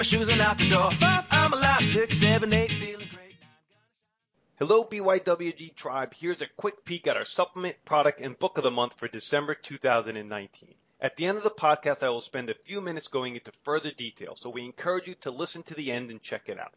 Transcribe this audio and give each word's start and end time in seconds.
my 0.00 0.04
shoes 0.04 0.30
and 0.30 0.40
out 0.40 0.56
the 0.56 0.66
door. 0.70 0.90
Five, 0.92 1.26
I'm 1.30 1.52
alive. 1.52 1.82
Six, 1.82 2.16
seven, 2.16 2.54
eight, 2.54 2.72
feeling 2.72 3.06
great. 3.14 3.36
Hello, 4.58 4.82
BYWG 4.82 5.74
Tribe. 5.74 6.14
Here's 6.14 6.40
a 6.40 6.46
quick 6.56 6.86
peek 6.86 7.06
at 7.06 7.18
our 7.18 7.26
supplement, 7.26 7.76
product, 7.84 8.22
and 8.22 8.38
book 8.38 8.56
of 8.56 8.64
the 8.64 8.70
month 8.70 8.94
for 8.94 9.08
December 9.08 9.54
2019. 9.54 10.74
At 11.02 11.18
the 11.18 11.26
end 11.26 11.36
of 11.36 11.44
the 11.44 11.50
podcast, 11.50 12.02
I 12.02 12.08
will 12.08 12.22
spend 12.22 12.48
a 12.48 12.54
few 12.54 12.80
minutes 12.80 13.08
going 13.08 13.34
into 13.34 13.52
further 13.62 13.90
detail, 13.90 14.36
so 14.36 14.48
we 14.48 14.64
encourage 14.64 15.06
you 15.06 15.16
to 15.16 15.30
listen 15.30 15.64
to 15.64 15.74
the 15.74 15.92
end 15.92 16.10
and 16.10 16.22
check 16.22 16.48
it 16.48 16.58
out. 16.58 16.72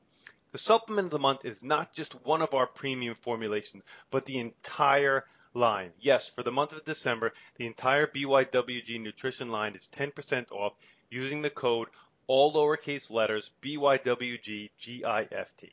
The 0.51 0.57
supplement 0.57 1.05
of 1.05 1.11
the 1.11 1.19
month 1.19 1.45
is 1.45 1.63
not 1.63 1.93
just 1.93 2.25
one 2.25 2.41
of 2.41 2.53
our 2.53 2.67
premium 2.67 3.15
formulations, 3.15 3.83
but 4.11 4.25
the 4.25 4.39
entire 4.39 5.23
line. 5.53 5.91
Yes, 5.97 6.27
for 6.27 6.43
the 6.43 6.51
month 6.51 6.73
of 6.73 6.83
December, 6.83 7.31
the 7.55 7.67
entire 7.67 8.05
BYWG 8.05 8.99
nutrition 8.99 9.47
line 9.47 9.75
is 9.75 9.87
10% 9.93 10.51
off 10.51 10.73
using 11.09 11.41
the 11.41 11.49
code 11.49 11.87
all 12.27 12.53
lowercase 12.53 13.11
letters 13.11 13.51
BYWGGIFT. 13.61 15.71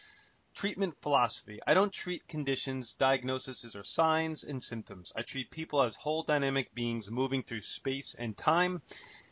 Treatment 0.54 0.96
philosophy. 1.02 1.60
I 1.66 1.74
don't 1.74 1.92
treat 1.92 2.28
conditions, 2.28 2.94
diagnoses, 2.94 3.76
or 3.76 3.84
signs 3.84 4.44
and 4.44 4.64
symptoms. 4.64 5.12
I 5.16 5.24
treat 5.24 5.50
people 5.50 5.82
as 5.82 5.96
whole 5.96 6.24
dynamic 6.24 6.74
beings 6.76 7.10
moving 7.10 7.44
through 7.44 7.62
space 7.62 8.16
and 8.18 8.38
time. 8.38 8.82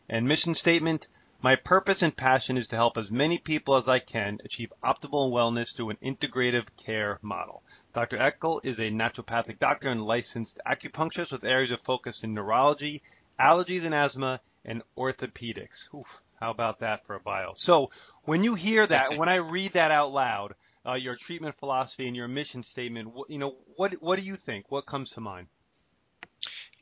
And 0.10 0.28
mission 0.28 0.56
statement. 0.56 1.08
My 1.44 1.56
purpose 1.56 2.04
and 2.04 2.16
passion 2.16 2.58
is 2.58 2.68
to 2.68 2.76
help 2.76 2.98
as 2.98 3.10
many 3.10 3.40
people 3.40 3.76
as 3.76 3.90
I 3.90 3.98
can 3.98 4.40
achieve 4.46 4.72
optimal 4.84 5.32
wellness 5.32 5.76
through 5.76 5.90
an 5.90 5.98
integrative 5.98 6.68
care 6.78 7.18
model. 7.24 7.64
Dr. 7.94 8.18
Eckel 8.18 8.64
is 8.64 8.80
a 8.80 8.92
naturopathic 8.92 9.58
doctor 9.58 9.90
and 9.90 10.06
licensed 10.06 10.60
acupuncturist 10.68 11.32
with 11.32 11.44
areas 11.44 11.72
of 11.72 11.82
focus 11.82 12.24
in 12.24 12.36
neurology, 12.36 13.02
allergies 13.40 13.86
and 13.86 13.96
asthma, 13.96 14.40
and 14.66 14.84
orthopedics. 14.96 15.92
Oof, 15.96 16.22
how 16.40 16.52
about 16.52 16.80
that 16.80 17.06
for 17.06 17.16
a 17.16 17.20
bio? 17.20 17.54
So 17.56 17.90
when 18.24 18.44
you 18.44 18.54
hear 18.54 18.86
that, 18.86 19.18
when 19.18 19.30
I 19.30 19.38
read 19.38 19.72
that 19.74 19.90
out 19.90 20.14
loud, 20.14 20.54
uh, 20.88 20.94
your 20.94 21.16
treatment 21.16 21.56
philosophy 21.56 22.08
and 22.08 22.16
your 22.16 22.28
mission 22.28 22.64
statement, 22.64 23.14
you 23.30 23.38
know, 23.38 23.56
what 23.76 23.94
what 24.02 24.20
do 24.20 24.26
you 24.26 24.36
think? 24.36 24.72
What 24.72 24.86
comes 24.86 25.12
to 25.12 25.22
mind? 25.22 25.48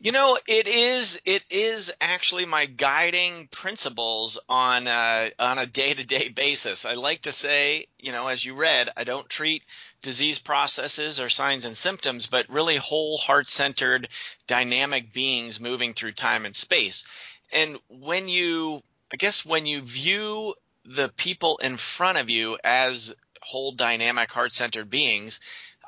You 0.02 0.14
know, 0.14 0.38
it 0.48 0.68
is 0.68 1.20
it 1.26 1.44
is 1.50 1.92
actually 2.00 2.46
my 2.46 2.66
guiding 2.66 3.50
principles 3.52 4.40
on 4.48 4.88
uh, 4.88 5.30
on 5.38 5.58
a 5.58 5.66
day 5.66 5.94
to 5.94 6.04
day 6.06 6.30
basis. 6.30 6.86
I 6.86 6.94
like 6.94 7.24
to 7.24 7.34
say, 7.34 7.88
you 7.98 8.14
know, 8.14 8.28
as 8.28 8.44
you 8.46 8.54
read, 8.54 8.90
I 8.96 9.04
don't 9.04 9.28
treat 9.28 9.66
disease 10.02 10.40
processes 10.40 11.20
or 11.20 11.28
signs 11.28 11.66
and 11.66 11.76
symptoms, 11.76 12.28
but 12.28 12.50
really 12.50 12.78
whole 12.78 13.18
heart 13.18 13.50
centered 13.50 14.08
dynamic 14.48 15.12
beings 15.12 15.60
moving 15.60 15.94
through 15.94 16.14
time 16.14 16.46
and 16.46 16.56
space. 16.56 17.04
And 17.52 17.78
when 17.90 18.30
you, 18.30 18.82
I 19.12 19.18
guess, 19.18 19.46
when 19.46 19.66
you 19.66 19.82
view 19.82 20.56
the 20.86 21.10
people 21.10 21.58
in 21.58 21.76
front 21.76 22.18
of 22.18 22.30
you 22.30 22.58
as 22.64 23.14
whole 23.42 23.72
dynamic 23.72 24.32
heart 24.32 24.54
centered 24.54 24.90
beings, 24.90 25.40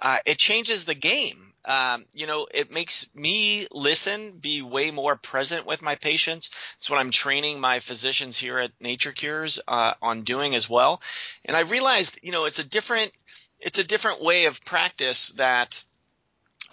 uh, 0.01 0.19
it 0.25 0.37
changes 0.37 0.85
the 0.85 0.95
game 0.95 1.51
um, 1.63 2.05
you 2.13 2.25
know, 2.25 2.47
it 2.51 2.71
makes 2.71 3.07
me 3.13 3.67
listen, 3.71 4.31
be 4.31 4.61
way 4.61 4.89
more 4.89 5.15
present 5.15 5.65
with 5.65 5.81
my 5.81 5.95
patients. 5.95 6.49
It's 6.77 6.89
what 6.89 6.99
I'm 6.99 7.11
training 7.11 7.59
my 7.59 7.79
physicians 7.79 8.37
here 8.37 8.57
at 8.57 8.71
Nature 8.79 9.11
Cures 9.11 9.59
uh, 9.67 9.93
on 10.01 10.21
doing 10.21 10.55
as 10.55 10.69
well. 10.69 11.01
And 11.45 11.55
I 11.55 11.61
realized, 11.61 12.19
you 12.23 12.31
know, 12.31 12.45
it's 12.45 12.59
a 12.59 12.63
different, 12.63 13.11
it's 13.59 13.77
a 13.77 13.83
different 13.83 14.23
way 14.23 14.45
of 14.45 14.63
practice 14.65 15.29
that 15.37 15.83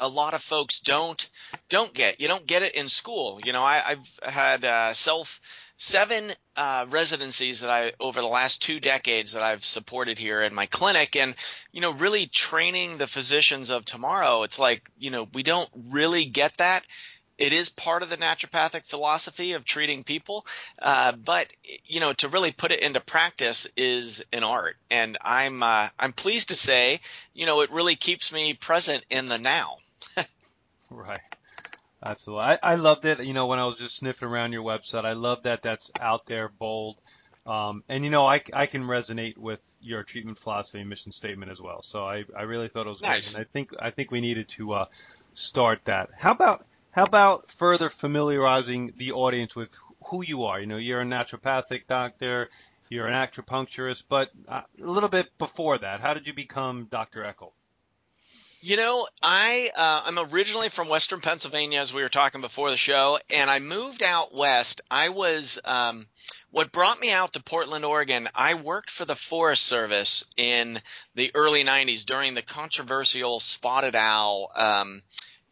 a 0.00 0.08
lot 0.08 0.32
of 0.32 0.40
folks 0.40 0.78
don't 0.78 1.28
don't 1.68 1.92
get. 1.92 2.20
You 2.20 2.28
don't 2.28 2.46
get 2.46 2.62
it 2.62 2.76
in 2.76 2.88
school. 2.88 3.40
You 3.44 3.52
know, 3.52 3.62
I, 3.62 3.82
I've 3.84 4.32
had 4.32 4.64
uh, 4.64 4.92
self 4.94 5.40
seven 5.78 6.32
uh, 6.56 6.84
residencies 6.90 7.60
that 7.60 7.70
I 7.70 7.92
over 7.98 8.20
the 8.20 8.26
last 8.26 8.60
two 8.60 8.80
decades 8.80 9.32
that 9.32 9.42
I've 9.42 9.64
supported 9.64 10.18
here 10.18 10.42
in 10.42 10.52
my 10.52 10.66
clinic, 10.66 11.16
and 11.16 11.34
you 11.72 11.80
know, 11.80 11.92
really 11.92 12.26
training 12.26 12.98
the 12.98 13.06
physicians 13.06 13.70
of 13.70 13.84
tomorrow. 13.86 14.42
It's 14.42 14.58
like 14.58 14.90
you 14.98 15.10
know, 15.10 15.26
we 15.32 15.42
don't 15.42 15.70
really 15.88 16.26
get 16.26 16.58
that. 16.58 16.84
It 17.38 17.52
is 17.52 17.68
part 17.68 18.02
of 18.02 18.10
the 18.10 18.16
naturopathic 18.16 18.84
philosophy 18.86 19.52
of 19.52 19.64
treating 19.64 20.02
people, 20.02 20.44
uh, 20.82 21.12
but 21.12 21.46
you 21.84 22.00
know, 22.00 22.12
to 22.14 22.28
really 22.28 22.50
put 22.50 22.72
it 22.72 22.80
into 22.80 23.00
practice 23.00 23.68
is 23.76 24.24
an 24.32 24.42
art, 24.42 24.76
and 24.90 25.16
I'm 25.22 25.62
uh, 25.62 25.88
I'm 25.98 26.12
pleased 26.12 26.48
to 26.48 26.54
say, 26.54 27.00
you 27.32 27.46
know, 27.46 27.60
it 27.60 27.70
really 27.70 27.94
keeps 27.94 28.32
me 28.32 28.54
present 28.54 29.04
in 29.08 29.28
the 29.28 29.38
now. 29.38 29.76
right. 30.90 31.20
Absolutely. 32.04 32.44
I, 32.44 32.58
I 32.62 32.74
loved 32.76 33.04
it. 33.04 33.24
You 33.24 33.34
know, 33.34 33.46
when 33.46 33.58
I 33.58 33.64
was 33.64 33.78
just 33.78 33.96
sniffing 33.96 34.28
around 34.28 34.52
your 34.52 34.62
website, 34.62 35.04
I 35.04 35.12
love 35.12 35.42
that 35.42 35.62
that's 35.62 35.90
out 36.00 36.26
there, 36.26 36.48
bold. 36.48 37.00
Um, 37.46 37.82
and 37.88 38.04
you 38.04 38.10
know, 38.10 38.26
I, 38.26 38.42
I 38.52 38.66
can 38.66 38.84
resonate 38.84 39.38
with 39.38 39.62
your 39.80 40.02
treatment 40.02 40.36
philosophy 40.36 40.80
and 40.80 40.88
mission 40.88 41.12
statement 41.12 41.50
as 41.50 41.60
well. 41.60 41.82
So 41.82 42.04
I, 42.04 42.24
I 42.36 42.42
really 42.42 42.68
thought 42.68 42.86
it 42.86 42.90
was 42.90 43.00
nice. 43.00 43.34
great. 43.34 43.40
And 43.40 43.48
I 43.48 43.52
think 43.52 43.70
I 43.80 43.90
think 43.90 44.10
we 44.10 44.20
needed 44.20 44.48
to 44.50 44.72
uh, 44.72 44.84
start 45.32 45.80
that. 45.86 46.10
How 46.16 46.32
about 46.32 46.62
how 46.90 47.04
about 47.04 47.50
further 47.50 47.88
familiarizing 47.88 48.92
the 48.96 49.12
audience 49.12 49.56
with 49.56 49.74
who 50.10 50.22
you 50.22 50.44
are? 50.44 50.60
You 50.60 50.66
know, 50.66 50.76
you're 50.76 51.00
a 51.00 51.04
naturopathic 51.04 51.86
doctor, 51.86 52.50
you're 52.90 53.06
an 53.06 53.14
acupuncturist, 53.14 54.04
but 54.08 54.30
uh, 54.48 54.62
a 54.80 54.84
little 54.84 55.08
bit 55.08 55.30
before 55.38 55.78
that, 55.78 56.00
how 56.00 56.14
did 56.14 56.26
you 56.26 56.34
become 56.34 56.84
Dr. 56.84 57.22
Eckel? 57.22 57.52
You 58.60 58.76
know, 58.76 59.06
I 59.22 59.70
uh, 59.76 60.02
I'm 60.04 60.18
originally 60.18 60.68
from 60.68 60.88
Western 60.88 61.20
Pennsylvania, 61.20 61.80
as 61.80 61.94
we 61.94 62.02
were 62.02 62.08
talking 62.08 62.40
before 62.40 62.70
the 62.70 62.76
show, 62.76 63.18
and 63.30 63.48
I 63.48 63.60
moved 63.60 64.02
out 64.02 64.34
west. 64.34 64.80
I 64.90 65.10
was 65.10 65.60
um, 65.64 66.08
what 66.50 66.72
brought 66.72 67.00
me 67.00 67.12
out 67.12 67.34
to 67.34 67.42
Portland, 67.42 67.84
Oregon. 67.84 68.28
I 68.34 68.54
worked 68.54 68.90
for 68.90 69.04
the 69.04 69.14
Forest 69.14 69.64
Service 69.64 70.24
in 70.36 70.80
the 71.14 71.30
early 71.36 71.62
'90s 71.62 72.04
during 72.04 72.34
the 72.34 72.42
controversial 72.42 73.38
spotted 73.38 73.94
owl. 73.94 74.50
Um, 74.56 75.02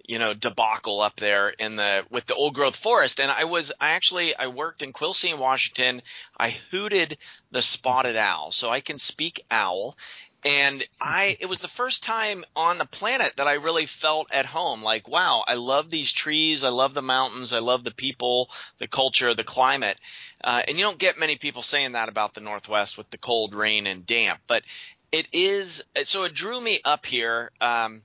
you 0.09 0.19
know 0.19 0.35
debacle 0.35 1.00
up 1.00 1.17
there 1.17 1.49
in 1.49 1.76
the 1.76 2.05
with 2.11 2.26
the 2.26 2.35
old 2.35 2.55
growth 2.55 2.76
forest 2.76 3.20
and 3.20 3.31
i 3.31 3.44
was 3.44 3.73
i 3.81 3.91
actually 3.91 4.37
i 4.37 4.47
worked 4.47 4.82
in 4.82 4.93
quilcene 4.93 5.38
washington 5.38 6.00
i 6.37 6.50
hooted 6.70 7.19
the 7.50 7.62
spotted 7.62 8.17
owl 8.17 8.52
so 8.52 8.70
i 8.70 8.81
can 8.81 8.99
speak 8.99 9.44
owl 9.50 9.97
and 10.44 10.87
I, 11.00 11.37
it 11.41 11.47
was 11.47 11.61
the 11.61 11.69
first 11.69 12.05
time 12.05 12.44
on 12.55 12.79
the 12.79 12.85
planet 12.85 13.33
that 13.37 13.49
I 13.49 13.55
really 13.55 13.87
felt 13.87 14.29
at 14.33 14.47
home. 14.47 14.83
Like, 14.83 15.09
wow, 15.09 15.44
I 15.47 15.55
love 15.55 15.91
these 15.91 16.12
trees. 16.12 16.62
I 16.62 16.69
love 16.69 16.94
the 16.94 17.03
mountains. 17.03 17.53
I 17.53 17.59
love 17.59 17.85
the 17.85 17.91
people, 17.91 18.50
the 18.79 18.87
culture, 18.87 19.35
the 19.35 19.44
climate. 19.44 19.99
Uh, 20.43 20.62
and 20.69 20.77
you 20.77 20.85
don't 20.85 20.99
get 20.99 21.19
many 21.19 21.37
people 21.37 21.62
saying 21.62 21.93
that 21.93 22.09
about 22.09 22.35
the 22.35 22.41
Northwest 22.41 22.97
with 22.97 23.11
the 23.11 23.19
cold, 23.19 23.55
rain, 23.55 23.87
and 23.87 24.06
damp. 24.06 24.41
But 24.47 24.62
it 25.11 25.27
is, 25.33 25.83
so 26.05 26.25
it 26.25 26.35
drew 26.35 26.61
me 26.61 26.81
up 26.85 27.06
here. 27.06 27.50
Um, 27.61 28.03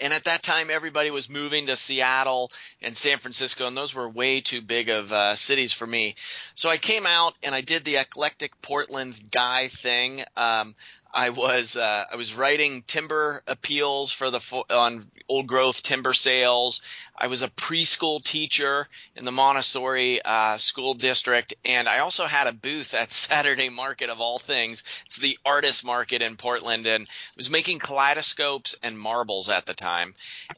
and 0.00 0.12
at 0.12 0.24
that 0.24 0.42
time, 0.42 0.70
everybody 0.70 1.10
was 1.10 1.28
moving 1.28 1.66
to 1.66 1.76
Seattle 1.76 2.50
and 2.80 2.96
San 2.96 3.18
Francisco, 3.18 3.66
and 3.66 3.76
those 3.76 3.94
were 3.94 4.08
way 4.08 4.40
too 4.40 4.62
big 4.62 4.90
of 4.90 5.12
uh, 5.12 5.34
cities 5.34 5.72
for 5.72 5.86
me. 5.86 6.14
So 6.54 6.68
I 6.68 6.76
came 6.76 7.06
out 7.06 7.34
and 7.42 7.54
I 7.54 7.62
did 7.62 7.84
the 7.84 7.96
eclectic 7.96 8.60
Portland 8.62 9.18
guy 9.30 9.68
thing. 9.68 10.22
Um, 10.36 10.74
I 11.12 11.30
was 11.30 11.76
uh, 11.76 12.04
I 12.12 12.16
was 12.16 12.34
writing 12.34 12.82
timber 12.86 13.42
appeals 13.46 14.12
for 14.12 14.30
the 14.30 14.40
on 14.70 15.06
old 15.28 15.46
growth 15.46 15.82
timber 15.82 16.12
sales. 16.12 16.80
I 17.16 17.28
was 17.28 17.42
a 17.42 17.48
preschool 17.48 18.22
teacher 18.22 18.88
in 19.16 19.24
the 19.24 19.32
Montessori 19.32 20.20
uh, 20.22 20.58
school 20.58 20.94
district, 20.94 21.54
and 21.64 21.88
I 21.88 22.00
also 22.00 22.26
had 22.26 22.46
a 22.46 22.52
booth 22.52 22.94
at 22.94 23.10
Saturday 23.28 23.70
Market 23.70 24.10
of 24.10 24.20
all 24.20 24.38
things. 24.38 24.84
It's 25.06 25.16
the 25.16 25.38
artist 25.44 25.84
market 25.84 26.22
in 26.22 26.36
Portland, 26.36 26.86
and 26.86 27.08
I 27.08 27.32
was 27.36 27.50
making 27.50 27.78
kaleidoscopes 27.78 28.76
and 28.82 28.98
marbles 28.98 29.48
at 29.48 29.66
the 29.66 29.74
time. 29.74 30.14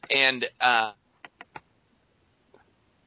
And 0.09 0.45
uh, 0.59 0.91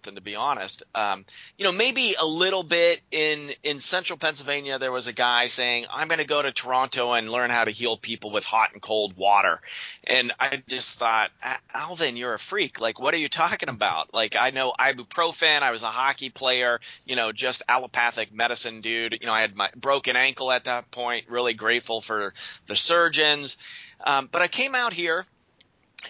and 0.06 0.16
to 0.16 0.22
be 0.22 0.36
honest. 0.36 0.82
Um, 0.94 1.24
you 1.58 1.64
know, 1.64 1.72
maybe 1.72 2.14
a 2.20 2.26
little 2.26 2.62
bit 2.62 3.00
in 3.10 3.50
in 3.62 3.78
central 3.78 4.18
Pennsylvania, 4.18 4.78
there 4.78 4.92
was 4.92 5.06
a 5.06 5.12
guy 5.12 5.46
saying, 5.46 5.86
"I'm 5.90 6.08
going 6.08 6.20
to 6.20 6.26
go 6.26 6.42
to 6.42 6.52
Toronto 6.52 7.12
and 7.12 7.28
learn 7.28 7.50
how 7.50 7.64
to 7.64 7.70
heal 7.70 7.96
people 7.96 8.30
with 8.30 8.44
hot 8.44 8.72
and 8.72 8.82
cold 8.82 9.16
water," 9.16 9.60
and 10.04 10.32
I 10.38 10.62
just 10.68 10.98
thought, 10.98 11.30
Alvin, 11.72 12.16
you're 12.16 12.34
a 12.34 12.38
freak. 12.38 12.80
Like, 12.80 12.98
what 12.98 13.14
are 13.14 13.18
you 13.18 13.28
talking 13.28 13.68
about? 13.68 14.14
Like, 14.14 14.36
I 14.38 14.50
know 14.50 14.72
ibuprofen. 14.78 15.62
I 15.62 15.70
was 15.70 15.82
a 15.82 15.86
hockey 15.86 16.30
player. 16.30 16.80
You 17.06 17.16
know, 17.16 17.32
just 17.32 17.62
allopathic 17.68 18.32
medicine, 18.32 18.80
dude. 18.80 19.18
You 19.20 19.26
know, 19.26 19.32
I 19.32 19.40
had 19.40 19.56
my 19.56 19.70
broken 19.76 20.16
ankle 20.16 20.50
at 20.50 20.64
that 20.64 20.90
point. 20.90 21.28
Really 21.28 21.54
grateful 21.54 22.00
for 22.00 22.34
the 22.66 22.76
surgeons. 22.76 23.56
Um, 24.04 24.28
but 24.30 24.42
I 24.42 24.48
came 24.48 24.74
out 24.74 24.92
here 24.92 25.26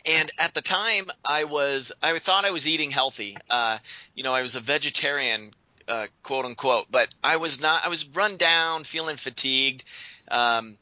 and 0.06 0.30
at 0.38 0.54
the 0.54 0.62
time 0.62 1.10
I 1.24 1.44
was 1.44 1.92
I 2.02 2.18
thought 2.18 2.44
I 2.44 2.50
was 2.50 2.66
eating 2.68 2.90
healthy. 2.90 3.36
Uh, 3.48 3.78
you 4.14 4.22
know, 4.22 4.34
I 4.34 4.42
was 4.42 4.56
a 4.56 4.60
vegetarian, 4.60 5.52
uh, 5.88 6.06
quote 6.22 6.44
unquote, 6.44 6.86
but 6.90 7.14
I 7.22 7.36
was 7.36 7.60
not. 7.60 7.84
I 7.84 7.88
was 7.88 8.06
run 8.08 8.36
down, 8.36 8.84
feeling 8.84 9.16
fatigued, 9.16 9.84
um, 10.30 10.78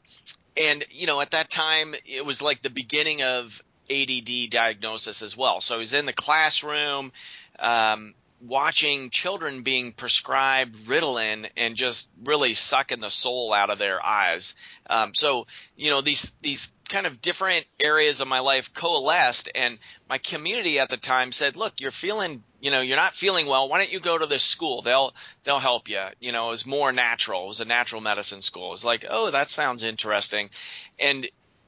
and 0.57 0.83
you 0.91 1.07
know, 1.07 1.21
at 1.21 1.31
that 1.31 1.49
time 1.49 1.95
it 2.05 2.25
was 2.25 2.41
like 2.41 2.61
the 2.61 2.69
beginning 2.69 3.23
of 3.23 3.61
ADD 3.89 4.49
diagnosis 4.49 5.21
as 5.21 5.35
well. 5.35 5.61
So 5.61 5.75
I 5.75 5.77
was 5.77 5.93
in 5.93 6.05
the 6.05 6.13
classroom. 6.13 7.11
Um, 7.59 8.13
watching 8.43 9.09
children 9.09 9.61
being 9.61 9.93
prescribed 9.93 10.75
Ritalin 10.87 11.47
and 11.55 11.75
just 11.75 12.09
really 12.23 12.53
sucking 12.53 12.99
the 12.99 13.09
soul 13.09 13.53
out 13.53 13.69
of 13.69 13.79
their 13.79 14.03
eyes. 14.05 14.53
Um, 14.89 15.13
so 15.13 15.47
you 15.75 15.89
know 15.89 16.01
these 16.01 16.33
these 16.41 16.73
kind 16.89 17.05
of 17.07 17.21
different 17.21 17.65
areas 17.79 18.19
of 18.19 18.27
my 18.27 18.39
life 18.39 18.73
coalesced, 18.73 19.49
and 19.55 19.79
my 20.09 20.17
community 20.17 20.79
at 20.79 20.89
the 20.89 20.97
time 20.97 21.31
said, 21.31 21.55
"Look, 21.55 21.79
you're 21.79 21.91
feeling." 21.91 22.43
You 22.59 22.71
know, 22.71 22.79
you're 22.79 22.95
not 22.95 23.13
feeling 23.13 23.45
well. 23.45 23.67
Why 23.67 23.79
don't 23.79 23.91
you 23.91 23.99
go 23.99 24.17
to 24.17 24.25
this 24.25 24.41
school? 24.41 24.81
They'll 24.81 25.13
they'll 25.43 25.59
help 25.59 25.89
you. 25.89 26.01
You 26.21 26.31
know, 26.31 26.47
it 26.47 26.51
was 26.51 26.65
more 26.65 26.93
natural. 26.93 27.43
It 27.43 27.49
was 27.49 27.59
a 27.59 27.65
natural 27.65 27.99
medicine 27.99 28.41
school. 28.41 28.67
It 28.67 28.71
was 28.71 28.85
like, 28.85 29.05
oh, 29.09 29.31
that 29.31 29.49
sounds 29.49 29.83
interesting, 29.83 30.49
and 30.97 31.27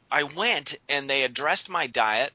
I 0.10 0.24
went 0.24 0.76
and 0.88 1.10
they 1.10 1.24
addressed 1.24 1.68
my 1.68 1.88
diet 1.88 2.32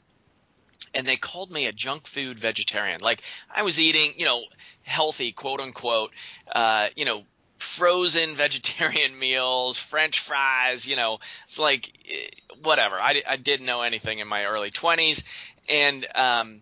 and 0.94 1.06
they 1.06 1.16
called 1.16 1.50
me 1.50 1.66
a 1.66 1.72
junk 1.72 2.06
food 2.06 2.38
vegetarian. 2.38 3.00
Like 3.00 3.22
I 3.54 3.62
was 3.62 3.80
eating, 3.80 4.14
you 4.16 4.24
know, 4.24 4.42
healthy, 4.82 5.32
quote 5.32 5.60
unquote, 5.60 6.12
uh, 6.50 6.88
you 6.96 7.04
know, 7.04 7.24
frozen 7.58 8.34
vegetarian 8.36 9.18
meals, 9.18 9.78
French 9.78 10.20
fries. 10.20 10.86
You 10.86 10.96
know, 10.96 11.18
it's 11.44 11.58
like 11.58 11.92
eh, 12.08 12.28
whatever. 12.62 12.96
I, 12.96 13.22
I 13.28 13.36
didn't 13.36 13.66
know 13.66 13.82
anything 13.82 14.18
in 14.18 14.28
my 14.28 14.44
early 14.44 14.70
twenties, 14.70 15.24
and 15.68 16.06
um, 16.14 16.60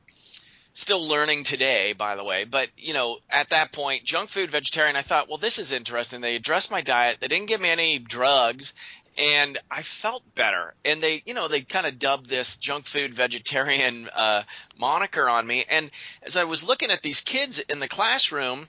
still 0.79 1.09
learning 1.09 1.43
today, 1.43 1.93
by 1.93 2.15
the 2.15 2.23
way. 2.23 2.45
But 2.45 2.69
you 2.77 2.95
know, 2.95 3.19
at 3.31 3.51
that 3.51 3.73
point, 3.73 4.05
junk 4.05 4.29
food 4.29 4.51
vegetarian, 4.51 4.95
I 4.95 5.03
thought, 5.03 5.29
well, 5.29 5.39
this 5.39 5.59
is 5.59 5.73
interesting. 5.73 6.21
They 6.21 6.37
addressed 6.37 6.71
my 6.71 6.83
diet. 6.83 7.19
They 7.21 7.29
didn't 7.29 7.49
give 7.49 7.61
me 7.61 7.69
any 7.69 7.99
drugs, 7.99 8.75
and 9.19 9.59
I 9.69 9.83
felt 9.83 10.23
better. 10.35 10.75
And 10.85 11.03
they, 11.03 11.23
you 11.27 11.35
know, 11.35 11.49
they 11.49 11.63
kind 11.63 11.87
of 11.87 11.99
dubbed 11.99 12.29
this 12.29 12.57
junk 12.57 12.87
food 12.87 13.13
vegetarian 13.13 14.09
uh, 14.15 14.45
moniker 14.79 15.29
on 15.29 15.47
me. 15.47 15.65
And 15.69 15.91
as 16.23 16.37
I 16.37 16.45
was 16.45 16.63
looking 16.63 16.91
at 16.91 17.03
these 17.03 17.21
kids 17.21 17.59
in 17.59 17.81
the 17.81 17.89
classroom, 17.89 18.69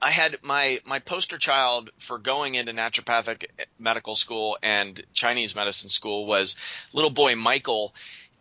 I 0.00 0.10
had 0.10 0.38
my 0.42 0.80
my 0.84 0.98
poster 0.98 1.38
child 1.38 1.90
for 1.98 2.18
going 2.18 2.54
into 2.54 2.72
naturopathic 2.72 3.46
medical 3.78 4.14
school 4.14 4.58
and 4.62 5.02
Chinese 5.14 5.54
medicine 5.54 5.90
school 5.90 6.26
was 6.26 6.54
little 6.92 7.10
boy 7.10 7.34
Michael 7.34 7.94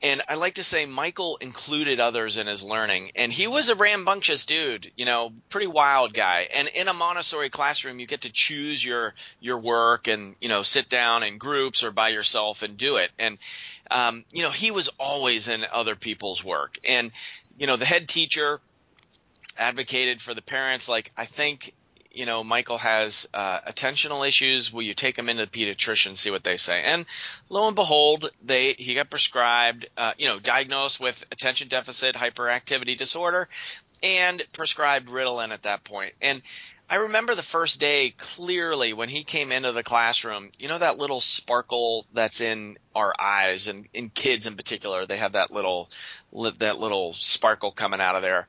and 0.06 0.22
I 0.30 0.36
like 0.36 0.56
to 0.56 0.64
say 0.64 0.86
Michael 0.86 1.38
included 1.38 2.00
others 2.00 2.38
in 2.38 2.46
his 2.46 2.64
learning. 2.64 3.10
And 3.16 3.34
he 3.34 3.48
was 3.48 3.70
a 3.70 3.76
rambunctious 3.76 4.46
dude, 4.46 4.92
you 4.96 5.04
know, 5.04 5.34
pretty 5.50 5.66
wild 5.66 6.14
guy. 6.14 6.48
And 6.56 6.68
in 6.68 6.88
a 6.88 6.94
Montessori 6.94 7.50
classroom, 7.50 7.98
you 7.98 8.06
get 8.06 8.22
to 8.22 8.32
choose 8.32 8.86
your, 8.86 9.16
your 9.40 9.58
work 9.58 10.08
and, 10.08 10.36
you 10.40 10.48
know, 10.48 10.62
sit 10.62 10.90
down 10.90 11.24
in 11.24 11.40
groups 11.40 11.84
or 11.84 11.90
by 11.90 12.10
yourself 12.10 12.62
and 12.62 12.78
do 12.78 12.98
it. 12.98 13.10
And, 13.18 13.40
um, 13.90 14.24
you 14.32 14.44
know, 14.44 14.52
he 14.52 14.70
was 14.70 14.90
always 15.00 15.48
in 15.48 15.66
other 15.74 15.96
people's 15.96 16.44
work. 16.44 16.78
And, 16.88 17.10
you 17.58 17.66
know, 17.66 17.76
the 17.76 17.86
head 17.86 18.08
teacher 18.08 18.62
advocated 19.58 20.22
for 20.22 20.36
the 20.36 20.44
parents, 20.44 20.88
like, 20.88 21.12
I 21.18 21.26
think 21.26 21.74
you 22.16 22.26
know, 22.26 22.44
Michael 22.44 22.78
has 22.78 23.28
uh, 23.34 23.60
attentional 23.62 24.28
issues. 24.28 24.72
Will 24.72 24.82
you 24.82 24.94
take 24.94 25.18
him 25.18 25.30
into 25.30 25.46
the 25.46 25.52
pediatrician, 25.52 26.16
see 26.16 26.32
what 26.32 26.44
they 26.44 26.58
say? 26.58 26.82
And 26.82 27.06
lo 27.50 27.68
and 27.68 27.76
behold, 27.76 28.32
they 28.44 28.74
he 28.74 28.96
got 28.96 29.10
prescribed, 29.10 29.88
uh, 29.98 30.14
you 30.18 30.28
know, 30.28 30.40
diagnosed 30.40 31.00
with 31.00 31.26
attention 31.32 31.68
deficit 31.68 32.16
hyperactivity 32.16 32.98
disorder, 32.98 33.50
and 34.02 34.42
prescribed 34.54 35.10
Ritalin 35.10 35.50
at 35.50 35.64
that 35.64 35.84
point. 35.84 36.14
And 36.22 36.42
I 36.90 36.98
remember 36.98 37.36
the 37.36 37.44
first 37.44 37.80
day 37.80 38.14
clearly 38.18 38.94
when 38.94 39.10
he 39.10 39.24
came 39.24 39.52
into 39.52 39.72
the 39.72 39.84
classroom. 39.84 40.52
You 40.58 40.70
know 40.70 40.78
that 40.78 40.98
little 40.98 41.20
sparkle 41.20 42.06
that's 42.14 42.40
in 42.40 42.78
our 42.96 43.14
eyes, 43.20 43.68
and 43.68 43.88
in 43.94 44.10
kids 44.10 44.46
in 44.46 44.56
particular, 44.56 45.06
they 45.06 45.18
have 45.18 45.34
that 45.34 45.52
little 45.52 45.90
that 46.60 46.80
little 46.80 47.12
sparkle 47.14 47.72
coming 47.72 48.00
out 48.00 48.16
of 48.16 48.22
there 48.22 48.48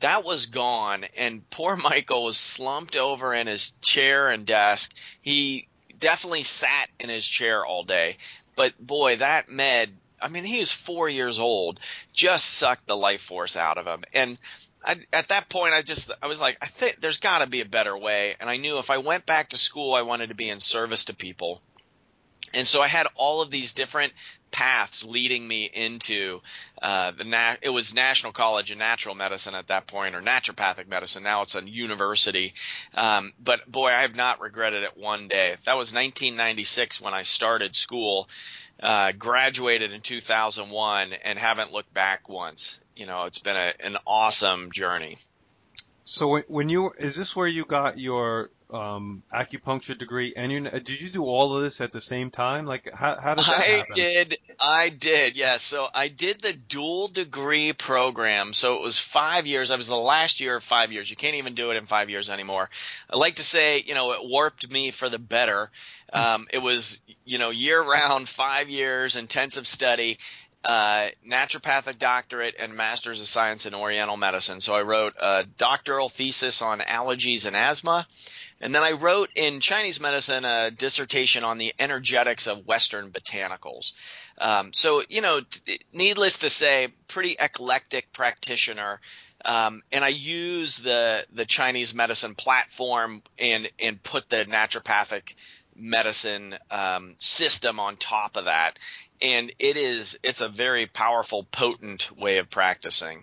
that 0.00 0.24
was 0.24 0.46
gone 0.46 1.04
and 1.16 1.48
poor 1.50 1.76
Michael 1.90 2.24
was 2.24 2.36
slumped 2.36 2.96
over 2.96 3.34
in 3.34 3.46
his 3.46 3.70
chair 3.82 4.30
and 4.30 4.46
desk. 4.46 4.94
He 5.20 5.68
definitely 5.98 6.44
sat 6.44 6.88
in 6.98 7.08
his 7.08 7.26
chair 7.26 7.64
all 7.64 7.84
day. 7.84 8.16
But 8.56 8.78
boy, 8.78 9.16
that 9.16 9.48
med, 9.48 9.90
I 10.20 10.28
mean, 10.28 10.44
he 10.44 10.58
was 10.58 10.72
four 10.72 11.08
years 11.08 11.38
old, 11.38 11.80
just 12.12 12.44
sucked 12.44 12.86
the 12.86 12.96
life 12.96 13.22
force 13.22 13.56
out 13.56 13.78
of 13.78 13.86
him. 13.86 14.04
And 14.12 14.38
I, 14.84 14.96
at 15.12 15.28
that 15.28 15.48
point, 15.48 15.74
I 15.74 15.82
just, 15.82 16.10
I 16.22 16.26
was 16.26 16.40
like, 16.40 16.58
I 16.60 16.66
think 16.66 17.00
there's 17.00 17.18
got 17.18 17.40
to 17.40 17.48
be 17.48 17.60
a 17.60 17.66
better 17.66 17.96
way. 17.96 18.34
And 18.40 18.48
I 18.48 18.56
knew 18.56 18.78
if 18.78 18.90
I 18.90 18.98
went 18.98 19.26
back 19.26 19.50
to 19.50 19.56
school, 19.56 19.94
I 19.94 20.02
wanted 20.02 20.28
to 20.28 20.34
be 20.34 20.48
in 20.48 20.60
service 20.60 21.06
to 21.06 21.14
people. 21.14 21.60
And 22.54 22.66
so 22.66 22.80
I 22.80 22.88
had 22.88 23.06
all 23.14 23.42
of 23.42 23.50
these 23.50 23.72
different 23.72 24.12
paths 24.58 25.04
leading 25.04 25.46
me 25.46 25.70
into 25.72 26.40
uh, 26.82 27.12
the 27.12 27.22
na- 27.22 27.54
it 27.62 27.68
was 27.68 27.94
National 27.94 28.32
College 28.32 28.72
of 28.72 28.78
Natural 28.78 29.14
Medicine 29.14 29.54
at 29.54 29.68
that 29.68 29.86
point, 29.86 30.16
or 30.16 30.20
naturopathic 30.20 30.88
medicine. 30.88 31.22
Now 31.22 31.42
it's 31.42 31.54
a 31.54 31.62
university. 31.62 32.54
Um, 32.92 33.32
but 33.38 33.70
boy, 33.70 33.90
I 33.90 34.00
have 34.00 34.16
not 34.16 34.40
regretted 34.40 34.82
it 34.82 34.96
one 34.96 35.28
day. 35.28 35.54
That 35.64 35.76
was 35.76 35.94
1996 35.94 37.00
when 37.00 37.14
I 37.14 37.22
started 37.22 37.76
school. 37.76 38.28
Uh, 38.80 39.12
graduated 39.12 39.92
in 39.92 40.00
2001 40.00 41.12
and 41.24 41.38
haven't 41.38 41.72
looked 41.72 41.92
back 41.94 42.28
once. 42.28 42.80
You 42.96 43.06
know, 43.06 43.24
it's 43.24 43.38
been 43.38 43.56
a, 43.56 43.72
an 43.84 43.96
awesome 44.06 44.72
journey. 44.72 45.18
So 46.02 46.40
when 46.48 46.68
you 46.68 46.92
is 46.98 47.14
this 47.14 47.36
where 47.36 47.46
you 47.46 47.64
got 47.64 47.98
your 47.98 48.50
um, 48.70 49.22
acupuncture 49.32 49.96
degree 49.96 50.34
and 50.36 50.52
you 50.52 50.60
did 50.60 51.00
you 51.00 51.08
do 51.08 51.24
all 51.24 51.56
of 51.56 51.62
this 51.62 51.80
at 51.80 51.92
the 51.92 52.00
same 52.00 52.30
time? 52.30 52.66
Like 52.66 52.92
how 52.92 53.18
how 53.18 53.34
did 53.34 53.44
that 53.44 53.58
I 53.58 53.62
happen? 53.62 53.92
did 53.94 54.36
I 54.60 54.88
did 54.90 55.36
yes. 55.36 55.36
Yeah. 55.36 55.56
So 55.56 55.88
I 55.94 56.08
did 56.08 56.40
the 56.40 56.52
dual 56.52 57.08
degree 57.08 57.72
program. 57.72 58.52
So 58.52 58.74
it 58.74 58.82
was 58.82 58.98
five 58.98 59.46
years. 59.46 59.70
I 59.70 59.76
was 59.76 59.88
the 59.88 59.96
last 59.96 60.40
year 60.40 60.56
of 60.56 60.62
five 60.62 60.92
years. 60.92 61.08
You 61.08 61.16
can't 61.16 61.36
even 61.36 61.54
do 61.54 61.70
it 61.70 61.76
in 61.76 61.86
five 61.86 62.10
years 62.10 62.28
anymore. 62.28 62.68
I 63.10 63.16
like 63.16 63.36
to 63.36 63.42
say 63.42 63.82
you 63.86 63.94
know 63.94 64.12
it 64.12 64.28
warped 64.28 64.70
me 64.70 64.90
for 64.90 65.08
the 65.08 65.18
better. 65.18 65.70
Um, 66.12 66.46
it 66.52 66.58
was 66.58 67.00
you 67.24 67.38
know 67.38 67.50
year 67.50 67.82
round, 67.82 68.28
five 68.28 68.68
years 68.68 69.16
intensive 69.16 69.66
study 69.66 70.18
uh, 70.64 71.08
naturopathic 71.26 71.98
doctorate 71.98 72.56
and 72.58 72.74
master's 72.74 73.20
of 73.20 73.26
science 73.26 73.66
in 73.66 73.74
oriental 73.74 74.16
medicine. 74.16 74.60
So 74.60 74.74
I 74.74 74.82
wrote 74.82 75.14
a 75.20 75.44
doctoral 75.56 76.08
thesis 76.08 76.62
on 76.62 76.80
allergies 76.80 77.46
and 77.46 77.54
asthma. 77.54 78.06
And 78.60 78.74
then 78.74 78.82
I 78.82 78.92
wrote 78.92 79.30
in 79.36 79.60
Chinese 79.60 80.00
medicine 80.00 80.44
a 80.44 80.72
dissertation 80.72 81.44
on 81.44 81.58
the 81.58 81.72
energetics 81.78 82.48
of 82.48 82.66
Western 82.66 83.10
botanicals. 83.10 83.92
Um, 84.36 84.72
so, 84.72 85.02
you 85.08 85.20
know, 85.20 85.40
t- 85.40 85.80
needless 85.92 86.40
to 86.40 86.50
say, 86.50 86.88
pretty 87.06 87.36
eclectic 87.38 88.12
practitioner. 88.12 89.00
Um, 89.44 89.82
and 89.92 90.04
I 90.04 90.08
use 90.08 90.78
the, 90.78 91.24
the 91.32 91.44
Chinese 91.44 91.94
medicine 91.94 92.34
platform 92.34 93.22
and, 93.38 93.70
and 93.78 94.02
put 94.02 94.28
the 94.28 94.44
naturopathic 94.44 95.34
medicine 95.76 96.56
um, 96.72 97.14
system 97.18 97.78
on 97.78 97.96
top 97.96 98.36
of 98.36 98.46
that 98.46 98.76
and 99.22 99.50
it 99.58 99.76
is 99.76 100.18
it's 100.22 100.40
a 100.40 100.48
very 100.48 100.86
powerful, 100.86 101.44
potent 101.44 102.10
way 102.18 102.38
of 102.38 102.50
practicing. 102.50 103.22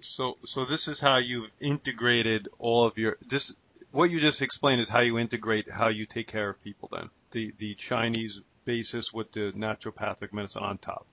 So, 0.00 0.36
so 0.44 0.64
this 0.64 0.88
is 0.88 1.00
how 1.00 1.18
you've 1.18 1.52
integrated 1.60 2.48
all 2.58 2.84
of 2.84 2.98
your 2.98 3.16
this. 3.26 3.56
What 3.92 4.10
you 4.10 4.20
just 4.20 4.42
explained 4.42 4.80
is 4.80 4.88
how 4.88 5.00
you 5.00 5.18
integrate 5.18 5.70
how 5.70 5.88
you 5.88 6.06
take 6.06 6.26
care 6.26 6.48
of 6.48 6.62
people. 6.62 6.88
Then 6.90 7.10
the 7.30 7.52
the 7.58 7.74
Chinese 7.74 8.42
basis 8.64 9.12
with 9.12 9.32
the 9.32 9.52
naturopathic 9.52 10.32
medicine 10.32 10.62
on 10.62 10.78
top 10.78 11.06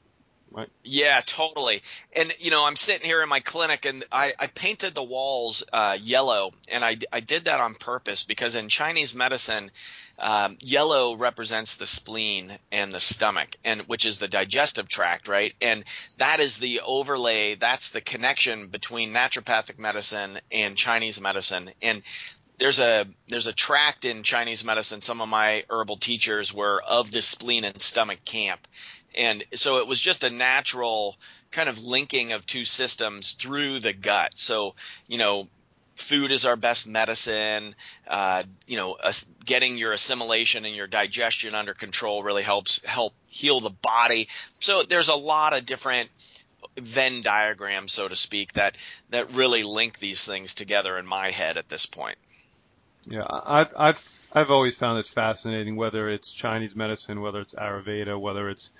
right? 0.51 0.69
Yeah, 0.83 1.21
totally. 1.25 1.81
And 2.15 2.33
you 2.39 2.51
know, 2.51 2.65
I'm 2.65 2.75
sitting 2.75 3.05
here 3.05 3.21
in 3.21 3.29
my 3.29 3.39
clinic, 3.39 3.85
and 3.85 4.03
I, 4.11 4.33
I 4.39 4.47
painted 4.47 4.93
the 4.93 5.03
walls 5.03 5.63
uh, 5.71 5.97
yellow, 5.99 6.51
and 6.71 6.83
I, 6.83 6.97
I 7.11 7.19
did 7.19 7.45
that 7.45 7.59
on 7.59 7.75
purpose 7.75 8.23
because 8.23 8.55
in 8.55 8.69
Chinese 8.69 9.13
medicine, 9.13 9.71
um, 10.19 10.57
yellow 10.61 11.15
represents 11.15 11.77
the 11.77 11.85
spleen 11.85 12.51
and 12.71 12.93
the 12.93 12.99
stomach, 12.99 13.55
and 13.63 13.81
which 13.81 14.05
is 14.05 14.19
the 14.19 14.27
digestive 14.27 14.89
tract, 14.89 15.27
right? 15.27 15.53
And 15.61 15.83
that 16.17 16.39
is 16.39 16.57
the 16.57 16.81
overlay. 16.81 17.55
That's 17.55 17.91
the 17.91 18.01
connection 18.01 18.67
between 18.67 19.13
naturopathic 19.13 19.79
medicine 19.79 20.39
and 20.51 20.77
Chinese 20.77 21.19
medicine, 21.19 21.69
and 21.81 22.03
there's 22.57 22.79
a 22.79 23.07
there's 23.27 23.47
a 23.47 23.53
tract 23.53 24.05
in 24.05 24.23
Chinese 24.23 24.63
medicine. 24.63 25.01
Some 25.01 25.21
of 25.21 25.29
my 25.29 25.63
herbal 25.69 25.97
teachers 25.97 26.53
were 26.53 26.81
of 26.81 27.11
the 27.11 27.21
spleen 27.21 27.63
and 27.63 27.79
stomach 27.79 28.23
camp, 28.25 28.67
and 29.15 29.43
so 29.55 29.77
it 29.77 29.87
was 29.87 29.99
just 29.99 30.23
a 30.23 30.29
natural 30.29 31.17
kind 31.51 31.69
of 31.69 31.81
linking 31.81 32.33
of 32.33 32.45
two 32.45 32.65
systems 32.65 33.31
through 33.31 33.79
the 33.79 33.93
gut. 33.93 34.31
So, 34.35 34.75
you 35.07 35.17
know, 35.17 35.47
food 36.01 36.31
is 36.31 36.45
our 36.45 36.55
best 36.55 36.87
medicine. 36.87 37.75
Uh, 38.07 38.43
you 38.67 38.77
know, 38.77 38.97
getting 39.45 39.77
your 39.77 39.91
assimilation 39.91 40.65
and 40.65 40.75
your 40.75 40.87
digestion 40.87 41.55
under 41.55 41.73
control 41.73 42.23
really 42.23 42.43
helps 42.43 42.83
help 42.85 43.13
heal 43.27 43.59
the 43.59 43.69
body. 43.69 44.27
So 44.59 44.83
there's 44.83 45.09
a 45.09 45.15
lot 45.15 45.57
of 45.57 45.65
different 45.65 46.09
Venn 46.77 47.21
diagrams, 47.21 47.91
so 47.91 48.07
to 48.07 48.15
speak, 48.15 48.53
that 48.53 48.75
that 49.09 49.33
really 49.33 49.63
link 49.63 49.99
these 49.99 50.25
things 50.25 50.53
together 50.53 50.97
in 50.97 51.05
my 51.05 51.31
head 51.31 51.57
at 51.57 51.69
this 51.69 51.85
point. 51.85 52.17
Yeah, 53.05 53.25
I've 53.29 53.73
I've 53.77 54.29
I've 54.33 54.51
always 54.51 54.77
found 54.77 54.99
it 54.99 55.07
fascinating, 55.07 55.75
whether 55.75 56.09
it's 56.09 56.33
Chinese 56.33 56.75
medicine, 56.75 57.21
whether 57.21 57.41
it's 57.41 57.55
Ayurveda, 57.55 58.19
whether 58.19 58.49
it's 58.49 58.71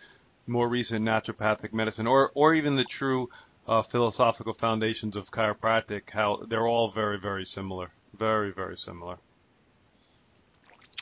more 0.48 0.68
recent 0.68 1.06
naturopathic 1.06 1.74
medicine, 1.74 2.08
or 2.08 2.32
or 2.34 2.54
even 2.54 2.76
the 2.76 2.84
true 2.84 3.30
uh, 3.70 3.84
philosophical 3.84 4.52
foundations 4.52 5.16
of 5.16 5.30
chiropractic, 5.30 6.10
how 6.10 6.38
they're 6.48 6.68
all 6.68 6.88
very 6.88 7.20
very 7.20 7.46
similar, 7.46 7.92
very 8.16 8.52
very 8.52 8.76
similar. 8.76 9.18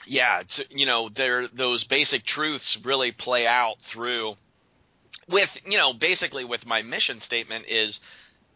Yeah, 0.05 0.41
you 0.69 0.86
know, 0.86 1.07
there 1.07 1.47
those 1.47 1.86
basic 1.86 2.24
truths 2.24 2.77
really 2.83 3.12
play 3.13 3.47
out 3.47 3.81
through 3.81 4.36
with 5.29 5.57
you 5.65 5.77
know 5.77 5.93
basically 5.93 6.43
with 6.43 6.65
my 6.65 6.81
mission 6.81 7.21
statement 7.21 7.65
is 7.69 8.01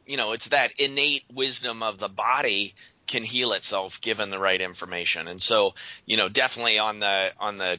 you 0.06 0.18
know 0.18 0.34
it's 0.34 0.50
that 0.50 0.74
innate 0.78 1.24
wisdom 1.34 1.82
of 1.82 1.98
the 1.98 2.10
body 2.10 2.74
can 3.08 3.24
heal 3.24 3.54
itself 3.54 4.00
given 4.02 4.30
the 4.30 4.40
right 4.40 4.62
information 4.62 5.28
and 5.28 5.42
so 5.42 5.74
you 6.06 6.16
know 6.16 6.30
definitely 6.30 6.80
on 6.80 7.00
the 7.00 7.32
on 7.40 7.58
the 7.58 7.78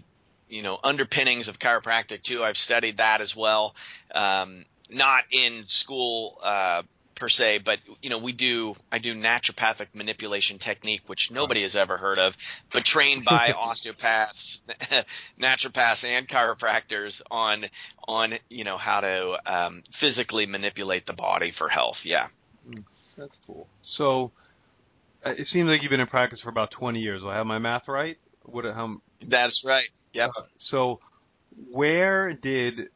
you 0.53 0.63
know 0.63 0.79
underpinnings 0.85 1.49
of 1.49 1.59
chiropractic 1.59 2.23
too. 2.23 2.45
I've 2.45 2.59
studied 2.59 2.99
that 2.99 3.23
as 3.23 3.35
well, 3.35 3.75
um, 4.15 4.65
not 4.93 5.25
in 5.31 5.65
school 5.67 6.39
uh, 6.43 6.83
per 7.15 7.29
se, 7.29 7.59
but 7.59 7.79
you 8.03 8.11
know 8.11 8.19
we 8.19 8.33
do. 8.33 8.75
I 8.91 8.99
do 8.99 9.15
naturopathic 9.15 9.89
manipulation 9.95 10.59
technique, 10.59 11.03
which 11.07 11.31
nobody 11.31 11.63
has 11.63 11.77
ever 11.77 11.97
heard 11.97 12.19
of, 12.19 12.37
but 12.73 12.85
trained 12.85 13.25
by 13.25 13.53
osteopaths, 13.57 14.63
naturopaths, 15.41 16.05
and 16.05 16.27
chiropractors 16.29 17.23
on 17.31 17.65
on 18.09 18.35
you 18.49 18.65
know 18.65 18.77
how 18.77 19.01
to 19.01 19.39
um, 19.47 19.83
physically 19.91 20.47
manipulate 20.47 21.07
the 21.07 21.13
body 21.13 21.51
for 21.51 21.69
health. 21.69 22.05
Yeah, 22.05 22.27
that's 23.17 23.39
cool. 23.47 23.69
So 23.83 24.33
uh, 25.25 25.35
it 25.37 25.47
seems 25.47 25.69
like 25.69 25.83
you've 25.83 25.91
been 25.91 26.01
in 26.01 26.07
practice 26.07 26.41
for 26.41 26.51
about 26.51 26.71
20 26.71 27.01
years. 27.01 27.23
Do 27.23 27.29
I 27.29 27.35
have 27.37 27.47
my 27.47 27.59
math 27.59 27.89
right? 27.89 28.19
What? 28.45 28.65
How? 28.65 28.97
That's 29.21 29.65
right. 29.65 29.89
Yep. 30.13 30.31
Uh, 30.37 30.43
so 30.59 31.01
where 31.71 32.33
did 32.33 32.89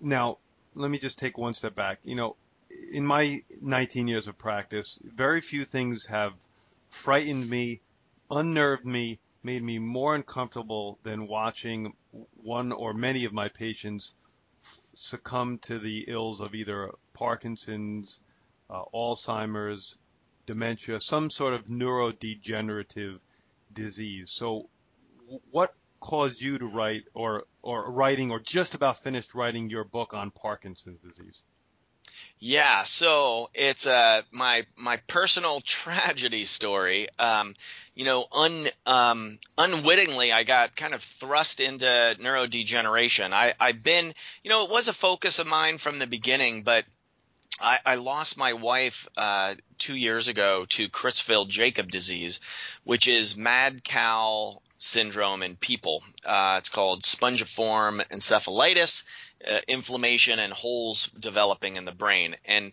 now 0.00 0.38
let 0.78 0.90
me 0.90 0.98
just 0.98 1.18
take 1.18 1.36
one 1.36 1.54
step 1.54 1.74
back. 1.74 1.98
You 2.04 2.14
know, 2.14 2.36
in 2.92 3.04
my 3.04 3.40
19 3.60 4.08
years 4.08 4.28
of 4.28 4.38
practice, 4.38 5.00
very 5.04 5.40
few 5.40 5.64
things 5.64 6.06
have 6.06 6.32
frightened 6.90 7.48
me, 7.48 7.80
unnerved 8.30 8.84
me, 8.84 9.18
made 9.42 9.62
me 9.62 9.78
more 9.78 10.14
uncomfortable 10.14 10.98
than 11.02 11.26
watching 11.26 11.94
one 12.42 12.72
or 12.72 12.92
many 12.94 13.24
of 13.24 13.32
my 13.32 13.48
patients 13.48 14.14
succumb 14.60 15.58
to 15.58 15.78
the 15.78 16.04
ills 16.08 16.40
of 16.40 16.54
either 16.54 16.90
Parkinson's, 17.12 18.20
uh, 18.68 18.82
Alzheimer's, 18.92 19.98
dementia, 20.46 21.00
some 21.00 21.30
sort 21.30 21.54
of 21.54 21.64
neurodegenerative 21.64 23.20
disease. 23.72 24.30
So, 24.30 24.68
what 25.50 25.72
caused 26.00 26.40
you 26.40 26.58
to 26.58 26.66
write 26.66 27.04
or 27.14 27.44
or 27.62 27.90
writing 27.90 28.30
or 28.30 28.40
just 28.40 28.74
about 28.74 28.96
finished 28.96 29.34
writing 29.34 29.68
your 29.68 29.84
book 29.84 30.14
on 30.14 30.30
Parkinson's 30.30 31.00
disease? 31.00 31.44
Yeah, 32.40 32.84
so 32.84 33.50
it's 33.52 33.86
uh 33.86 34.22
my 34.30 34.66
my 34.76 34.98
personal 35.08 35.60
tragedy 35.64 36.44
story. 36.44 37.08
Um, 37.18 37.54
you 37.94 38.04
know, 38.04 38.26
un 38.32 38.68
um, 38.86 39.38
unwittingly, 39.56 40.32
I 40.32 40.44
got 40.44 40.76
kind 40.76 40.94
of 40.94 41.02
thrust 41.02 41.60
into 41.60 41.86
neurodegeneration. 42.20 43.32
I 43.32 43.54
I've 43.58 43.82
been, 43.82 44.14
you 44.42 44.50
know, 44.50 44.64
it 44.64 44.70
was 44.70 44.88
a 44.88 44.92
focus 44.92 45.38
of 45.38 45.46
mine 45.46 45.78
from 45.78 45.98
the 45.98 46.06
beginning, 46.06 46.62
but 46.62 46.84
I, 47.60 47.78
I 47.84 47.94
lost 47.96 48.36
my 48.36 48.52
wife 48.52 49.08
uh, 49.16 49.56
two 49.78 49.96
years 49.96 50.28
ago 50.28 50.64
to 50.70 50.88
Creutzfeldt 50.88 51.48
Jakob 51.48 51.90
disease, 51.90 52.40
which 52.84 53.08
is 53.08 53.36
mad 53.36 53.82
cow 53.82 54.62
syndrome 54.78 55.42
in 55.42 55.56
people. 55.56 56.02
Uh, 56.24 56.56
it's 56.58 56.68
called 56.68 57.02
spongiform 57.02 58.06
encephalitis, 58.08 59.04
uh, 59.48 59.58
inflammation 59.68 60.38
and 60.38 60.52
holes 60.52 61.08
developing 61.18 61.76
in 61.76 61.84
the 61.84 61.92
brain. 61.92 62.36
And 62.44 62.72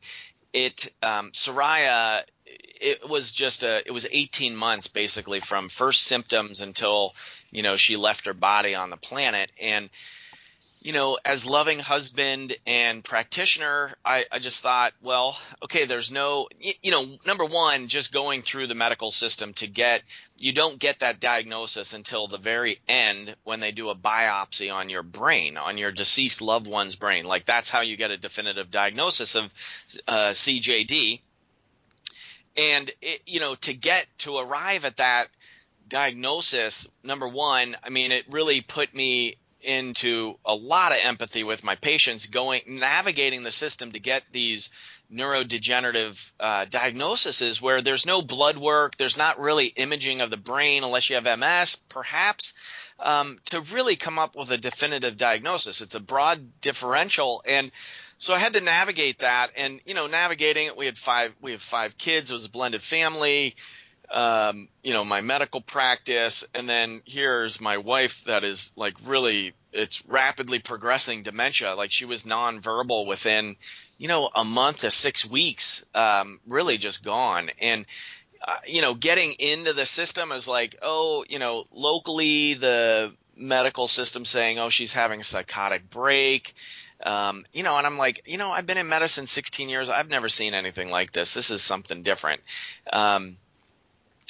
it, 0.54 0.92
um, 1.04 1.32
Soraya, 1.32 2.24
it 2.46 3.08
was 3.10 3.32
just 3.32 3.64
a, 3.64 3.86
it 3.86 3.92
was 3.92 4.08
18 4.10 4.56
months 4.56 4.88
basically 4.88 5.40
from 5.40 5.70
first 5.70 6.04
symptoms 6.04 6.62
until, 6.62 7.14
you 7.52 7.64
know, 7.64 7.76
she 7.76 7.98
left 7.98 8.28
her 8.28 8.34
body 8.34 8.76
on 8.76 8.90
the 8.90 8.98
planet. 8.98 9.52
And, 9.62 9.90
you 10.86 10.94
know, 10.94 11.18
as 11.26 11.48
loving 11.48 11.80
husband 11.80 12.56
and 12.68 13.04
practitioner, 13.04 13.92
I, 14.06 14.26
I 14.32 14.38
just 14.38 14.62
thought, 14.62 14.94
well, 15.02 15.36
okay, 15.64 15.86
there's 15.86 16.12
no, 16.12 16.48
you 16.60 16.92
know, 16.92 17.18
number 17.26 17.44
one, 17.44 17.88
just 17.88 18.14
going 18.14 18.44
through 18.44 18.68
the 18.68 18.76
medical 18.76 19.10
system 19.10 19.54
to 19.54 19.66
get, 19.66 20.04
you 20.38 20.54
don't 20.54 20.78
get 20.78 21.00
that 21.00 21.20
diagnosis 21.20 21.96
until 21.96 22.28
the 22.28 22.38
very 22.38 22.78
end 22.88 23.36
when 23.44 23.62
they 23.62 23.72
do 23.72 23.90
a 23.90 23.96
biopsy 23.96 24.72
on 24.72 24.92
your 24.92 25.02
brain, 25.02 25.58
on 25.58 25.80
your 25.80 25.92
deceased 25.92 26.44
loved 26.44 26.68
one's 26.68 26.96
brain. 26.96 27.26
Like 27.26 27.46
that's 27.46 27.72
how 27.72 27.82
you 27.82 27.98
get 27.98 28.12
a 28.12 28.18
definitive 28.18 28.70
diagnosis 28.70 29.34
of 29.34 29.46
uh, 30.08 30.30
CJD. 30.34 31.20
And, 32.58 32.92
it, 33.02 33.22
you 33.26 33.40
know, 33.40 33.56
to 33.56 33.74
get, 33.74 34.06
to 34.20 34.38
arrive 34.38 34.86
at 34.86 34.98
that 34.98 35.30
diagnosis, 35.90 36.88
number 37.04 37.28
one, 37.28 37.76
I 37.84 37.90
mean, 37.90 38.12
it 38.12 38.26
really 38.30 38.62
put 38.62 38.94
me 38.94 39.38
into 39.66 40.38
a 40.46 40.56
lot 40.56 40.92
of 40.92 41.00
empathy 41.04 41.44
with 41.44 41.64
my 41.64 41.76
patients 41.76 42.28
going 42.28 42.62
navigating 42.68 43.44
the 43.44 43.52
system 43.52 43.92
to 43.92 44.00
get 44.00 44.24
these 44.32 44.70
neurodegenerative 45.12 46.32
uh, 46.40 46.66
diagnoses 46.66 47.62
where 47.62 47.82
there's 47.82 48.06
no 48.06 48.22
blood 48.22 48.58
work 48.58 48.98
there's 48.98 49.18
not 49.18 49.40
really 49.40 49.68
imaging 49.68 50.22
of 50.22 50.32
the 50.32 50.38
brain 50.38 50.84
unless 50.84 51.10
you 51.10 51.16
have 51.16 51.40
ms 51.40 51.76
perhaps 51.90 52.54
um, 53.00 53.40
to 53.46 53.62
really 53.62 53.96
come 53.96 54.20
up 54.20 54.36
with 54.36 54.52
a 54.52 54.58
definitive 54.58 55.18
diagnosis. 55.18 55.82
It's 55.82 55.96
a 55.96 56.00
broad 56.00 56.62
differential. 56.62 57.44
And 57.46 57.72
so 58.18 58.34
I 58.34 58.40
had 58.40 58.54
to 58.54 58.62
navigate 58.62 59.20
that. 59.20 59.52
And 59.58 59.82
you 59.86 59.94
know 59.94 60.08
navigating 60.08 60.68
it 60.68 60.78
we 60.78 60.86
had 60.86 60.98
five 60.98 61.34
we 61.42 61.52
have 61.52 61.62
five 61.62 61.98
kids. 61.98 62.30
It 62.30 62.34
was 62.34 62.46
a 62.46 62.50
blended 62.50 62.82
family 62.82 63.56
um, 64.12 64.68
you 64.84 64.94
know, 64.94 65.04
my 65.04 65.22
medical 65.22 65.62
practice, 65.62 66.46
and 66.54 66.68
then 66.68 67.02
here's 67.06 67.60
my 67.60 67.78
wife 67.78 68.24
that 68.26 68.44
is 68.44 68.72
like 68.76 68.96
really, 69.06 69.54
it's 69.72 70.06
rapidly 70.06 70.60
progressing 70.60 71.24
dementia. 71.24 71.76
Like 71.76 71.92
she 71.92 72.06
was 72.06 72.24
nonverbal 72.24 73.06
within, 73.08 73.56
you 73.98 74.08
know, 74.08 74.30
a 74.34 74.44
month 74.44 74.80
to 74.80 74.92
six 74.92 75.26
weeks, 75.26 75.84
um, 75.94 76.40
really 76.48 76.78
just 76.78 77.04
gone. 77.04 77.50
And, 77.62 77.86
uh, 78.46 78.58
you 78.68 78.82
know, 78.82 78.94
getting 78.94 79.34
into 79.34 79.74
the 79.74 79.86
system 79.86 80.32
is 80.32 80.48
like, 80.48 80.76
oh, 80.82 81.26
you 81.28 81.40
know, 81.40 81.66
locally 81.72 82.54
the 82.54 83.14
medical 83.36 83.88
system 83.88 84.24
saying, 84.24 84.60
oh, 84.60 84.70
she's 84.70 84.94
having 84.94 85.22
a 85.22 85.24
psychotic 85.24 85.90
break. 85.90 86.54
Um, 87.04 87.46
you 87.54 87.64
know, 87.64 87.78
and 87.78 87.86
I'm 87.86 87.98
like, 87.98 88.22
you 88.26 88.38
know, 88.38 88.50
I've 88.50 88.66
been 88.66 88.78
in 88.78 88.88
medicine 88.88 89.26
16 89.26 89.70
years. 89.70 89.90
I've 89.90 90.10
never 90.10 90.30
seen 90.30 90.54
anything 90.54 90.90
like 90.90 91.12
this. 91.12 91.34
This 91.34 91.52
is 91.52 91.62
something 91.62 92.04
different. 92.04 92.42
Um, 92.92 93.38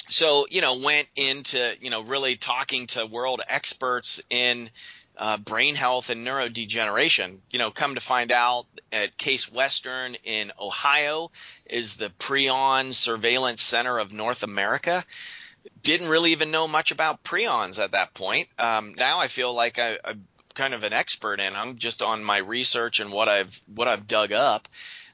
so 0.08 0.46
you 0.50 0.60
know 0.60 0.78
went 0.78 1.08
into 1.16 1.74
you 1.80 1.90
know 1.90 2.02
really 2.02 2.36
talking 2.36 2.86
to 2.88 3.06
world 3.06 3.42
experts 3.48 4.20
in 4.30 4.70
uh, 5.18 5.38
brain 5.38 5.74
health 5.74 6.10
and 6.10 6.26
neurodegeneration. 6.26 7.38
You 7.50 7.58
know, 7.58 7.70
come 7.70 7.94
to 7.94 8.00
find 8.00 8.30
out 8.30 8.66
at 8.92 9.16
Case 9.16 9.50
Western 9.50 10.16
in 10.24 10.52
Ohio 10.60 11.30
is 11.64 11.96
the 11.96 12.10
prion 12.18 12.94
surveillance 12.94 13.62
center 13.62 13.98
of 13.98 14.12
North 14.12 14.42
America. 14.42 15.04
Didn't 15.82 16.08
really 16.08 16.32
even 16.32 16.50
know 16.50 16.68
much 16.68 16.90
about 16.90 17.24
prions 17.24 17.82
at 17.82 17.92
that 17.92 18.14
point. 18.14 18.48
Um, 18.58 18.94
now 18.96 19.18
I 19.18 19.28
feel 19.28 19.54
like 19.54 19.78
I, 19.78 19.98
I 20.04 20.14
kind 20.54 20.74
of 20.74 20.84
an 20.84 20.92
expert 20.92 21.40
in. 21.40 21.54
I'm 21.54 21.76
just 21.76 22.02
on 22.02 22.24
my 22.24 22.38
research 22.38 23.00
and 23.00 23.12
what 23.12 23.28
I've 23.28 23.60
what 23.74 23.88
I've 23.88 24.06
dug 24.06 24.32
up. 24.32 24.68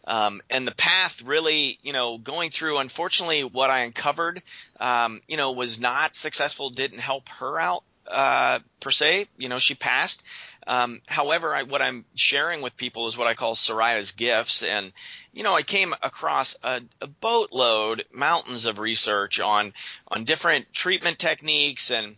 Um, 0.05 0.43
and 0.51 0.67
the 0.67 0.75
path 0.75 1.23
really, 1.23 1.79
you 1.83 1.93
know, 1.93 2.19
going 2.19 2.51
through, 2.51 2.79
unfortunately, 2.79 3.45
what 3.45 3.71
I 3.71 3.81
uncovered, 3.81 4.43
um, 4.81 5.21
you 5.29 5.37
know, 5.37 5.53
was 5.53 5.81
not 5.81 6.17
successful, 6.17 6.71
didn't 6.71 6.99
help 6.99 7.29
her 7.41 7.59
out, 7.61 7.85
uh, 8.09 8.59
per 8.81 8.91
se. 8.91 9.27
You 9.37 9.49
know, 9.49 9.59
she 9.59 9.75
passed. 9.75 10.25
Um, 10.67 11.01
however, 11.07 11.55
I, 11.55 11.65
what 11.65 11.83
I'm 11.83 12.05
sharing 12.15 12.63
with 12.63 12.77
people 12.77 13.09
is 13.09 13.17
what 13.17 13.27
I 13.27 13.35
call 13.35 13.55
Soraya's 13.55 14.13
gifts. 14.13 14.63
And, 14.63 14.93
you 15.33 15.43
know, 15.43 15.55
I 15.55 15.63
came 15.63 15.95
across 16.03 16.57
a, 16.63 16.83
a 17.01 17.07
boatload, 17.07 18.05
mountains 18.13 18.67
of 18.67 18.79
research 18.79 19.41
on, 19.41 19.73
on 20.09 20.25
different 20.25 20.73
treatment 20.73 21.19
techniques 21.19 21.91
and 21.91 22.17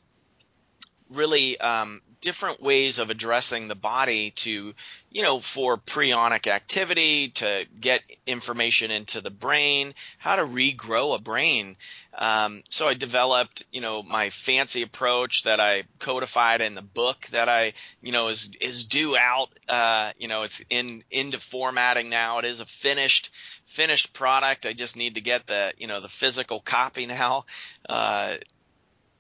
really, 1.11 1.59
um, 1.59 2.01
different 2.25 2.63
ways 2.63 2.99
of 2.99 3.11
addressing 3.11 3.69
the 3.69 3.75
body 3.75 4.31
to, 4.31 4.73
you 5.11 5.23
know, 5.23 5.41
for 5.41 5.77
prionic 5.77 6.47
activity, 6.47 7.29
to 7.29 7.67
get 7.79 8.01
information 8.27 8.91
into 8.91 9.21
the 9.21 9.31
brain, 9.31 9.93
how 10.17 10.37
to 10.37 10.43
regrow 10.43 11.15
a 11.15 11.21
brain. 11.21 11.77
Um, 12.17 12.63
so 12.71 12.89
I 12.89 12.95
developed, 12.95 13.67
you 13.73 13.83
know, 13.83 14.03
my 14.03 14.31
fancy 14.31 14.81
approach 14.81 15.43
that 15.43 15.61
I 15.61 15.83
codified 15.99 16.63
in 16.63 16.75
the 16.75 16.81
book 16.81 17.27
that 17.27 17.51
I, 17.51 17.75
you 18.01 18.13
know, 18.13 18.29
is 18.29 18.51
is 18.59 18.85
due 18.85 19.19
out. 19.19 19.51
Uh, 19.69 20.13
you 20.19 20.29
know, 20.29 20.45
it's 20.45 20.65
in 20.71 21.03
into 21.11 21.39
formatting 21.39 22.09
now. 22.09 22.39
It 22.39 22.47
is 22.47 22.61
a 22.61 22.67
finished 22.67 23.33
finished 23.67 24.15
product. 24.15 24.65
I 24.65 24.73
just 24.73 24.97
need 24.97 25.17
to 25.17 25.21
get 25.21 25.47
the, 25.47 25.75
you 25.77 25.89
know, 25.89 26.01
the 26.01 26.09
physical 26.09 26.61
copy 26.61 27.05
now. 27.05 27.45
Uh, 27.87 28.37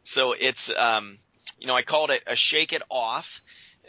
so 0.05 0.33
it's 0.33 0.75
um, 0.75 1.19
you 1.59 1.67
know, 1.67 1.75
I 1.75 1.83
called 1.83 2.11
it 2.11 2.23
a 2.27 2.37
shake 2.37 2.73
it 2.73 2.83
off. 2.91 3.41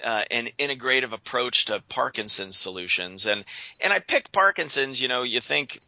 Uh, 0.03 0.24
an 0.29 0.50
integrative 0.60 1.13
approach 1.13 1.65
to 1.65 1.81
Parkinson's 1.88 2.57
solutions, 2.57 3.25
and 3.27 3.45
and 3.79 3.93
I 3.93 4.00
picked 4.00 4.34
Parkinson's. 4.34 5.00
You 5.00 5.07
know, 5.07 5.24
you 5.24 5.39
think, 5.39 5.79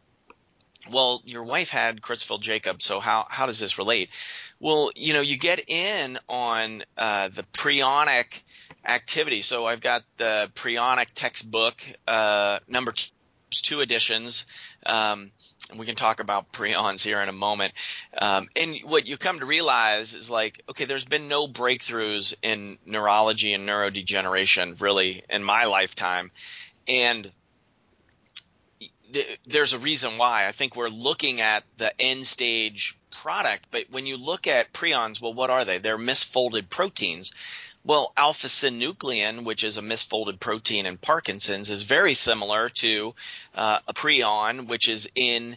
well, 0.90 1.20
your 1.26 1.44
wife 1.44 1.68
had 1.68 2.00
Creutzfeldt 2.00 2.40
Jakob, 2.40 2.80
so 2.80 3.00
how 3.00 3.26
how 3.28 3.44
does 3.44 3.60
this 3.60 3.76
relate? 3.76 4.08
Well, 4.60 4.90
you 4.96 5.12
know, 5.12 5.20
you 5.20 5.36
get 5.36 5.68
in 5.68 6.18
on 6.26 6.82
uh, 6.96 7.28
the 7.28 7.42
prionic 7.52 8.40
activity. 8.84 9.42
So 9.42 9.66
I've 9.66 9.80
got 9.80 10.02
the 10.16 10.50
prionic 10.54 11.06
textbook, 11.14 11.84
uh, 12.06 12.58
number 12.66 12.94
two 13.50 13.80
editions. 13.80 14.46
Um, 14.86 15.30
we 15.76 15.86
can 15.86 15.96
talk 15.96 16.20
about 16.20 16.52
prions 16.52 17.02
here 17.04 17.20
in 17.20 17.28
a 17.28 17.32
moment. 17.32 17.72
Um, 18.16 18.48
and 18.56 18.76
what 18.84 19.06
you 19.06 19.16
come 19.16 19.40
to 19.40 19.46
realize 19.46 20.14
is 20.14 20.30
like, 20.30 20.62
okay, 20.70 20.84
there's 20.84 21.04
been 21.04 21.28
no 21.28 21.48
breakthroughs 21.48 22.34
in 22.42 22.78
neurology 22.86 23.52
and 23.52 23.68
neurodegeneration 23.68 24.80
really 24.80 25.22
in 25.28 25.42
my 25.42 25.66
lifetime. 25.66 26.30
And 26.86 27.30
th- 29.12 29.38
there's 29.46 29.72
a 29.72 29.78
reason 29.78 30.18
why. 30.18 30.46
I 30.46 30.52
think 30.52 30.76
we're 30.76 30.88
looking 30.88 31.40
at 31.40 31.64
the 31.76 31.92
end 32.00 32.26
stage 32.26 32.96
product, 33.10 33.66
but 33.70 33.84
when 33.90 34.06
you 34.06 34.16
look 34.16 34.46
at 34.46 34.72
prions, 34.72 35.20
well, 35.20 35.34
what 35.34 35.50
are 35.50 35.64
they? 35.64 35.78
They're 35.78 35.98
misfolded 35.98 36.70
proteins. 36.70 37.32
Well, 37.84 38.12
alpha 38.16 38.48
synuclein, 38.48 39.44
which 39.44 39.64
is 39.64 39.78
a 39.78 39.82
misfolded 39.82 40.40
protein 40.40 40.84
in 40.84 40.98
Parkinson's, 40.98 41.70
is 41.70 41.84
very 41.84 42.14
similar 42.14 42.68
to 42.68 43.14
uh, 43.54 43.78
a 43.86 43.94
prion, 43.94 44.66
which 44.66 44.88
is 44.88 45.08
in 45.14 45.56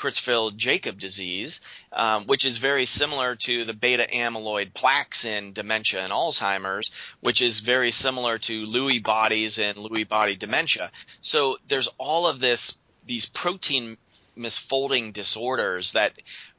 Creutzfeldt 0.00 0.56
Jakob 0.56 0.98
disease, 0.98 1.60
um, 1.92 2.26
which 2.26 2.46
is 2.46 2.56
very 2.56 2.86
similar 2.86 3.36
to 3.36 3.64
the 3.64 3.74
beta 3.74 4.06
amyloid 4.12 4.72
plaques 4.72 5.24
in 5.24 5.52
dementia 5.52 6.02
and 6.02 6.12
Alzheimer's, 6.12 6.90
which 7.20 7.42
is 7.42 7.60
very 7.60 7.90
similar 7.90 8.38
to 8.38 8.66
Lewy 8.66 9.02
bodies 9.02 9.58
and 9.58 9.76
Lewy 9.76 10.08
body 10.08 10.36
dementia. 10.36 10.90
So 11.20 11.58
there's 11.68 11.88
all 11.98 12.26
of 12.26 12.40
this, 12.40 12.76
these 13.04 13.26
protein 13.26 13.98
misfolding 14.38 15.12
disorders 15.12 15.92
that 15.92 16.12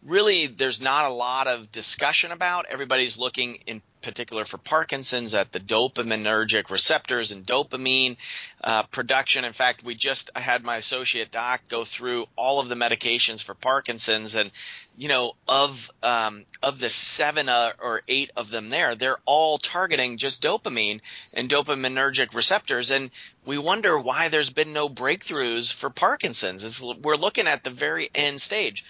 really 0.04 0.45
there's 0.47 0.82
not 0.82 1.10
a 1.10 1.13
lot 1.13 1.47
of 1.47 1.71
discussion 1.71 2.32
about. 2.32 2.67
Everybody's 2.69 3.17
looking 3.17 3.56
in 3.65 3.82
particular 4.02 4.46
for 4.46 4.58
Parkinson's 4.58 5.34
at 5.34 5.52
the 5.52 5.60
dopaminergic 5.60 6.70
receptors 6.70 7.32
and 7.32 7.46
dopamine 7.46 8.18
uh, 8.64 8.84
production. 8.84 9.46
In 9.46 9.54
fact, 9.54 9.84
we 9.84 9.96
just 9.96 10.30
had 10.36 10.64
my 10.64 10.78
associate 10.78 11.32
doc 11.32 11.62
go 11.70 11.84
through 11.84 12.26
all 12.36 12.60
of 12.60 12.70
the 12.70 12.76
medications 12.76 13.44
for 13.44 13.54
Parkinson's, 13.54 14.36
and 14.36 14.52
you 14.98 15.08
know 15.08 15.36
of 15.48 15.90
um, 16.04 16.46
of 16.62 16.80
the 16.80 16.90
seven 16.90 17.50
uh, 17.50 17.72
or 17.82 18.02
eight 18.08 18.32
of 18.36 18.50
them 18.50 18.70
there, 18.70 18.96
they're 18.96 19.20
all 19.26 19.58
targeting 19.58 20.18
just 20.18 20.44
dopamine 20.44 21.02
and 21.34 21.50
dopaminergic 21.50 22.34
receptors, 22.34 22.92
and 22.92 23.12
we 23.46 23.58
wonder 23.58 23.98
why 23.98 24.28
there's 24.28 24.50
been 24.50 24.74
no 24.74 24.90
breakthroughs 24.90 25.74
for 25.74 25.90
Parkinson's. 25.90 26.64
It's, 26.64 26.82
we're 26.82 27.16
looking 27.16 27.48
at 27.48 27.64
the 27.64 27.70
very 27.70 28.10
end 28.14 28.42
stage. 28.42 28.84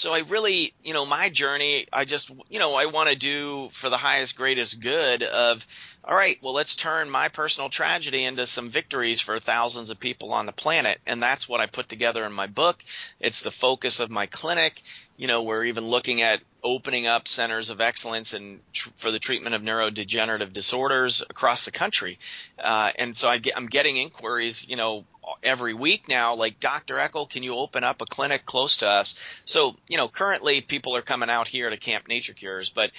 So 0.00 0.14
I 0.14 0.20
really, 0.20 0.72
you 0.82 0.94
know, 0.94 1.04
my 1.04 1.28
journey, 1.28 1.86
I 1.92 2.06
just, 2.06 2.30
you 2.48 2.58
know, 2.58 2.74
I 2.74 2.86
want 2.86 3.10
to 3.10 3.16
do 3.16 3.68
for 3.70 3.90
the 3.90 3.98
highest, 3.98 4.34
greatest 4.34 4.80
good 4.80 5.22
of, 5.22 5.66
all 6.02 6.14
right, 6.14 6.38
well, 6.42 6.54
let's 6.54 6.74
turn 6.74 7.10
my 7.10 7.28
personal 7.28 7.68
tragedy 7.68 8.24
into 8.24 8.46
some 8.46 8.70
victories 8.70 9.20
for 9.20 9.38
thousands 9.38 9.90
of 9.90 10.00
people 10.00 10.32
on 10.32 10.46
the 10.46 10.52
planet. 10.52 10.98
And 11.06 11.22
that's 11.22 11.46
what 11.46 11.60
I 11.60 11.66
put 11.66 11.90
together 11.90 12.24
in 12.24 12.32
my 12.32 12.46
book. 12.46 12.82
It's 13.20 13.42
the 13.42 13.50
focus 13.50 14.00
of 14.00 14.10
my 14.10 14.24
clinic. 14.24 14.80
You 15.18 15.26
know, 15.26 15.42
we're 15.42 15.66
even 15.66 15.86
looking 15.86 16.22
at 16.22 16.40
opening 16.64 17.06
up 17.06 17.28
centers 17.28 17.68
of 17.68 17.82
excellence 17.82 18.32
and 18.32 18.60
tr- 18.72 18.88
for 18.96 19.10
the 19.10 19.18
treatment 19.18 19.54
of 19.54 19.60
neurodegenerative 19.60 20.54
disorders 20.54 21.20
across 21.28 21.66
the 21.66 21.72
country. 21.72 22.18
Uh, 22.58 22.90
and 22.98 23.14
so 23.14 23.28
I 23.28 23.36
get, 23.36 23.54
I'm 23.54 23.66
getting 23.66 23.98
inquiries, 23.98 24.66
you 24.66 24.76
know, 24.76 25.04
every 25.42 25.74
week 25.74 26.08
now, 26.08 26.34
like 26.34 26.60
Dr. 26.60 26.96
Eckel, 26.96 27.28
can 27.28 27.42
you 27.42 27.56
open 27.56 27.84
up 27.84 28.00
a 28.00 28.06
clinic 28.06 28.44
close 28.44 28.78
to 28.78 28.88
us? 28.88 29.14
So, 29.44 29.76
you 29.88 29.96
know, 29.96 30.08
currently 30.08 30.60
people 30.60 30.96
are 30.96 31.02
coming 31.02 31.30
out 31.30 31.48
here 31.48 31.68
to 31.68 31.76
Camp 31.76 32.08
Nature 32.08 32.34
Cures, 32.34 32.70
but 32.70 32.90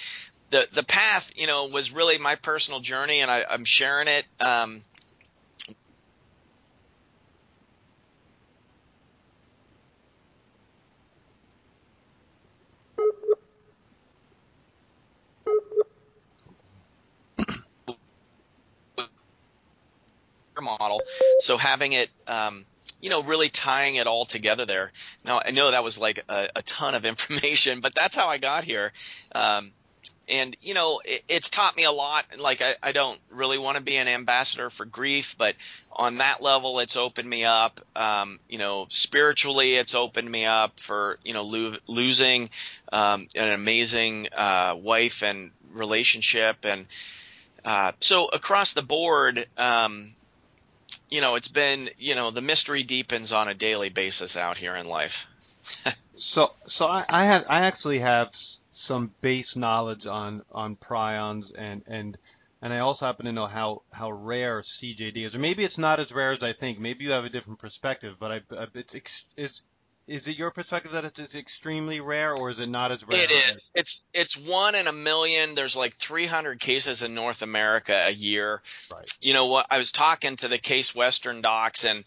the, 0.50 0.68
the 0.72 0.82
path, 0.82 1.32
you 1.34 1.46
know, 1.46 1.66
was 1.66 1.92
really 1.92 2.18
my 2.18 2.34
personal 2.34 2.80
journey 2.80 3.20
and 3.20 3.30
I, 3.30 3.44
I'm 3.48 3.64
sharing 3.64 4.08
it. 4.08 4.24
Um, 4.38 4.82
model. 20.62 21.04
So 21.38 21.56
having 21.56 21.92
it, 21.92 22.10
um, 22.26 22.64
you 23.00 23.10
know, 23.10 23.22
really 23.22 23.48
tying 23.48 23.96
it 23.96 24.06
all 24.06 24.24
together 24.24 24.64
there. 24.64 24.92
Now 25.24 25.40
I 25.44 25.50
know 25.50 25.70
that 25.70 25.84
was 25.84 25.98
like 25.98 26.24
a, 26.28 26.48
a 26.56 26.62
ton 26.62 26.94
of 26.94 27.04
information, 27.12 27.80
but 27.80 27.94
that's 27.94 28.16
how 28.16 28.28
I 28.28 28.38
got 28.38 28.64
here. 28.64 28.92
Um, 29.34 29.72
and 30.28 30.56
you 30.60 30.74
know, 30.74 31.00
it, 31.04 31.22
it's 31.28 31.50
taught 31.50 31.76
me 31.76 31.84
a 31.84 31.92
lot. 31.92 32.24
Like 32.38 32.62
I, 32.62 32.74
I 32.82 32.92
don't 32.92 33.20
really 33.30 33.58
want 33.58 33.76
to 33.76 33.82
be 33.82 33.96
an 33.96 34.08
ambassador 34.08 34.70
for 34.70 34.84
grief, 34.84 35.36
but 35.36 35.54
on 35.90 36.18
that 36.18 36.42
level, 36.42 36.78
it's 36.80 36.96
opened 36.96 37.28
me 37.28 37.44
up. 37.44 37.80
Um, 37.94 38.38
you 38.48 38.58
know, 38.58 38.86
spiritually, 38.88 39.74
it's 39.74 39.94
opened 39.94 40.30
me 40.30 40.46
up 40.46 40.80
for 40.80 41.18
you 41.24 41.34
know 41.34 41.42
lo- 41.42 41.76
losing 41.86 42.50
um, 42.92 43.26
an 43.34 43.52
amazing 43.52 44.28
uh, 44.36 44.74
wife 44.78 45.22
and 45.22 45.50
relationship, 45.72 46.64
and 46.64 46.86
uh, 47.64 47.92
so 48.00 48.26
across 48.26 48.74
the 48.74 48.82
board, 48.82 49.44
um, 49.56 50.14
you 51.10 51.20
know, 51.20 51.36
it's 51.36 51.48
been, 51.48 51.90
you 51.98 52.14
know, 52.14 52.30
the 52.30 52.40
mystery 52.40 52.82
deepens 52.82 53.32
on 53.32 53.48
a 53.48 53.54
daily 53.54 53.88
basis 53.88 54.36
out 54.36 54.58
here 54.58 54.74
in 54.74 54.86
life. 54.86 55.26
so, 56.12 56.50
so 56.66 56.86
I, 56.86 57.04
I 57.08 57.24
have, 57.24 57.46
I 57.48 57.66
actually 57.66 58.00
have 58.00 58.34
some 58.72 59.12
base 59.20 59.54
knowledge 59.54 60.06
on 60.06 60.42
on 60.50 60.76
prions 60.76 61.52
and 61.56 61.82
and 61.86 62.16
and 62.62 62.72
I 62.72 62.78
also 62.78 63.06
happen 63.06 63.26
to 63.26 63.32
know 63.32 63.46
how 63.46 63.82
how 63.92 64.10
rare 64.10 64.60
CJD 64.60 65.16
is, 65.18 65.34
or 65.34 65.40
maybe 65.40 65.64
it's 65.64 65.78
not 65.78 66.00
as 66.00 66.12
rare 66.12 66.30
as 66.30 66.42
I 66.42 66.52
think. 66.52 66.78
Maybe 66.78 67.04
you 67.04 67.10
have 67.10 67.24
a 67.24 67.28
different 67.28 67.58
perspective, 67.58 68.16
but 68.18 68.32
I, 68.32 68.40
it's 68.74 69.26
it's 69.36 69.62
is 70.12 70.28
it 70.28 70.38
your 70.38 70.50
perspective 70.50 70.92
that 70.92 71.06
it's 71.18 71.34
extremely 71.34 72.00
rare, 72.00 72.34
or 72.34 72.50
is 72.50 72.60
it 72.60 72.68
not 72.68 72.92
as 72.92 73.02
rare? 73.06 73.18
It 73.18 73.30
is. 73.30 73.66
It's 73.74 74.04
it's 74.12 74.36
one 74.36 74.74
in 74.74 74.86
a 74.86 74.92
million. 74.92 75.54
There's 75.54 75.74
like 75.74 75.94
300 75.94 76.60
cases 76.60 77.02
in 77.02 77.14
North 77.14 77.40
America 77.40 77.98
a 78.06 78.12
year. 78.12 78.60
Right. 78.92 79.08
You 79.22 79.32
know 79.32 79.46
what? 79.46 79.66
I 79.70 79.78
was 79.78 79.90
talking 79.90 80.36
to 80.36 80.48
the 80.48 80.58
Case 80.58 80.94
Western 80.94 81.40
docs, 81.40 81.86
and 81.86 82.04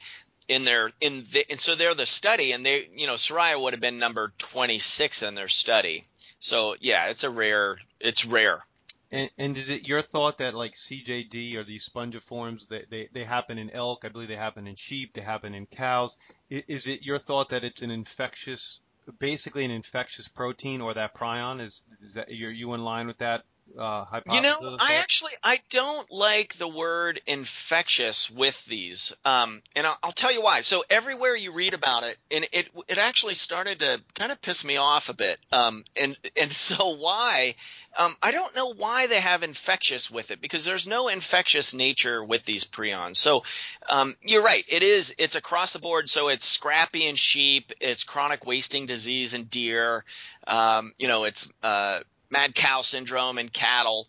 in 0.48 0.66
their 0.66 0.92
in 1.02 1.26
the 1.32 1.46
and 1.50 1.60
so 1.60 1.74
they're 1.74 1.96
the 1.96 2.06
study, 2.06 2.52
and 2.52 2.64
they 2.64 2.88
you 2.96 3.08
know 3.08 3.16
Soraya 3.16 3.60
would 3.60 3.74
have 3.74 3.82
been 3.82 3.98
number 3.98 4.32
26 4.38 5.24
in 5.24 5.34
their 5.34 5.48
study. 5.48 6.06
So 6.40 6.76
yeah, 6.80 7.08
it's 7.08 7.24
a 7.24 7.32
rare. 7.32 7.78
It's 8.00 8.24
rare. 8.24 8.64
And, 9.12 9.30
and 9.38 9.58
is 9.58 9.70
it 9.70 9.88
your 9.88 10.02
thought 10.02 10.40
that 10.40 10.56
like 10.56 10.74
CJD 10.74 11.56
or 11.56 11.64
these 11.64 11.88
spongiforms, 11.88 12.68
they, 12.68 12.86
they, 12.90 13.10
they 13.12 13.24
happen 13.24 13.58
in 13.58 13.70
elk, 13.70 14.04
I 14.04 14.10
believe 14.10 14.28
they 14.28 14.36
happen 14.36 14.68
in 14.68 14.76
sheep, 14.76 15.14
they 15.14 15.22
happen 15.22 15.54
in 15.54 15.66
cows. 15.66 16.18
Is 16.50 16.88
it 16.88 17.06
your 17.06 17.20
thought 17.20 17.50
that 17.50 17.64
it's 17.64 17.82
an 17.82 17.92
infectious, 17.92 18.80
basically 19.20 19.66
an 19.66 19.72
infectious 19.72 20.28
protein 20.28 20.82
or 20.82 20.94
that 20.94 21.14
prion? 21.16 21.62
Is, 21.62 21.86
is 22.02 22.16
that, 22.16 22.30
are 22.30 22.34
you 22.34 22.74
in 22.74 22.84
line 22.84 23.08
with 23.08 23.20
that 23.20 23.44
uh, 23.78 24.06
hypothesis? 24.06 24.36
You 24.36 24.42
know, 24.42 24.78
I 24.80 24.96
actually 25.02 25.32
I 25.44 25.60
don't 25.70 26.10
like 26.12 26.56
the 26.56 26.68
word 26.68 27.22
infectious 27.28 28.30
with 28.30 28.64
these, 28.66 29.14
um, 29.26 29.62
and 29.76 29.86
I'll, 29.86 29.98
I'll, 30.04 30.12
tell 30.12 30.32
you 30.32 30.42
why. 30.42 30.62
So 30.62 30.84
everywhere 30.90 31.36
you 31.36 31.54
read 31.54 31.74
about 31.74 32.04
it, 32.04 32.18
and 32.32 32.48
it 32.52 32.70
it 32.88 32.98
actually 32.98 33.36
started 33.36 33.80
to 33.80 34.02
kind 34.14 34.32
of 34.32 34.42
piss 34.42 34.64
me 34.64 34.78
off 34.78 35.10
a 35.10 35.14
bit, 35.14 35.40
um, 35.52 35.84
and 36.00 36.18
and 36.40 36.52
so 36.52 36.96
why? 36.96 37.56
Um, 37.98 38.14
I 38.22 38.32
don't 38.32 38.54
know 38.56 38.74
why 38.74 39.08
they 39.08 39.22
have 39.22 39.44
infectious 39.44 40.12
with 40.12 40.32
it 40.32 40.42
because 40.42 40.66
there's 40.66 40.86
no 40.86 41.08
infectious 41.08 41.74
nature 41.74 42.22
with 42.22 42.44
these 42.44 42.66
prions. 42.66 43.16
So 43.16 43.44
um, 43.90 44.16
you're 44.22 44.44
right, 44.44 44.66
it 44.70 44.84
is 44.84 45.16
it's 45.18 45.36
across 45.36 45.74
the 45.74 45.80
board. 45.80 46.10
So 46.10 46.28
it's 46.28 46.58
scrapie 46.58 47.08
in 47.10 47.16
sheep, 47.16 47.72
it's 47.80 48.04
chronic 48.04 48.46
wasting 48.46 48.86
disease 48.86 49.34
in 49.34 49.46
deer, 49.46 50.04
um, 50.48 50.94
you 50.98 51.08
know, 51.08 51.24
it's 51.24 51.48
uh, 51.64 52.00
mad 52.30 52.56
cow 52.56 52.82
syndrome 52.82 53.38
in 53.38 53.50
cattle. 53.50 54.08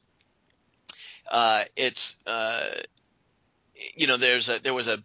Uh, 1.31 1.63
it's 1.77 2.17
uh, 2.27 2.65
you 3.95 4.07
know 4.07 4.17
there's 4.17 4.49
a 4.49 4.59
there 4.61 4.75
was 4.75 4.89
a 4.89 5.03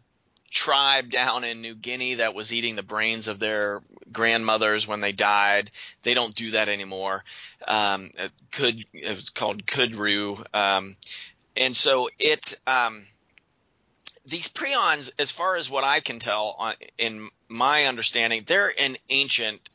tribe 0.49 1.09
down 1.09 1.43
in 1.43 1.61
New 1.61 1.75
Guinea 1.75 2.15
that 2.15 2.33
was 2.33 2.51
eating 2.51 2.75
the 2.75 2.83
brains 2.83 3.27
of 3.27 3.39
their 3.39 3.81
grandmothers 4.11 4.87
when 4.87 4.99
they 4.99 5.13
died. 5.13 5.71
They 6.03 6.13
don't 6.13 6.35
do 6.35 6.51
that 6.51 6.67
anymore. 6.67 7.23
Um, 7.67 8.11
it 8.17 8.31
could 8.51 8.85
it 8.93 9.09
was 9.09 9.29
called 9.29 9.65
Kuru, 9.65 10.37
um, 10.53 10.95
and 11.55 11.75
so 11.75 12.09
it 12.19 12.59
um, 12.67 13.03
these 14.25 14.47
prions, 14.49 15.11
as 15.17 15.31
far 15.31 15.55
as 15.55 15.69
what 15.69 15.83
I 15.83 15.99
can 15.99 16.19
tell, 16.19 16.55
on, 16.59 16.75
in 16.97 17.29
my 17.49 17.85
understanding, 17.85 18.43
they're 18.45 18.71
an 18.79 18.97
ancient 19.09 19.69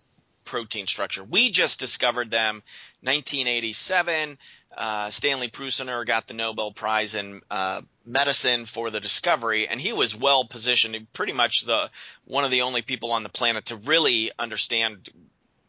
protein 0.47 0.87
structure. 0.87 1.23
We 1.23 1.51
just 1.51 1.79
discovered 1.79 2.31
them 2.31 2.63
1987. 3.03 4.39
Uh, 4.77 5.11
Stanley 5.11 5.49
Prusiner 5.49 6.07
got 6.07 6.27
the 6.27 6.35
Nobel 6.35 6.73
Prize 6.73 7.15
in 7.15 7.43
uh, 7.51 7.83
medicine 8.05 8.67
for 8.67 8.91
the 8.91 9.01
discovery, 9.01 9.69
and 9.69 9.81
he 9.81 9.93
was 9.93 10.17
well 10.17 10.45
positioned, 10.45 11.07
pretty 11.13 11.33
much 11.33 11.65
the 11.67 11.91
one 12.25 12.45
of 12.45 12.51
the 12.51 12.63
only 12.63 12.83
people 12.83 13.13
on 13.13 13.23
the 13.23 13.29
planet 13.29 13.67
to 13.67 13.77
really 13.77 14.31
understand 14.39 15.09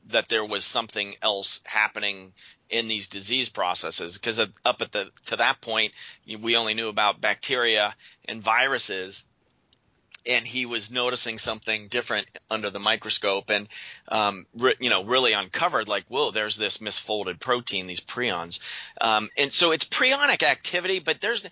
that 0.07 0.29
there 0.29 0.45
was 0.45 0.63
something 0.63 1.15
else 1.21 1.59
happening 1.65 2.33
in 2.69 2.87
these 2.87 3.07
disease 3.07 3.49
processes. 3.49 4.17
Because 4.17 4.39
up 4.39 4.81
at 4.81 4.91
the 4.91 5.09
to 5.27 5.37
that 5.37 5.61
point, 5.61 5.93
we 6.39 6.55
only 6.57 6.73
knew 6.73 6.89
about 6.89 7.21
bacteria 7.21 7.95
and 8.25 8.41
viruses 8.41 9.25
and 10.27 10.45
he 10.45 10.65
was 10.65 10.91
noticing 10.91 11.37
something 11.37 11.87
different 11.87 12.27
under 12.49 12.69
the 12.69 12.79
microscope 12.79 13.49
and 13.49 13.67
um, 14.09 14.45
re- 14.57 14.75
you 14.79 14.89
know 14.89 15.03
really 15.03 15.33
uncovered 15.33 15.87
like 15.87 16.05
whoa 16.07 16.31
there's 16.31 16.57
this 16.57 16.77
misfolded 16.77 17.39
protein 17.39 17.87
these 17.87 18.01
prions. 18.01 18.59
Um, 18.99 19.29
and 19.37 19.51
so 19.51 19.71
it's 19.71 19.85
prionic 19.85 20.43
activity 20.43 20.99
but 20.99 21.21
there's 21.21 21.49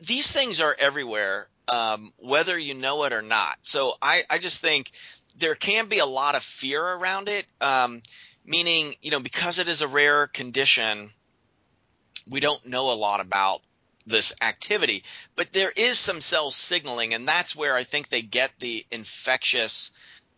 these 0.00 0.32
things 0.32 0.60
are 0.60 0.74
everywhere 0.78 1.48
um, 1.68 2.12
whether 2.18 2.58
you 2.58 2.74
know 2.74 3.04
it 3.04 3.12
or 3.12 3.22
not. 3.22 3.58
So 3.62 3.94
I, 4.00 4.22
I 4.30 4.38
just 4.38 4.62
think 4.62 4.92
there 5.38 5.54
can 5.54 5.88
be 5.88 5.98
a 5.98 6.06
lot 6.06 6.36
of 6.36 6.42
fear 6.42 6.82
around 6.82 7.28
it 7.28 7.46
um, 7.60 8.02
meaning 8.44 8.94
you 9.02 9.10
know 9.10 9.20
because 9.20 9.58
it 9.58 9.68
is 9.68 9.82
a 9.82 9.88
rare 9.88 10.26
condition 10.26 11.10
we 12.28 12.40
don't 12.40 12.66
know 12.66 12.92
a 12.92 12.96
lot 12.96 13.20
about 13.20 13.60
this 14.06 14.34
activity. 14.40 15.04
But 15.34 15.52
there 15.52 15.72
is 15.74 15.98
some 15.98 16.20
cell 16.20 16.50
signaling, 16.50 17.14
and 17.14 17.26
that's 17.26 17.56
where 17.56 17.74
I 17.74 17.84
think 17.84 18.08
they 18.08 18.22
get 18.22 18.52
the 18.58 18.84
infectious 18.90 19.90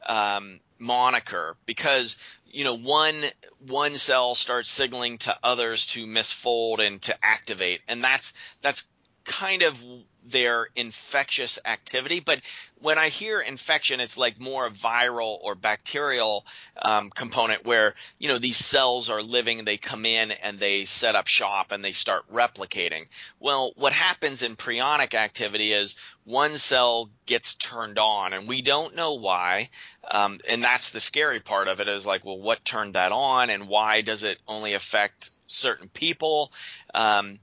um, 0.06 0.60
moniker 0.78 1.56
because 1.66 2.16
you 2.46 2.64
know 2.64 2.76
one 2.76 3.22
one 3.66 3.94
cell 3.94 4.34
starts 4.34 4.70
signaling 4.70 5.18
to 5.18 5.36
others 5.42 5.86
to 5.88 6.06
misfold 6.06 6.78
and 6.78 7.00
to 7.02 7.16
activate, 7.22 7.80
and 7.88 8.02
that's 8.02 8.32
that's 8.62 8.84
kind 9.24 9.62
of 9.62 9.82
their 10.30 10.68
infectious 10.76 11.58
activity. 11.64 12.20
But 12.20 12.40
when 12.80 12.98
I 12.98 13.08
hear 13.08 13.40
infection, 13.40 14.00
it's 14.00 14.16
like 14.16 14.40
more 14.40 14.66
a 14.66 14.70
viral 14.70 15.38
or 15.42 15.54
bacterial 15.54 16.46
um, 16.80 17.10
component 17.10 17.64
where, 17.64 17.94
you 18.18 18.28
know, 18.28 18.38
these 18.38 18.56
cells 18.56 19.10
are 19.10 19.22
living, 19.22 19.64
they 19.64 19.76
come 19.76 20.04
in 20.04 20.30
and 20.30 20.58
they 20.58 20.84
set 20.84 21.14
up 21.14 21.26
shop 21.26 21.72
and 21.72 21.84
they 21.84 21.92
start 21.92 22.30
replicating. 22.32 23.06
Well, 23.40 23.72
what 23.76 23.92
happens 23.92 24.42
in 24.42 24.56
prionic 24.56 25.14
activity 25.14 25.72
is 25.72 25.96
one 26.24 26.56
cell 26.56 27.10
gets 27.26 27.54
turned 27.54 27.98
on 27.98 28.32
and 28.32 28.46
we 28.46 28.62
don't 28.62 28.94
know 28.94 29.14
why. 29.14 29.70
Um, 30.10 30.38
and 30.48 30.62
that's 30.62 30.90
the 30.90 31.00
scary 31.00 31.40
part 31.40 31.68
of 31.68 31.80
it 31.80 31.88
is 31.88 32.06
like, 32.06 32.24
well, 32.24 32.38
what 32.38 32.64
turned 32.64 32.94
that 32.94 33.12
on 33.12 33.50
and 33.50 33.68
why 33.68 34.02
does 34.02 34.22
it 34.22 34.38
only 34.46 34.74
affect 34.74 35.30
certain 35.46 35.88
people? 35.88 36.52
Um, 36.94 37.38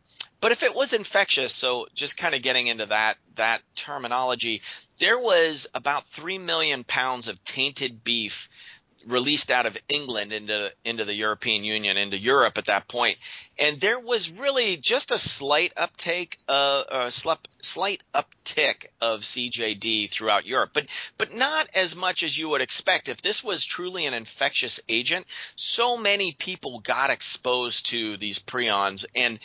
but 0.45 0.51
if 0.51 0.61
it 0.61 0.75
was 0.75 0.93
infectious, 0.93 1.51
so 1.51 1.87
just 1.95 2.17
kind 2.17 2.35
of 2.35 2.43
getting 2.43 2.67
into 2.67 2.85
that 2.85 3.17
that 3.33 3.63
terminology, 3.73 4.61
there 4.99 5.17
was 5.17 5.65
about 5.73 6.05
three 6.05 6.37
million 6.37 6.83
pounds 6.83 7.27
of 7.27 7.43
tainted 7.43 8.03
beef 8.03 8.47
released 9.07 9.49
out 9.49 9.65
of 9.65 9.75
England 9.89 10.31
into 10.31 10.71
into 10.83 11.03
the 11.03 11.15
European 11.15 11.63
Union, 11.63 11.97
into 11.97 12.19
Europe 12.19 12.59
at 12.59 12.65
that 12.65 12.87
point, 12.87 13.17
and 13.57 13.81
there 13.81 13.99
was 13.99 14.29
really 14.29 14.77
just 14.77 15.11
a 15.11 15.17
slight 15.17 15.73
uptake, 15.77 16.37
uh, 16.47 16.83
a 16.91 17.11
slight 17.11 18.03
uptick 18.13 18.85
of 19.01 19.21
CJD 19.21 20.11
throughout 20.11 20.45
Europe, 20.45 20.71
but 20.73 20.85
but 21.17 21.33
not 21.33 21.67
as 21.73 21.95
much 21.95 22.21
as 22.21 22.37
you 22.37 22.49
would 22.49 22.61
expect. 22.61 23.09
If 23.09 23.23
this 23.23 23.43
was 23.43 23.65
truly 23.65 24.05
an 24.05 24.13
infectious 24.13 24.79
agent, 24.87 25.25
so 25.55 25.97
many 25.97 26.33
people 26.33 26.81
got 26.81 27.09
exposed 27.09 27.87
to 27.87 28.17
these 28.17 28.37
prions, 28.37 29.05
and 29.15 29.39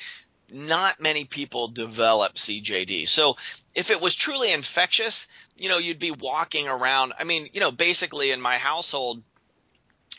not 0.52 1.00
many 1.00 1.24
people 1.24 1.68
develop 1.68 2.34
CJD. 2.34 3.08
So 3.08 3.36
if 3.74 3.90
it 3.90 4.00
was 4.00 4.14
truly 4.14 4.52
infectious, 4.52 5.28
you 5.56 5.68
know, 5.68 5.78
you'd 5.78 5.98
be 5.98 6.10
walking 6.10 6.68
around. 6.68 7.12
I 7.18 7.24
mean, 7.24 7.48
you 7.52 7.60
know, 7.60 7.72
basically 7.72 8.30
in 8.30 8.40
my 8.40 8.56
household, 8.56 9.22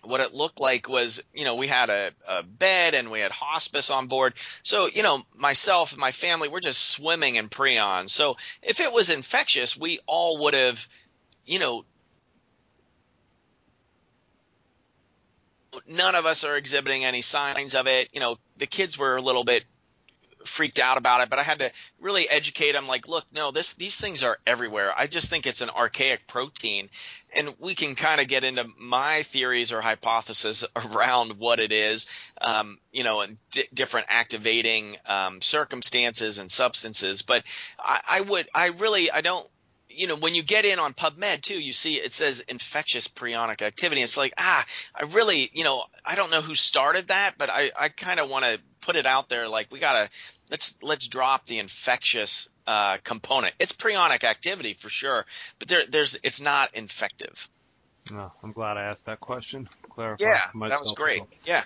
what 0.04 0.20
it 0.20 0.34
looked 0.34 0.60
like 0.60 0.90
was, 0.90 1.22
you 1.34 1.46
know, 1.46 1.56
we 1.56 1.68
had 1.68 1.90
a, 1.90 2.12
a, 2.28 2.44
bed 2.44 2.96
and 2.96 3.12
we 3.12 3.20
had 3.20 3.32
hospice 3.32 3.90
on 3.90 4.08
board. 4.08 4.34
So, 4.64 4.88
you 4.88 5.04
know, 5.04 5.22
myself 5.36 5.92
and 5.92 6.02
my 6.02 6.12
family, 6.12 6.50
we're 6.50 6.60
just 6.60 6.90
swimming 6.90 7.36
in 7.36 7.50
prions. 7.50 8.10
So 8.10 8.38
if 8.64 8.80
it 8.80 8.92
was 8.92 9.10
infectious, 9.10 9.78
we 9.78 10.00
all 10.08 10.40
would 10.44 10.56
have, 10.56 10.88
you 11.46 11.60
know, 11.60 11.86
none 15.88 16.16
of 16.16 16.26
us 16.26 16.44
are 16.44 16.58
exhibiting 16.58 17.06
any 17.06 17.22
signs 17.22 17.76
of 17.76 17.88
it. 17.88 18.10
You 18.12 18.20
know, 18.20 18.38
the 18.58 18.68
kids 18.68 18.98
were 18.98 19.16
a 19.16 19.22
little 19.22 19.44
bit 19.44 19.64
freaked 20.46 20.80
out 20.80 20.98
about 20.98 21.22
it, 21.22 21.30
but 21.30 21.40
I 21.40 21.44
had 21.44 21.60
to 21.60 21.72
really 22.00 22.30
educate 22.30 22.74
them 22.74 22.88
like, 22.88 23.08
look, 23.08 23.26
no, 23.34 23.52
this, 23.52 23.74
these 23.74 24.00
things 24.00 24.24
are 24.24 24.38
everywhere. 24.46 24.94
I 24.96 25.08
just 25.08 25.30
think 25.30 25.46
it's 25.46 25.62
an 25.62 25.70
archaic 25.70 26.28
protein. 26.28 26.90
And 27.34 27.54
we 27.60 27.76
can 27.76 27.96
kind 27.96 28.20
of 28.20 28.28
get 28.28 28.44
into 28.44 28.66
my 28.78 29.24
theories 29.24 29.72
or 29.72 29.82
hypothesis 29.82 30.66
around 30.76 31.40
what 31.40 31.60
it 31.60 31.72
is, 31.72 32.08
um, 32.40 32.78
you 32.92 33.04
know, 33.04 33.22
and 33.22 33.38
different 33.74 34.08
activating, 34.10 34.98
um, 35.06 35.42
circumstances 35.42 36.38
and 36.40 36.52
substances. 36.52 37.22
But 37.22 37.44
I, 37.80 38.02
I 38.08 38.22
would, 38.22 38.50
I 38.54 38.68
really, 38.68 39.12
I 39.12 39.22
don't, 39.22 39.48
you 39.96 40.08
know, 40.08 40.16
when 40.16 40.36
you 40.36 40.44
get 40.44 40.66
in 40.66 40.80
on 40.80 40.94
PubMed 40.94 41.42
too, 41.42 41.60
you 41.60 41.74
see 41.74 41.96
it 41.96 42.12
says 42.12 42.42
infectious 42.48 43.08
prionic 43.08 43.62
activity. 43.62 44.02
It's 44.02 44.18
like, 44.18 44.34
ah, 44.38 44.66
I 44.96 45.04
really, 45.06 45.50
you 45.54 45.64
know, 45.64 45.84
I 46.06 46.16
don't 46.16 46.32
know 46.32 46.42
who 46.42 46.56
started 46.56 47.10
that, 47.10 47.34
but 47.38 47.50
I, 47.50 47.72
I 47.78 47.90
kind 47.90 48.20
of 48.20 48.30
want 48.30 48.46
to 48.46 48.60
put 48.82 48.96
it 48.96 49.06
out 49.06 49.30
there 49.30 49.48
like 49.48 49.72
we 49.72 49.80
gotta 49.80 50.10
let's 50.50 50.76
let's 50.82 51.08
drop 51.08 51.46
the 51.46 51.60
infectious 51.60 52.50
uh, 52.68 52.98
component. 53.04 53.54
It's 53.60 53.74
prionic 53.74 54.24
activity 54.24 54.74
for 54.74 54.90
sure, 54.90 55.26
but 55.60 55.68
there 55.68 55.84
there's 55.88 56.18
it's 56.24 56.42
not 56.42 56.76
infective. 56.76 57.50
Oh, 58.14 58.32
I'm 58.44 58.52
glad 58.52 58.78
I 58.78 58.84
asked 58.84 59.06
that 59.06 59.20
question. 59.20 59.68
Clarify. 59.90 60.24
Yeah, 60.26 60.68
that 60.70 60.80
was 60.80 60.94
great. 60.94 61.22
Yeah. 61.46 61.64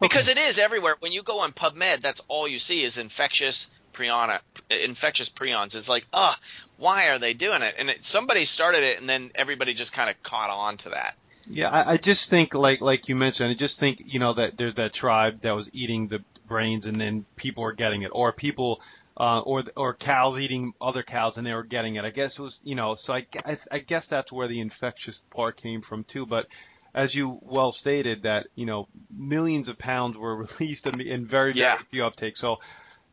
Because 0.00 0.28
it 0.28 0.38
is 0.38 0.58
everywhere. 0.58 0.96
When 1.00 1.12
you 1.12 1.22
go 1.22 1.40
on 1.40 1.52
PubMed, 1.52 2.00
that's 2.00 2.22
all 2.28 2.48
you 2.48 2.58
see 2.58 2.82
is 2.82 2.96
infectious 2.96 3.68
prionic, 3.92 4.40
infectious 4.70 5.28
prions. 5.28 5.76
It's 5.76 5.88
like, 5.88 6.06
ah, 6.12 6.36
oh, 6.38 6.70
why 6.76 7.10
are 7.10 7.18
they 7.18 7.34
doing 7.34 7.62
it? 7.62 7.74
And 7.78 7.90
it, 7.90 8.04
somebody 8.04 8.44
started 8.44 8.82
it, 8.82 9.00
and 9.00 9.08
then 9.08 9.30
everybody 9.34 9.74
just 9.74 9.92
kind 9.92 10.10
of 10.10 10.22
caught 10.22 10.50
on 10.50 10.76
to 10.78 10.90
that. 10.90 11.14
Yeah, 11.48 11.68
I, 11.68 11.92
I 11.92 11.96
just 11.96 12.30
think 12.30 12.54
like 12.54 12.80
like 12.80 13.08
you 13.08 13.16
mentioned, 13.16 13.50
I 13.50 13.54
just 13.54 13.80
think 13.80 14.02
you 14.04 14.20
know 14.20 14.34
that 14.34 14.56
there's 14.56 14.74
that 14.74 14.92
tribe 14.92 15.40
that 15.40 15.54
was 15.54 15.70
eating 15.74 16.08
the 16.08 16.22
brains, 16.46 16.86
and 16.86 17.00
then 17.00 17.24
people 17.36 17.64
are 17.64 17.72
getting 17.72 18.02
it, 18.02 18.10
or 18.12 18.32
people. 18.32 18.80
Uh, 19.16 19.40
or 19.40 19.62
or 19.76 19.92
cows 19.92 20.38
eating 20.38 20.72
other 20.80 21.02
cows 21.02 21.36
and 21.36 21.46
they 21.46 21.52
were 21.52 21.64
getting 21.64 21.96
it. 21.96 22.06
I 22.06 22.10
guess 22.10 22.38
it 22.38 22.42
was 22.42 22.62
you 22.64 22.74
know 22.74 22.94
so 22.94 23.12
I, 23.12 23.26
I, 23.44 23.56
I 23.70 23.78
guess 23.80 24.06
that's 24.06 24.32
where 24.32 24.48
the 24.48 24.60
infectious 24.60 25.26
part 25.30 25.58
came 25.58 25.82
from 25.82 26.04
too. 26.04 26.24
But 26.24 26.46
as 26.94 27.14
you 27.14 27.38
well 27.42 27.72
stated 27.72 28.22
that 28.22 28.46
you 28.54 28.64
know 28.64 28.88
millions 29.10 29.68
of 29.68 29.76
pounds 29.76 30.16
were 30.16 30.36
released 30.60 30.86
in, 30.86 31.00
in 31.02 31.26
very 31.26 31.52
very 31.52 31.76
few 31.90 32.06
uptake. 32.06 32.38
So 32.38 32.60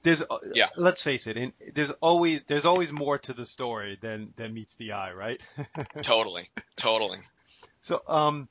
there's 0.07 0.23
yeah. 0.53 0.67
let's 0.77 1.03
face 1.03 1.27
it, 1.27 1.53
there's 1.73 1.91
always 1.91 2.43
there's 2.43 2.63
always 2.63 2.93
more 2.93 3.17
to 3.17 3.33
the 3.33 3.45
story 3.45 3.97
than 3.99 4.31
than 4.37 4.53
meets 4.53 4.75
the 4.75 4.93
eye, 4.93 5.11
right? 5.11 5.45
totally, 6.01 6.49
totally. 6.77 7.19
So, 7.81 7.99
um, 8.07 8.47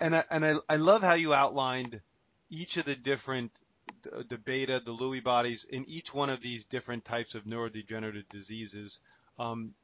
and 0.00 0.14
I, 0.14 0.24
and 0.30 0.46
I, 0.46 0.54
I 0.68 0.76
love 0.76 1.02
how 1.02 1.14
you 1.14 1.34
outlined 1.34 2.00
each 2.50 2.76
of 2.76 2.84
the 2.84 2.94
different 2.94 3.50
the 4.28 4.38
beta, 4.38 4.80
the 4.84 4.94
Lewy 4.94 5.24
bodies 5.24 5.64
in 5.64 5.86
each 5.88 6.14
one 6.14 6.30
of 6.30 6.40
these 6.40 6.64
different 6.66 7.04
types 7.04 7.34
of 7.34 7.44
neurodegenerative 7.44 8.28
diseases. 8.28 9.00
Um, 9.40 9.74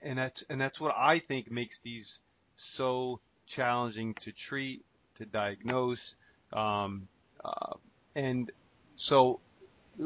and 0.00 0.16
that's 0.16 0.42
and 0.42 0.60
that's 0.60 0.80
what 0.80 0.94
I 0.96 1.18
think 1.18 1.50
makes 1.50 1.80
these 1.80 2.20
so 2.54 3.18
challenging 3.46 4.14
to 4.14 4.30
treat, 4.30 4.84
to 5.16 5.26
diagnose, 5.26 6.14
um, 6.52 7.08
uh, 7.44 7.74
and 8.14 8.48
so 8.94 9.40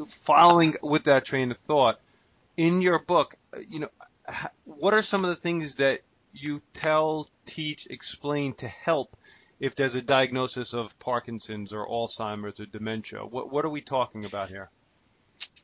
following 0.07 0.75
with 0.81 1.05
that 1.05 1.25
train 1.25 1.51
of 1.51 1.57
thought, 1.57 1.99
in 2.55 2.81
your 2.81 2.99
book, 2.99 3.35
you 3.69 3.79
know, 3.79 3.89
what 4.65 4.93
are 4.93 5.01
some 5.01 5.23
of 5.23 5.29
the 5.29 5.35
things 5.35 5.75
that 5.75 6.01
you 6.33 6.61
tell, 6.73 7.27
teach, 7.45 7.87
explain 7.87 8.53
to 8.53 8.67
help 8.67 9.15
if 9.59 9.75
there's 9.75 9.95
a 9.95 10.01
diagnosis 10.01 10.73
of 10.73 10.97
Parkinson's 10.99 11.73
or 11.73 11.87
Alzheimer's 11.87 12.59
or 12.59 12.65
dementia? 12.65 13.25
What 13.25 13.51
what 13.51 13.65
are 13.65 13.69
we 13.69 13.81
talking 13.81 14.25
about 14.25 14.49
here? 14.49 14.69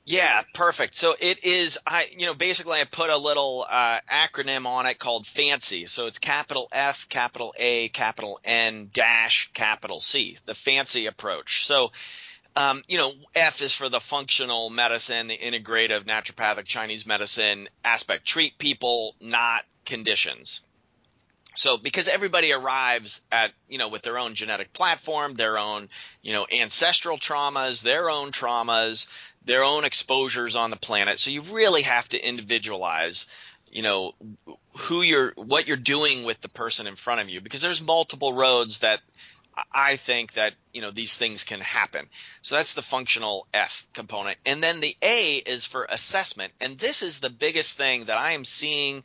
Yeah, 0.05 0.41
perfect. 0.53 0.95
So 0.95 1.15
it 1.17 1.45
is, 1.45 1.79
I, 1.88 2.09
you 2.17 2.25
know, 2.25 2.33
basically 2.33 2.77
I 2.79 2.83
put 2.83 3.09
a 3.09 3.15
little 3.15 3.65
uh, 3.69 3.99
acronym 4.12 4.65
on 4.65 4.86
it 4.86 4.99
called 4.99 5.25
FANCY. 5.25 5.88
So 5.88 6.07
it's 6.07 6.19
capital 6.19 6.67
F, 6.73 7.07
capital 7.07 7.53
A, 7.57 7.88
capital 7.88 8.38
N, 8.43 8.89
dash, 8.93 9.49
capital 9.53 10.01
C, 10.01 10.38
the 10.45 10.55
FANCY 10.55 11.07
approach. 11.07 11.65
So, 11.65 11.93
um, 12.55 12.83
you 12.87 12.97
know, 12.97 13.11
F 13.35 13.61
is 13.61 13.73
for 13.73 13.89
the 13.89 13.99
functional 13.99 14.69
medicine, 14.69 15.27
the 15.27 15.37
integrative 15.37 16.03
naturopathic 16.03 16.65
Chinese 16.65 17.05
medicine 17.05 17.67
aspect. 17.83 18.25
Treat 18.25 18.57
people, 18.57 19.15
not 19.19 19.65
conditions. 19.85 20.61
So 21.55 21.77
because 21.77 22.07
everybody 22.07 22.51
arrives 22.51 23.21
at, 23.31 23.51
you 23.69 23.77
know, 23.77 23.89
with 23.89 24.01
their 24.01 24.17
own 24.17 24.33
genetic 24.33 24.73
platform, 24.73 25.35
their 25.35 25.57
own, 25.57 25.87
you 26.21 26.33
know, 26.33 26.47
ancestral 26.51 27.17
traumas, 27.17 27.81
their 27.81 28.09
own 28.09 28.31
traumas, 28.31 29.07
their 29.45 29.63
own 29.63 29.83
exposures 29.83 30.55
on 30.55 30.71
the 30.71 30.77
planet. 30.77 31.19
So 31.19 31.29
you 31.29 31.41
really 31.41 31.83
have 31.83 32.09
to 32.09 32.27
individualize, 32.27 33.27
you 33.71 33.83
know, 33.83 34.15
who 34.77 35.01
you're, 35.03 35.33
what 35.35 35.67
you're 35.67 35.77
doing 35.77 36.23
with 36.23 36.41
the 36.41 36.49
person 36.49 36.87
in 36.87 36.95
front 36.95 37.21
of 37.21 37.29
you 37.29 37.39
because 37.39 37.61
there's 37.61 37.81
multiple 37.81 38.33
roads 38.33 38.79
that 38.79 39.01
I 39.71 39.97
think 39.97 40.33
that, 40.33 40.53
you 40.73 40.81
know, 40.81 40.91
these 40.91 41.17
things 41.17 41.43
can 41.43 41.59
happen. 41.59 42.05
So 42.41 42.55
that's 42.55 42.73
the 42.73 42.81
functional 42.81 43.47
F 43.53 43.87
component. 43.93 44.37
And 44.45 44.63
then 44.63 44.79
the 44.79 44.95
A 45.01 45.35
is 45.45 45.65
for 45.65 45.85
assessment. 45.89 46.53
And 46.59 46.77
this 46.77 47.03
is 47.03 47.19
the 47.19 47.29
biggest 47.29 47.77
thing 47.77 48.05
that 48.05 48.17
I 48.17 48.31
am 48.31 48.45
seeing 48.45 49.03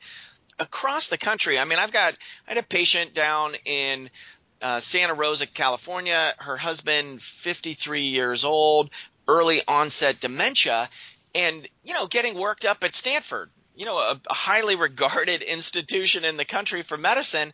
across 0.58 1.08
the 1.08 1.18
country. 1.18 1.58
I 1.58 1.64
mean, 1.64 1.78
I've 1.78 1.92
got, 1.92 2.14
I 2.46 2.54
had 2.54 2.58
a 2.58 2.66
patient 2.66 3.14
down 3.14 3.54
in, 3.64 4.10
uh, 4.60 4.80
Santa 4.80 5.14
Rosa, 5.14 5.46
California. 5.46 6.34
Her 6.38 6.56
husband, 6.56 7.22
53 7.22 8.02
years 8.02 8.44
old, 8.44 8.90
early 9.28 9.62
onset 9.68 10.18
dementia 10.20 10.88
and, 11.34 11.68
you 11.84 11.94
know, 11.94 12.06
getting 12.06 12.34
worked 12.34 12.64
up 12.64 12.82
at 12.82 12.94
Stanford, 12.94 13.50
you 13.74 13.84
know, 13.84 13.98
a, 13.98 14.20
a 14.28 14.34
highly 14.34 14.76
regarded 14.76 15.42
institution 15.42 16.24
in 16.24 16.36
the 16.36 16.44
country 16.44 16.82
for 16.82 16.96
medicine. 16.96 17.52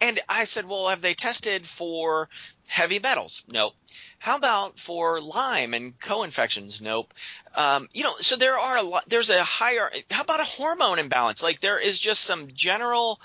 And 0.00 0.20
I 0.28 0.44
said, 0.44 0.66
well, 0.66 0.88
have 0.88 1.00
they 1.00 1.14
tested 1.14 1.66
for 1.66 2.28
heavy 2.68 2.98
metals? 2.98 3.42
Nope. 3.48 3.74
How 4.18 4.36
about 4.36 4.78
for 4.78 5.20
Lyme 5.20 5.74
and 5.74 5.98
co-infections? 5.98 6.82
Nope. 6.82 7.14
Um, 7.54 7.88
you 7.94 8.04
know, 8.04 8.14
so 8.20 8.36
there 8.36 8.58
are 8.58 8.76
a 8.76 8.82
lot, 8.82 9.04
there's 9.08 9.30
a 9.30 9.42
higher, 9.42 9.90
how 10.10 10.22
about 10.22 10.40
a 10.40 10.44
hormone 10.44 10.98
imbalance? 10.98 11.42
Like 11.42 11.60
there 11.60 11.78
is 11.78 11.98
just 11.98 12.20
some 12.22 12.48
general 12.52 13.20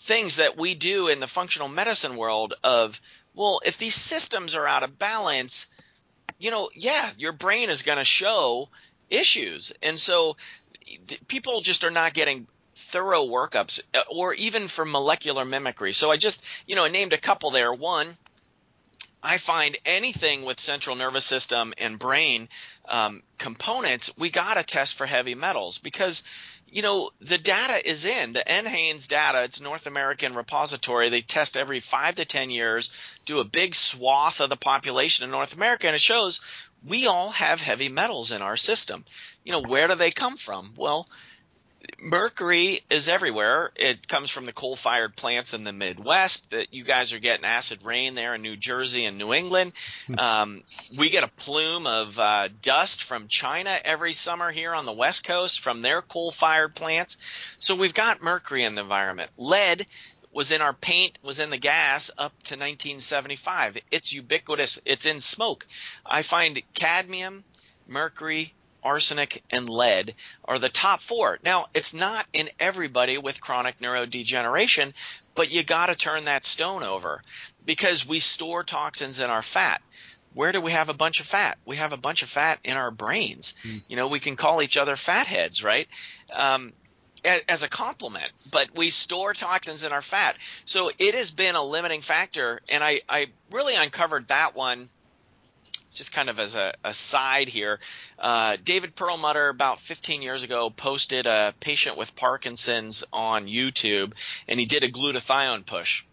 things 0.00 0.36
that 0.36 0.56
we 0.56 0.74
do 0.74 1.08
in 1.08 1.20
the 1.20 1.26
functional 1.26 1.68
medicine 1.68 2.16
world 2.16 2.54
of, 2.62 3.00
well, 3.34 3.60
if 3.64 3.78
these 3.78 3.94
systems 3.94 4.54
are 4.54 4.66
out 4.66 4.82
of 4.82 4.98
balance, 4.98 5.66
you 6.38 6.50
know, 6.50 6.70
yeah, 6.74 7.10
your 7.18 7.32
brain 7.32 7.68
is 7.68 7.82
going 7.82 7.98
to 7.98 8.04
show 8.04 8.68
issues. 9.10 9.72
And 9.82 9.98
so 9.98 10.36
people 11.26 11.60
just 11.60 11.84
are 11.84 11.90
not 11.90 12.14
getting 12.14 12.46
thorough 12.94 13.26
workups 13.26 13.80
uh, 13.92 14.02
or 14.08 14.34
even 14.34 14.68
for 14.68 14.84
molecular 14.84 15.44
mimicry. 15.44 15.92
So 15.92 16.12
I 16.12 16.16
just, 16.16 16.44
you 16.64 16.76
know, 16.76 16.86
named 16.86 17.12
a 17.12 17.18
couple 17.18 17.50
there. 17.50 17.74
One, 17.74 18.06
I 19.20 19.38
find 19.38 19.76
anything 19.84 20.44
with 20.44 20.60
central 20.60 20.94
nervous 20.94 21.24
system 21.24 21.74
and 21.76 21.98
brain 21.98 22.48
um, 22.88 23.24
components, 23.36 24.12
we 24.16 24.30
got 24.30 24.58
to 24.58 24.62
test 24.62 24.94
for 24.94 25.06
heavy 25.06 25.34
metals 25.34 25.78
because 25.78 26.22
you 26.68 26.82
know, 26.82 27.10
the 27.20 27.38
data 27.38 27.88
is 27.88 28.04
in 28.04 28.32
the 28.32 28.42
NHANES 28.44 29.06
data. 29.06 29.44
It's 29.44 29.60
North 29.60 29.86
American 29.86 30.34
repository. 30.34 31.08
They 31.08 31.20
test 31.20 31.56
every 31.56 31.78
five 31.78 32.16
to 32.16 32.24
10 32.24 32.50
years, 32.50 32.90
do 33.26 33.38
a 33.38 33.44
big 33.44 33.76
swath 33.76 34.40
of 34.40 34.50
the 34.50 34.56
population 34.56 35.22
in 35.22 35.30
North 35.30 35.54
America, 35.54 35.86
and 35.86 35.94
it 35.94 36.00
shows 36.00 36.40
we 36.84 37.06
all 37.06 37.30
have 37.30 37.60
heavy 37.60 37.88
metals 37.88 38.32
in 38.32 38.42
our 38.42 38.56
system. 38.56 39.04
You 39.44 39.52
know, 39.52 39.60
where 39.60 39.86
do 39.86 39.94
they 39.94 40.10
come 40.10 40.36
from? 40.36 40.74
Well, 40.76 41.08
mercury 42.00 42.80
is 42.90 43.08
everywhere. 43.08 43.70
It 43.76 44.06
comes 44.08 44.30
from 44.30 44.46
the 44.46 44.52
coal-fired 44.52 45.16
plants 45.16 45.54
in 45.54 45.64
the 45.64 45.72
Midwest. 45.72 46.50
That 46.50 46.72
you 46.72 46.84
guys 46.84 47.12
are 47.12 47.18
getting 47.18 47.44
acid 47.44 47.82
rain 47.84 48.14
there 48.14 48.34
in 48.34 48.42
New 48.42 48.56
Jersey 48.56 49.04
and 49.04 49.18
New 49.18 49.32
England. 49.32 49.72
Hmm. 50.06 50.18
Um, 50.18 50.62
we 50.98 51.10
get 51.10 51.24
a 51.24 51.28
plume 51.28 51.86
of 51.86 52.18
uh, 52.18 52.48
dust 52.62 53.02
from 53.02 53.28
China 53.28 53.74
every 53.84 54.12
summer 54.12 54.50
here 54.50 54.74
on 54.74 54.84
the 54.84 54.92
West 54.92 55.24
Coast 55.24 55.60
from 55.60 55.82
their 55.82 56.02
coal-fired 56.02 56.74
plants. 56.74 57.18
So 57.58 57.74
we've 57.74 57.94
got 57.94 58.22
mercury 58.22 58.64
in 58.64 58.74
the 58.74 58.82
environment. 58.82 59.30
Lead 59.36 59.86
was 60.32 60.50
in 60.50 60.60
our 60.60 60.74
paint, 60.74 61.18
was 61.22 61.38
in 61.38 61.50
the 61.50 61.56
gas 61.56 62.10
up 62.18 62.32
to 62.44 62.54
1975. 62.54 63.78
It's 63.90 64.12
ubiquitous. 64.12 64.80
It's 64.84 65.06
in 65.06 65.20
smoke. 65.20 65.66
I 66.04 66.22
find 66.22 66.60
cadmium, 66.74 67.44
mercury, 67.86 68.52
arsenic, 68.84 69.42
and 69.50 69.68
lead 69.68 70.14
are 70.44 70.58
the 70.58 70.68
top 70.68 71.00
four. 71.00 71.38
Now, 71.44 71.66
it's 71.74 71.94
not 71.94 72.26
in 72.32 72.48
everybody 72.60 73.18
with 73.18 73.40
chronic 73.40 73.80
neurodegeneration, 73.80 74.92
but 75.34 75.50
you 75.50 75.62
got 75.62 75.86
to 75.86 75.96
turn 75.96 76.24
that 76.24 76.44
stone 76.44 76.82
over 76.82 77.22
because 77.64 78.06
we 78.06 78.18
store 78.18 78.62
toxins 78.62 79.20
in 79.20 79.30
our 79.30 79.42
fat. 79.42 79.82
Where 80.34 80.52
do 80.52 80.60
we 80.60 80.72
have 80.72 80.88
a 80.88 80.94
bunch 80.94 81.20
of 81.20 81.26
fat? 81.26 81.58
We 81.64 81.76
have 81.76 81.92
a 81.92 81.96
bunch 81.96 82.22
of 82.22 82.28
fat 82.28 82.58
in 82.64 82.76
our 82.76 82.90
brains. 82.90 83.54
Mm. 83.62 83.84
You 83.88 83.96
know, 83.96 84.08
we 84.08 84.20
can 84.20 84.36
call 84.36 84.62
each 84.62 84.76
other 84.76 84.96
fatheads, 84.96 85.62
right? 85.62 85.88
Um, 86.32 86.72
as 87.48 87.62
a 87.62 87.68
compliment, 87.68 88.30
but 88.52 88.76
we 88.76 88.90
store 88.90 89.32
toxins 89.32 89.84
in 89.84 89.92
our 89.92 90.02
fat. 90.02 90.36
So 90.66 90.90
it 90.98 91.14
has 91.14 91.30
been 91.30 91.54
a 91.54 91.62
limiting 91.62 92.02
factor, 92.02 92.60
and 92.68 92.84
I, 92.84 93.00
I 93.08 93.28
really 93.50 93.74
uncovered 93.74 94.28
that 94.28 94.54
one 94.54 94.90
just 95.94 96.12
kind 96.12 96.28
of 96.28 96.38
as 96.38 96.56
a, 96.56 96.74
a 96.84 96.92
side 96.92 97.48
here, 97.48 97.78
uh, 98.18 98.56
David 98.64 98.94
Perlmutter 98.94 99.48
about 99.48 99.80
15 99.80 100.22
years 100.22 100.42
ago 100.42 100.70
posted 100.70 101.26
a 101.26 101.54
patient 101.60 101.96
with 101.96 102.14
Parkinson's 102.16 103.04
on 103.12 103.46
YouTube, 103.46 104.12
and 104.48 104.60
he 104.60 104.66
did 104.66 104.84
a 104.84 104.90
glutathione 104.90 105.64
push. 105.64 106.04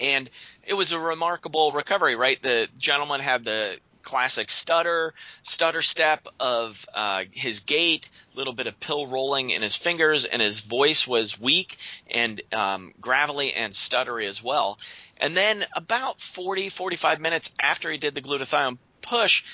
And 0.00 0.28
it 0.66 0.74
was 0.74 0.92
a 0.92 0.98
remarkable 0.98 1.72
recovery, 1.72 2.16
right? 2.16 2.40
The 2.42 2.68
gentleman 2.78 3.20
had 3.20 3.44
the 3.44 3.78
classic 4.08 4.48
stutter, 4.48 5.12
stutter 5.42 5.82
step 5.82 6.26
of 6.40 6.86
uh, 6.94 7.24
his 7.30 7.60
gait, 7.60 8.08
little 8.34 8.54
bit 8.54 8.66
of 8.66 8.80
pill 8.80 9.06
rolling 9.06 9.50
in 9.50 9.60
his 9.60 9.76
fingers, 9.76 10.24
and 10.24 10.40
his 10.40 10.60
voice 10.60 11.06
was 11.06 11.38
weak 11.38 11.76
and 12.10 12.40
um, 12.50 12.94
gravelly 13.02 13.52
and 13.52 13.74
stuttery 13.74 14.26
as 14.26 14.42
well. 14.42 14.78
And 15.20 15.36
then 15.36 15.62
about 15.76 16.22
40, 16.22 16.70
45 16.70 17.20
minutes 17.20 17.52
after 17.60 17.90
he 17.90 17.98
did 17.98 18.14
the 18.14 18.22
glutathione 18.22 18.78
push, 19.02 19.44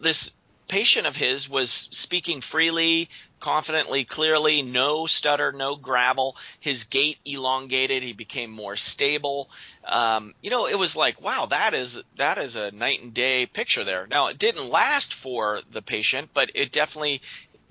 this 0.00 0.32
patient 0.70 1.08
of 1.08 1.16
his 1.16 1.48
was 1.48 1.68
speaking 1.70 2.40
freely, 2.40 3.08
confidently, 3.40 4.04
clearly, 4.04 4.62
no 4.62 5.04
stutter, 5.04 5.50
no 5.50 5.74
gravel. 5.74 6.36
His 6.60 6.84
gait 6.84 7.18
elongated. 7.24 8.04
He 8.04 8.12
became 8.12 8.52
more 8.52 8.76
stable. 8.76 9.50
Um, 9.84 10.32
you 10.40 10.50
know, 10.50 10.68
it 10.68 10.78
was 10.78 10.94
like, 10.94 11.20
wow, 11.20 11.46
that 11.46 11.74
is 11.74 12.00
that 12.16 12.38
is 12.38 12.54
a 12.54 12.70
night 12.70 13.02
and 13.02 13.12
day 13.12 13.46
picture 13.46 13.82
there. 13.82 14.06
Now, 14.06 14.28
it 14.28 14.38
didn't 14.38 14.70
last 14.70 15.12
for 15.12 15.60
the 15.70 15.82
patient, 15.82 16.30
but 16.32 16.52
it 16.54 16.70
definitely 16.70 17.20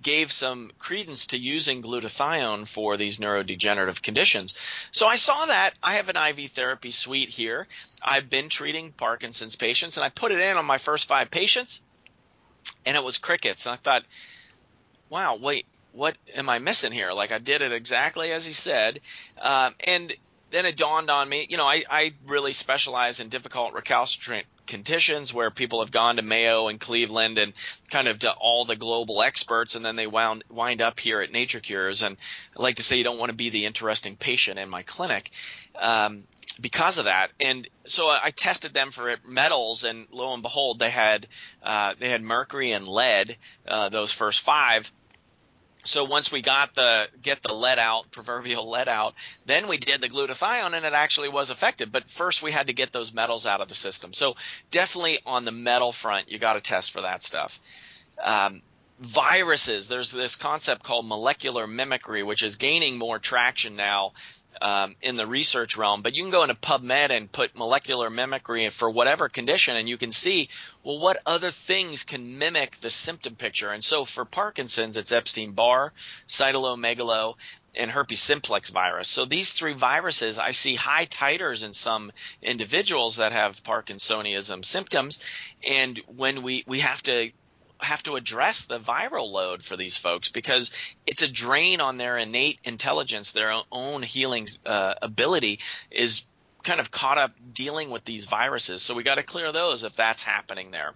gave 0.01 0.29
some 0.29 0.69
credence 0.77 1.27
to 1.27 1.37
using 1.37 1.81
glutathione 1.81 2.67
for 2.67 2.97
these 2.97 3.17
neurodegenerative 3.17 4.01
conditions. 4.01 4.53
So 4.91 5.07
I 5.07 5.15
saw 5.15 5.45
that. 5.45 5.71
I 5.81 5.93
have 5.93 6.09
an 6.09 6.17
IV 6.17 6.51
therapy 6.51 6.91
suite 6.91 7.29
here. 7.29 7.65
I've 8.03 8.29
been 8.29 8.49
treating 8.49 8.91
Parkinson's 8.91 9.55
patients 9.55 9.95
and 9.95 10.03
I 10.03 10.09
put 10.09 10.33
it 10.33 10.39
in 10.39 10.57
on 10.57 10.65
my 10.65 10.77
first 10.77 11.07
five 11.07 11.31
patients 11.31 11.81
and 12.85 12.95
it 12.95 13.03
was 13.03 13.17
crickets. 13.17 13.65
And 13.65 13.73
I 13.73 13.77
thought, 13.77 14.03
wow, 15.09 15.37
wait, 15.39 15.65
what 15.91 16.17
am 16.35 16.49
I 16.49 16.59
missing 16.59 16.91
here? 16.91 17.11
Like 17.11 17.31
I 17.31 17.39
did 17.39 17.61
it 17.61 17.71
exactly 17.71 18.31
as 18.31 18.45
he 18.45 18.53
said. 18.53 18.99
Um, 19.41 19.75
and 19.79 20.13
then 20.51 20.65
it 20.65 20.77
dawned 20.77 21.09
on 21.09 21.29
me, 21.29 21.45
you 21.49 21.57
know, 21.57 21.65
I, 21.65 21.83
I 21.89 22.13
really 22.25 22.53
specialize 22.53 23.19
in 23.19 23.29
difficult 23.29 23.73
recalcitrant 23.73 24.45
conditions 24.65 25.33
where 25.33 25.49
people 25.49 25.79
have 25.79 25.91
gone 25.91 26.17
to 26.17 26.21
Mayo 26.21 26.67
and 26.67 26.79
Cleveland 26.79 27.37
and 27.37 27.53
kind 27.89 28.07
of 28.07 28.19
to 28.19 28.31
all 28.31 28.65
the 28.65 28.75
global 28.75 29.21
experts 29.21 29.75
and 29.75 29.83
then 29.83 29.95
they 29.95 30.07
wound, 30.07 30.43
wind 30.49 30.81
up 30.81 30.99
here 30.99 31.21
at 31.21 31.31
Nature 31.31 31.59
Cures. 31.59 32.03
And 32.03 32.17
I 32.57 32.61
like 32.61 32.75
to 32.75 32.83
say 32.83 32.97
you 32.97 33.03
don't 33.03 33.19
want 33.19 33.29
to 33.29 33.35
be 33.35 33.49
the 33.49 33.65
interesting 33.65 34.15
patient 34.15 34.59
in 34.59 34.69
my 34.69 34.83
clinic. 34.83 35.31
Um, 35.75 36.23
because 36.59 36.97
of 36.97 37.05
that. 37.05 37.31
And 37.39 37.67
so 37.85 38.07
I 38.07 38.31
tested 38.35 38.73
them 38.73 38.91
for 38.91 39.15
metals, 39.27 39.83
and 39.83 40.07
lo 40.11 40.33
and 40.33 40.43
behold, 40.43 40.79
they 40.79 40.89
had 40.89 41.27
uh, 41.63 41.93
they 41.99 42.09
had 42.09 42.21
mercury 42.21 42.71
and 42.71 42.87
lead. 42.87 43.37
Uh, 43.67 43.89
those 43.89 44.11
first 44.11 44.41
five. 44.41 44.91
So 45.85 46.03
once 46.03 46.31
we 46.31 46.41
got 46.41 46.75
the 46.75 47.07
get 47.21 47.41
the 47.41 47.53
lead 47.53 47.79
out, 47.79 48.11
proverbial 48.11 48.69
lead 48.69 48.89
out, 48.89 49.15
then 49.45 49.67
we 49.67 49.77
did 49.77 50.01
the 50.01 50.09
glutathione, 50.09 50.73
and 50.73 50.85
it 50.85 50.93
actually 50.93 51.29
was 51.29 51.51
effective. 51.51 51.91
But 51.91 52.09
first, 52.09 52.43
we 52.43 52.51
had 52.51 52.67
to 52.67 52.73
get 52.73 52.91
those 52.91 53.13
metals 53.13 53.45
out 53.45 53.61
of 53.61 53.69
the 53.69 53.75
system. 53.75 54.13
So 54.13 54.35
definitely 54.71 55.19
on 55.25 55.45
the 55.45 55.51
metal 55.51 55.91
front, 55.91 56.29
you 56.29 56.37
got 56.37 56.53
to 56.53 56.61
test 56.61 56.91
for 56.91 57.01
that 57.01 57.23
stuff. 57.23 57.59
Um, 58.21 58.61
viruses. 58.99 59.87
There's 59.87 60.11
this 60.11 60.35
concept 60.35 60.83
called 60.83 61.07
molecular 61.07 61.65
mimicry, 61.65 62.23
which 62.23 62.43
is 62.43 62.57
gaining 62.57 62.97
more 62.97 63.17
traction 63.17 63.77
now 63.77 64.11
um, 64.61 64.95
in 65.01 65.15
the 65.15 65.27
research 65.27 65.77
realm, 65.77 66.01
but 66.01 66.15
you 66.15 66.23
can 66.23 66.31
go 66.31 66.43
into 66.43 66.55
PubMed 66.55 67.11
and 67.11 67.31
put 67.31 67.57
molecular 67.57 68.09
mimicry 68.09 68.69
for 68.69 68.89
whatever 68.89 69.29
condition, 69.29 69.75
and 69.75 69.87
you 69.87 69.97
can 69.97 70.11
see, 70.11 70.49
well, 70.83 70.99
what 70.99 71.17
other 71.25 71.51
things 71.51 72.03
can 72.03 72.37
mimic 72.37 72.79
the 72.79 72.89
symptom 72.89 73.35
picture. 73.35 73.69
And 73.69 73.83
so 73.83 74.05
for 74.05 74.25
Parkinson's, 74.25 74.97
it's 74.97 75.11
Epstein 75.11 75.51
Barr, 75.51 75.93
cytomegalo, 76.27 77.35
and 77.75 77.91
herpes 77.91 78.21
simplex 78.21 78.69
virus. 78.71 79.07
So 79.07 79.25
these 79.25 79.53
three 79.53 79.73
viruses, 79.73 80.39
I 80.39 80.51
see 80.51 80.75
high 80.75 81.05
titers 81.05 81.65
in 81.65 81.73
some 81.73 82.11
individuals 82.41 83.17
that 83.17 83.31
have 83.31 83.63
Parkinsonism 83.63 84.65
symptoms, 84.65 85.21
and 85.67 85.99
when 86.15 86.41
we 86.41 86.63
we 86.67 86.79
have 86.79 87.01
to 87.03 87.31
have 87.79 88.03
to 88.03 88.15
address 88.15 88.65
the 88.65 88.79
viral 88.79 89.31
load 89.31 89.63
for 89.63 89.77
these 89.77 89.97
folks 89.97 90.29
because 90.29 90.71
it's 91.05 91.21
a 91.21 91.31
drain 91.31 91.81
on 91.81 91.97
their 91.97 92.17
innate 92.17 92.59
intelligence, 92.63 93.31
their 93.31 93.53
own 93.71 94.03
healing 94.03 94.47
uh, 94.65 94.95
ability 95.01 95.59
is 95.89 96.23
kind 96.63 96.79
of 96.79 96.91
caught 96.91 97.17
up 97.17 97.31
dealing 97.53 97.89
with 97.89 98.03
these 98.05 98.25
viruses. 98.25 98.81
So 98.81 98.95
we 98.95 99.03
got 99.03 99.15
to 99.15 99.23
clear 99.23 99.51
those 99.51 99.83
if 99.83 99.95
that's 99.95 100.23
happening 100.23 100.71
there. 100.71 100.93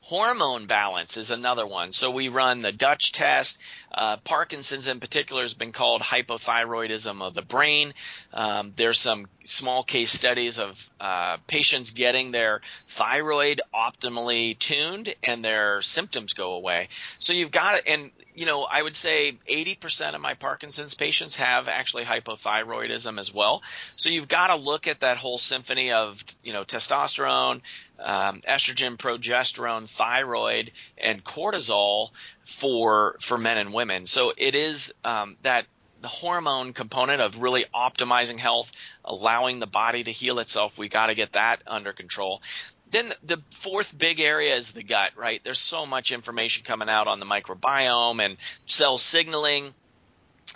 Hormone 0.00 0.66
balance 0.66 1.16
is 1.16 1.30
another 1.30 1.66
one. 1.66 1.92
So 1.92 2.10
we 2.10 2.28
run 2.28 2.62
the 2.62 2.72
Dutch 2.72 3.12
test. 3.12 3.58
Uh, 3.92 4.16
Parkinson's 4.18 4.88
in 4.88 5.00
particular 5.00 5.42
has 5.42 5.54
been 5.54 5.72
called 5.72 6.02
hypothyroidism 6.02 7.20
of 7.20 7.34
the 7.34 7.42
brain. 7.42 7.92
Um, 8.32 8.72
there's 8.76 8.98
some 8.98 9.26
small 9.44 9.82
case 9.82 10.10
studies 10.10 10.58
of 10.58 10.90
uh, 11.00 11.38
patients 11.46 11.90
getting 11.90 12.30
their 12.30 12.62
thyroid 12.88 13.60
optimally 13.74 14.58
tuned 14.58 15.14
and 15.24 15.44
their 15.44 15.82
symptoms 15.82 16.32
go 16.32 16.54
away. 16.54 16.88
So 17.18 17.32
you've 17.32 17.50
got 17.50 17.80
and 17.86 18.10
you 18.38 18.46
know, 18.46 18.68
I 18.70 18.80
would 18.80 18.94
say 18.94 19.36
80% 19.50 20.14
of 20.14 20.20
my 20.20 20.34
Parkinson's 20.34 20.94
patients 20.94 21.34
have 21.36 21.66
actually 21.66 22.04
hypothyroidism 22.04 23.18
as 23.18 23.34
well. 23.34 23.64
So 23.96 24.10
you've 24.10 24.28
got 24.28 24.54
to 24.54 24.54
look 24.54 24.86
at 24.86 25.00
that 25.00 25.16
whole 25.16 25.38
symphony 25.38 25.90
of, 25.90 26.22
you 26.44 26.52
know, 26.52 26.62
testosterone, 26.62 27.62
um, 27.98 28.40
estrogen, 28.42 28.96
progesterone, 28.96 29.88
thyroid, 29.88 30.70
and 30.96 31.24
cortisol 31.24 32.10
for 32.44 33.16
for 33.20 33.38
men 33.38 33.58
and 33.58 33.74
women. 33.74 34.06
So 34.06 34.32
it 34.36 34.54
is 34.54 34.94
um, 35.02 35.36
that 35.42 35.66
the 36.00 36.06
hormone 36.06 36.74
component 36.74 37.20
of 37.20 37.42
really 37.42 37.64
optimizing 37.74 38.38
health, 38.38 38.70
allowing 39.04 39.58
the 39.58 39.66
body 39.66 40.04
to 40.04 40.12
heal 40.12 40.38
itself. 40.38 40.78
We 40.78 40.88
got 40.88 41.08
to 41.08 41.16
get 41.16 41.32
that 41.32 41.64
under 41.66 41.92
control. 41.92 42.40
Then 42.90 43.12
the 43.22 43.40
fourth 43.50 43.96
big 43.96 44.20
area 44.20 44.54
is 44.56 44.72
the 44.72 44.82
gut, 44.82 45.12
right? 45.16 45.42
There's 45.44 45.58
so 45.58 45.86
much 45.86 46.12
information 46.12 46.64
coming 46.64 46.88
out 46.88 47.06
on 47.06 47.20
the 47.20 47.26
microbiome 47.26 48.24
and 48.24 48.36
cell 48.66 48.98
signaling. 48.98 49.74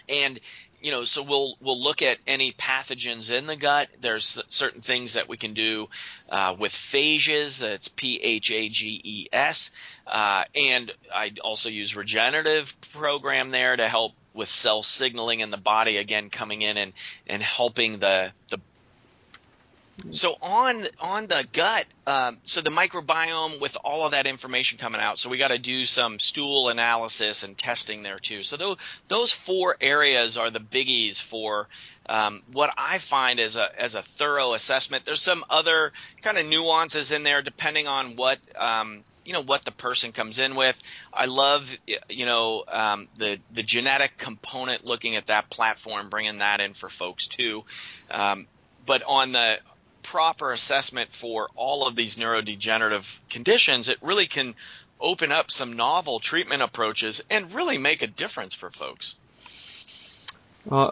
And 0.09 0.41
you 0.83 0.91
know, 0.91 1.05
so 1.05 1.23
we'll 1.23 1.55
we'll 1.61 1.81
look 1.81 2.03
at 2.03 2.19
any 2.27 2.53
pathogens 2.53 3.33
in 3.33 3.47
the 3.47 3.57
gut. 3.57 3.89
There's 4.01 4.43
certain 4.49 4.81
things 4.81 5.15
that 5.15 5.29
we 5.29 5.37
can 5.37 5.55
do 5.55 5.89
uh, 6.29 6.57
with 6.59 6.73
phages. 6.73 7.63
It's 7.63 7.89
P 7.89 8.19
H 8.21 8.51
A 8.51 8.69
G 8.69 9.01
E 9.03 9.27
S, 9.33 9.71
uh, 10.07 10.45
and 10.55 10.93
I 11.15 11.33
also 11.43 11.69
use 11.69 11.95
regenerative 11.95 12.77
program 12.93 13.51
there 13.51 13.77
to 13.77 13.87
help 13.87 14.13
with 14.35 14.49
cell 14.49 14.83
signaling 14.83 15.41
in 15.41 15.51
the 15.51 15.57
body. 15.57 15.99
Again, 15.99 16.31
coming 16.31 16.63
in 16.63 16.77
and 16.77 16.93
and 17.29 17.41
helping 17.43 18.01
the 18.01 18.33
the 18.51 18.61
so 20.11 20.37
on 20.43 20.85
on 21.01 21.27
the 21.27 21.47
gut, 21.53 21.87
um, 22.07 22.39
so 22.45 22.61
the 22.61 22.71
microbiome 22.71 23.61
with 23.61 23.77
all 23.85 24.05
of 24.05 24.13
that 24.13 24.27
information 24.27 24.79
coming 24.79 25.01
out, 25.01 25.19
so 25.19 25.31
we 25.31 25.39
got 25.39 25.49
to 25.49 25.59
do 25.59 25.87
some 25.87 26.19
stool 26.19 26.69
analysis 26.69 27.45
and 27.45 27.57
testing 27.57 28.03
there 28.03 28.19
too. 28.19 28.43
So 28.43 28.57
those 28.57 28.77
those 29.09 29.33
four 29.33 29.77
areas 29.81 30.37
are 30.37 30.51
the 30.51 30.61
biggies 30.61 31.23
for 31.23 31.69
um, 32.09 32.43
what 32.53 32.73
I 32.77 32.99
find 32.99 33.39
as 33.39 33.57
a 33.57 33.69
as 33.81 33.95
a 33.95 34.03
thorough 34.03 34.55
assessment. 34.55 35.05
There's 35.05 35.23
some 35.23 35.45
other 35.49 35.93
kind 36.23 36.37
of 36.37 36.47
nuances 36.47 37.13
in 37.13 37.23
there 37.23 37.43
depending 37.43 37.87
on 37.87 38.17
what 38.17 38.39
um, 38.57 39.05
you 39.25 39.33
know 39.33 39.43
what 39.43 39.65
the 39.65 39.73
person 39.73 40.13
comes 40.13 40.39
in 40.39 40.57
with. 40.57 40.83
I 41.13 41.27
love 41.27 41.75
you 42.09 42.27
know 42.27 42.65
um, 42.67 43.09
the 43.19 43.39
the 43.53 43.63
genetic 43.63 44.17
component, 44.17 44.85
looking 44.85 45.17
at 45.17 45.29
that 45.29 45.49
platform, 45.49 46.09
bringing 46.09 46.39
that 46.39 46.61
in 46.61 46.75
for 46.75 46.89
folks 46.89 47.29
too. 47.29 47.65
Um, 48.11 48.47
but 48.85 49.03
on 49.07 49.33
the 49.33 49.59
proper 50.13 50.53
assessment 50.53 51.11
for 51.11 51.49
all 51.57 51.87
of 51.87 51.97
these 51.97 52.17
neurodegenerative 52.17 53.19
conditions, 53.31 53.89
it 53.89 53.97
really 54.03 54.27
can 54.27 54.55
open 55.01 55.33
up 55.33 55.51
some 55.51 55.73
novel 55.73 56.21
treatment 56.21 56.61
approaches 56.61 57.23
and 57.31 57.55
really 57.55 57.79
make 57.79 58.03
a 58.03 58.07
difference 58.07 58.55
for 58.55 58.71
folks. 58.71 59.17
Uh, 60.71 60.91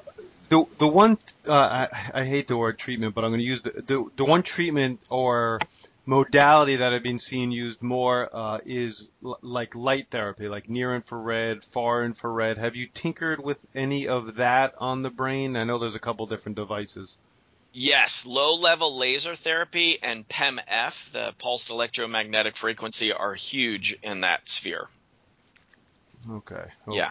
the 0.49 0.65
the 0.79 0.89
one 0.89 1.19
uh, 1.47 1.53
I, 1.53 1.89
I 2.15 2.25
hate 2.25 2.49
the 2.49 2.57
word 2.57 2.79
treatment, 2.79 3.15
but 3.15 3.23
I'm 3.23 3.31
going 3.31 3.41
to 3.41 3.47
use 3.47 3.61
the, 3.61 3.83
the 3.87 4.11
the 4.17 4.25
one 4.25 4.43
treatment 4.43 5.01
or 5.11 5.61
modality 6.07 6.77
that 6.77 6.95
I've 6.95 7.03
been 7.03 7.19
seeing 7.19 7.53
used 7.53 7.83
more 7.83 8.27
uh, 8.33 8.59
is 8.65 9.11
l- 9.23 9.39
like 9.43 9.75
light 9.75 10.09
therapy, 10.11 10.49
like 10.49 10.71
near 10.71 10.95
infrared, 10.95 11.63
far 11.63 12.07
infrared. 12.07 12.57
Have 12.57 12.75
you 12.75 12.87
tinkered 12.87 13.45
with 13.45 13.65
any 13.75 14.09
of 14.09 14.37
that 14.37 14.75
on 14.79 15.03
the 15.03 15.11
brain? 15.11 15.57
I 15.57 15.65
know 15.65 15.79
there's 15.79 15.95
a 15.95 16.01
couple 16.01 16.27
different 16.27 16.57
devices. 16.57 17.19
Yes, 17.73 18.27
low 18.27 18.57
level 18.57 18.97
laser 18.97 19.37
therapy 19.37 19.99
and 20.03 20.27
PEMF, 20.29 21.13
the 21.13 21.35
pulsed 21.39 21.71
electromagnetic 21.71 22.57
frequency, 22.57 23.13
are 23.13 23.35
huge 23.35 23.97
in 24.03 24.23
that 24.23 24.49
sphere. 24.49 24.89
Okay. 26.29 26.55
okay. 26.57 26.97
Yeah. 26.97 27.11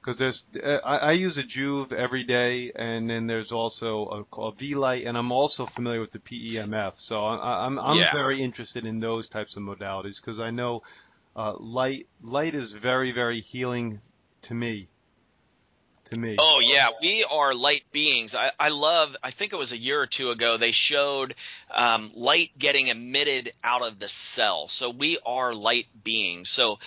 Because 0.00 0.18
there's, 0.18 0.46
uh, 0.62 0.80
I, 0.84 0.98
I, 0.98 1.12
use 1.12 1.38
a 1.38 1.42
Joovv 1.42 1.92
every 1.92 2.22
day, 2.22 2.70
and 2.74 3.10
then 3.10 3.26
there's 3.26 3.50
also 3.50 4.26
a, 4.32 4.40
a 4.40 4.52
Vielight, 4.52 5.04
and 5.04 5.16
I'm 5.16 5.32
also 5.32 5.66
familiar 5.66 6.00
with 6.00 6.12
the 6.12 6.20
PEMF. 6.20 6.94
So 6.94 7.24
I, 7.24 7.66
I'm 7.66 7.78
I'm 7.78 7.98
yeah. 7.98 8.12
very 8.12 8.40
interested 8.40 8.86
in 8.86 9.00
those 9.00 9.28
types 9.28 9.56
of 9.56 9.64
modalities 9.64 10.20
because 10.20 10.38
I 10.38 10.50
know 10.50 10.82
uh, 11.34 11.54
light 11.58 12.06
light 12.22 12.54
is 12.54 12.72
very 12.72 13.10
very 13.10 13.40
healing 13.40 14.00
to 14.42 14.54
me 14.54 14.86
to 16.06 16.18
me. 16.18 16.36
Oh 16.38 16.60
yeah, 16.60 16.88
we 17.00 17.24
are 17.24 17.54
light 17.54 17.84
beings. 17.92 18.34
I, 18.34 18.50
I 18.58 18.70
love. 18.70 19.16
I 19.22 19.30
think 19.30 19.52
it 19.52 19.56
was 19.56 19.72
a 19.72 19.78
year 19.78 20.00
or 20.00 20.06
two 20.06 20.30
ago 20.30 20.56
they 20.56 20.72
showed 20.72 21.34
um, 21.74 22.10
light 22.14 22.50
getting 22.58 22.88
emitted 22.88 23.52
out 23.62 23.82
of 23.82 23.98
the 23.98 24.08
cell. 24.08 24.68
So 24.68 24.90
we 24.90 25.18
are 25.24 25.54
light 25.54 25.86
beings. 26.02 26.48
So 26.48 26.78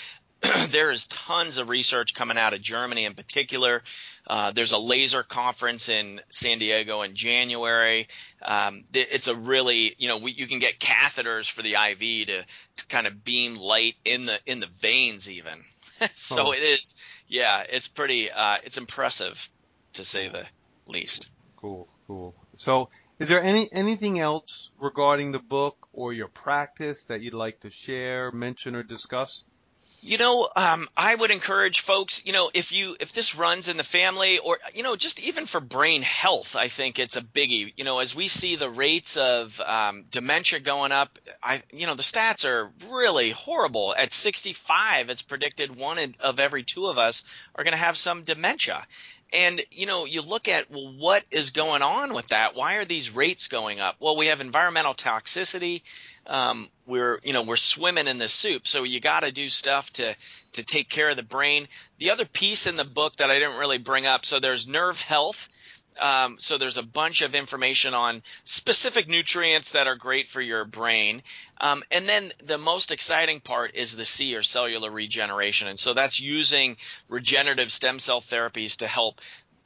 there 0.69 0.91
is 0.91 1.05
tons 1.08 1.58
of 1.58 1.69
research 1.69 2.13
coming 2.13 2.38
out 2.38 2.53
of 2.53 2.62
Germany 2.62 3.05
in 3.05 3.13
particular. 3.13 3.84
Uh, 4.27 4.51
there's 4.51 4.73
a 4.73 4.77
laser 4.77 5.23
conference 5.23 5.89
in 5.89 6.21
San 6.29 6.60
Diego 6.60 7.01
in 7.01 7.15
January. 7.15 8.08
Um, 8.41 8.84
it's 8.93 9.27
a 9.27 9.36
really, 9.36 9.95
you 9.97 10.08
know, 10.08 10.19
we, 10.19 10.32
you 10.32 10.47
can 10.47 10.60
get 10.60 10.79
catheters 10.79 11.49
for 11.49 11.63
the 11.63 11.73
IV 11.73 12.27
to, 12.27 12.45
to 12.77 12.86
kind 12.88 13.08
of 13.08 13.25
beam 13.25 13.58
light 13.58 13.95
in 14.05 14.25
the 14.25 14.39
in 14.45 14.60
the 14.60 14.69
veins 14.79 15.29
even. 15.29 15.63
so 16.15 16.47
oh. 16.47 16.51
it 16.51 16.62
is 16.62 16.95
yeah, 17.29 17.63
it's 17.69 17.87
pretty, 17.87 18.29
uh, 18.31 18.57
it's 18.63 18.77
impressive 18.77 19.49
to 19.93 20.03
say 20.03 20.27
the 20.27 20.45
least. 20.87 21.29
Cool, 21.55 21.87
cool. 22.07 22.35
So, 22.55 22.89
is 23.19 23.29
there 23.29 23.41
any 23.41 23.69
anything 23.71 24.19
else 24.19 24.71
regarding 24.79 25.31
the 25.31 25.39
book 25.39 25.87
or 25.93 26.12
your 26.13 26.29
practice 26.29 27.06
that 27.06 27.21
you'd 27.21 27.33
like 27.33 27.62
to 27.62 27.69
share, 27.69 28.31
mention, 28.31 28.75
or 28.75 28.83
discuss? 28.83 29.43
You 30.02 30.17
know, 30.17 30.50
um, 30.56 30.87
I 30.95 31.13
would 31.13 31.31
encourage 31.31 31.81
folks, 31.81 32.25
you 32.25 32.33
know, 32.33 32.50
if 32.54 32.71
you 32.71 32.95
if 33.00 33.13
this 33.13 33.35
runs 33.35 33.67
in 33.67 33.77
the 33.77 33.83
family 33.83 34.39
or 34.39 34.58
you 34.73 34.83
know, 34.83 34.95
just 34.95 35.19
even 35.19 35.45
for 35.45 35.60
brain 35.60 36.02
health, 36.02 36.56
I 36.56 36.67
think 36.69 37.00
it's 37.00 37.17
a 37.17 37.21
biggie. 37.21 37.73
You 37.75 37.83
know, 37.83 38.00
as 38.00 38.15
we 38.15 38.27
see 38.27 38.56
the 38.56 38.69
rates 38.69 39.17
of 39.17 39.60
um, 39.60 40.06
dementia 40.10 40.60
going 40.60 40.91
up, 40.91 41.19
I 41.43 41.62
you 41.71 41.85
know, 41.85 41.95
the 41.95 42.04
stats 42.04 42.45
are 42.45 42.71
really 42.89 43.31
horrible. 43.31 43.93
At 43.97 44.13
65, 44.13 45.10
it's 45.10 45.21
predicted 45.21 45.75
one 45.75 45.97
of 46.19 46.39
every 46.39 46.63
two 46.63 46.87
of 46.87 46.97
us 46.97 47.23
are 47.56 47.63
going 47.63 47.73
to 47.73 47.77
have 47.77 47.97
some 47.97 48.23
dementia. 48.23 48.85
And 49.32 49.62
you 49.71 49.86
know, 49.86 50.06
you 50.06 50.21
look 50.21 50.48
at 50.48 50.71
well, 50.71 50.94
what 50.98 51.23
is 51.32 51.52
going 51.52 51.82
on 51.82 52.13
with 52.13 52.30
that? 52.30 52.56
Why 52.56 52.77
are 52.77 52.86
these 52.86 53.15
rates 53.15 53.48
going 53.48 53.80
up? 53.80 53.96
Well, 54.00 54.17
we 54.17 54.27
have 54.27 54.42
environmental 54.42 54.94
toxicity 54.94 55.82
um, 56.30 56.67
we're 56.86 57.19
you 57.23 57.34
know 57.34 57.42
we're 57.42 57.56
swimming 57.56 58.08
in 58.08 58.19
the 58.19 58.27
soup. 58.27 58.67
So 58.67 58.84
you 58.84 59.00
got 59.00 59.23
to 59.23 59.32
do 59.32 59.50
stuff 59.50 59.92
to 59.94 60.15
to 60.54 60.63
take 60.63 60.88
care 60.88 61.10
of 61.10 61.17
the 61.17 61.23
brain. 61.23 61.67
The 61.98 62.12
other 62.12 62.25
piece 62.25 62.67
in 62.67 62.77
the 62.77 62.86
book 62.86 63.17
that 63.17 63.32
I 63.32 63.40
didn't 63.40 63.58
really 63.58 63.80
bring 63.80 64.06
up. 64.06 64.25
So 64.25 64.40
there's 64.40 64.67
nerve 64.67 65.02
health. 65.02 65.50
Um, 66.00 66.37
so 66.39 66.58
there's 66.58 66.77
a 66.77 66.83
bunch 66.83 67.21
of 67.21 67.35
information 67.35 67.93
on 67.93 68.21
specific 68.43 69.08
nutrients 69.08 69.73
that 69.73 69.87
are 69.87 69.95
great 69.95 70.29
for 70.29 70.41
your 70.41 70.65
brain. 70.65 71.21
Um, 71.60 71.83
and 71.91 72.08
then 72.08 72.31
the 72.43 72.58
most 72.58 72.91
exciting 72.91 73.39
part 73.39 73.75
is 73.75 73.95
the 73.95 74.06
C 74.06 74.35
or 74.35 74.43
cellular 74.43 74.89
regeneration. 74.89 75.67
And 75.67 75.79
so 75.79 75.93
that's 75.93 76.19
using 76.19 76.77
regenerative 77.10 77.71
stem 77.71 78.00
cell 78.00 78.21
therapies 78.21 78.77
to 78.77 78.87
help 78.87 79.21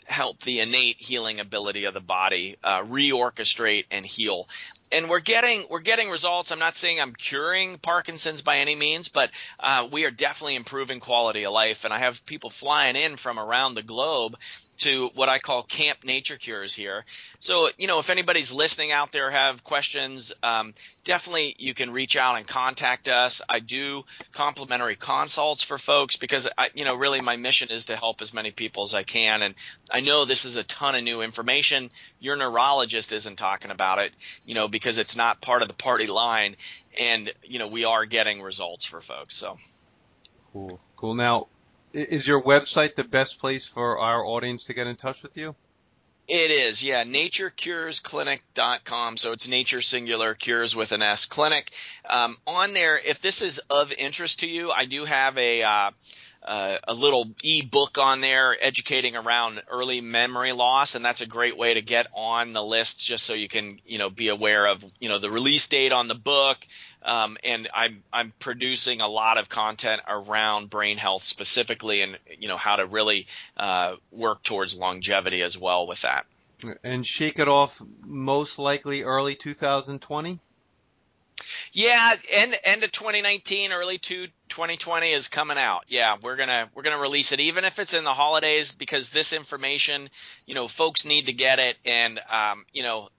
help 0.06 0.42
the 0.42 0.60
innate 0.60 1.00
healing 1.00 1.40
ability 1.40 1.86
of 1.86 1.94
the 1.94 2.02
body 2.02 2.58
uh, 2.62 2.84
reorchestrate 2.84 3.86
and 3.90 4.06
heal 4.06 4.50
and 4.94 5.10
we're 5.10 5.20
getting 5.20 5.64
we're 5.70 5.80
getting 5.80 6.10
results. 6.10 6.52
I'm 6.52 6.60
not 6.60 6.76
saying 6.76 7.02
I'm 7.02 7.14
curing 7.14 7.78
Parkinson's 7.80 8.42
by 8.42 8.60
any 8.60 8.76
means, 8.76 9.10
but 9.10 9.32
uh, 9.60 9.88
we 9.92 10.06
are 10.06 10.12
definitely 10.12 10.56
improving 10.56 11.00
quality 11.00 11.46
of 11.46 11.52
life. 11.52 11.84
And 11.84 11.94
I 11.94 12.00
have 12.00 12.26
people 12.26 12.50
flying 12.50 12.96
in 12.96 13.18
from 13.18 13.40
around 13.40 13.74
the 13.74 13.84
globe 13.84 14.38
to 14.84 15.10
what 15.16 15.30
I 15.30 15.40
call 15.40 15.64
Camp 15.64 16.04
Nature 16.04 16.38
Cures 16.38 16.74
here. 16.74 17.06
So, 17.40 17.70
you 17.78 17.88
know, 17.88 18.00
if 18.00 18.10
anybody's 18.10 18.54
listening 18.54 18.92
out 18.92 19.12
there 19.12 19.30
have 19.30 19.64
questions, 19.64 20.32
um, 20.44 20.74
definitely 21.04 21.56
you 21.58 21.74
can 21.74 21.92
reach 21.92 22.16
out 22.16 22.38
and 22.38 22.48
contact 22.48 23.08
us. 23.10 23.42
I 23.48 23.60
do 23.60 24.04
complimentary 24.32 24.96
consults 24.96 25.64
for 25.64 25.78
folks 25.78 26.18
because, 26.18 26.48
I, 26.58 26.70
you 26.74 26.86
know, 26.86 26.96
really 26.96 27.22
my 27.22 27.38
mission 27.38 27.70
is 27.70 27.86
to 27.86 27.96
help 27.96 28.22
as 28.22 28.34
many 28.34 28.52
people 28.52 28.84
as 28.84 28.94
I 28.94 29.04
can. 29.04 29.42
And 29.42 29.56
I 29.92 30.02
know 30.02 30.26
this 30.26 30.46
is 30.46 30.56
a 30.58 30.64
ton 30.64 30.96
of 30.96 31.04
new 31.04 31.22
information. 31.22 31.90
Your 32.20 32.36
neurologist 32.36 33.12
isn't 33.12 33.38
talking 33.38 33.72
about 33.72 34.00
it, 34.00 34.12
you 34.46 34.54
know, 34.54 34.68
because 34.68 34.98
it's 34.98 35.16
not 35.16 35.42
part 35.42 35.62
of 35.62 35.68
the 35.68 35.74
party 35.74 36.08
line. 36.08 36.56
And, 37.00 37.32
you 37.44 37.60
know, 37.60 37.68
we 37.68 37.86
are 37.86 38.06
getting 38.06 38.42
results 38.42 38.86
for 38.86 39.02
folks. 39.02 39.36
So. 39.36 39.58
Cool. 40.52 40.80
Cool. 40.96 41.16
Now, 41.16 41.48
is 41.94 42.28
your 42.28 42.42
website 42.42 42.96
the 42.96 43.04
best 43.04 43.40
place 43.40 43.66
for 43.66 44.00
our 44.00 44.26
audience 44.26 44.66
to 44.66 44.74
get 44.74 44.88
in 44.88 44.96
touch 44.96 45.24
with 45.24 45.38
you? 45.38 45.56
It 46.28 46.52
is, 46.52 46.84
yeah. 46.84 47.04
NatureCuresClinic.com. 47.04 49.18
So 49.18 49.34
it's 49.34 49.50
Nature 49.50 49.82
Singular 49.82 50.36
Cures 50.36 50.74
with 50.76 50.92
an 50.94 51.02
S 51.02 51.26
Clinic. 51.26 51.72
Um, 52.10 52.38
on 52.48 52.74
there, 52.74 52.98
if 52.98 53.20
this 53.20 53.42
is 53.42 53.60
of 53.70 53.92
interest 53.92 54.40
to 54.40 54.48
you, 54.48 54.72
I 54.72 54.86
do 54.86 55.04
have 55.04 55.38
a 55.38 55.64
uh, 55.64 55.92
uh, 56.46 56.78
a 56.88 56.94
little 56.94 57.30
e-book 57.42 57.98
on 57.98 58.22
there 58.22 58.56
educating 58.60 59.16
around 59.16 59.62
early 59.70 60.02
memory 60.02 60.52
loss, 60.52 60.96
and 60.96 61.04
that's 61.04 61.22
a 61.22 61.26
great 61.26 61.58
way 61.58 61.74
to 61.74 61.82
get 61.82 62.08
on 62.14 62.54
the 62.54 62.64
list, 62.64 63.00
just 63.00 63.26
so 63.26 63.34
you 63.34 63.48
can 63.48 63.80
you 63.86 63.98
know 63.98 64.10
be 64.10 64.30
aware 64.30 64.66
of 64.66 64.84
you 65.00 65.10
know 65.10 65.20
the 65.20 65.30
release 65.30 65.68
date 65.68 65.92
on 65.92 66.08
the 66.08 66.16
book. 66.16 66.58
Um, 67.04 67.38
and 67.44 67.68
I'm 67.74 68.04
I'm 68.12 68.34
producing 68.40 69.02
a 69.02 69.08
lot 69.08 69.38
of 69.38 69.50
content 69.50 70.02
around 70.08 70.70
brain 70.70 70.98
health 70.98 71.24
specifically, 71.24 72.02
and 72.02 72.18
you 72.40 72.48
know 72.48 72.58
how 72.58 72.78
to 72.78 72.86
really 72.86 73.28
uh, 73.58 73.96
work 74.12 74.44
towards 74.44 74.76
longevity 74.76 75.42
as 75.42 75.58
well 75.58 75.88
with 75.88 76.02
that. 76.02 76.26
And 76.84 77.06
shake 77.06 77.40
it 77.40 77.48
off, 77.48 77.82
most 78.06 78.58
likely 78.58 79.04
early 79.04 79.36
2020. 79.36 80.40
Yeah, 81.74 82.14
end 82.32 82.56
end 82.64 82.84
of 82.84 82.92
2019, 82.92 83.74
early 83.74 83.98
to 83.98 84.28
2020 84.50 85.12
is 85.12 85.28
coming 85.28 85.58
out. 85.58 85.86
Yeah, 85.88 86.18
we're 86.22 86.36
gonna 86.36 86.70
we're 86.74 86.84
gonna 86.84 87.02
release 87.02 87.32
it, 87.32 87.40
even 87.40 87.66
if 87.66 87.80
it's 87.80 87.94
in 87.94 88.04
the 88.04 88.14
holidays, 88.14 88.72
because 88.72 89.10
this 89.10 89.34
information, 89.34 90.10
you 90.46 90.54
know, 90.54 90.68
folks 90.68 91.06
need 91.06 91.26
to 91.26 91.34
get 91.34 91.60
it, 91.60 91.78
and 91.86 92.20
um, 92.30 92.66
you 92.72 92.84
know, 92.84 93.10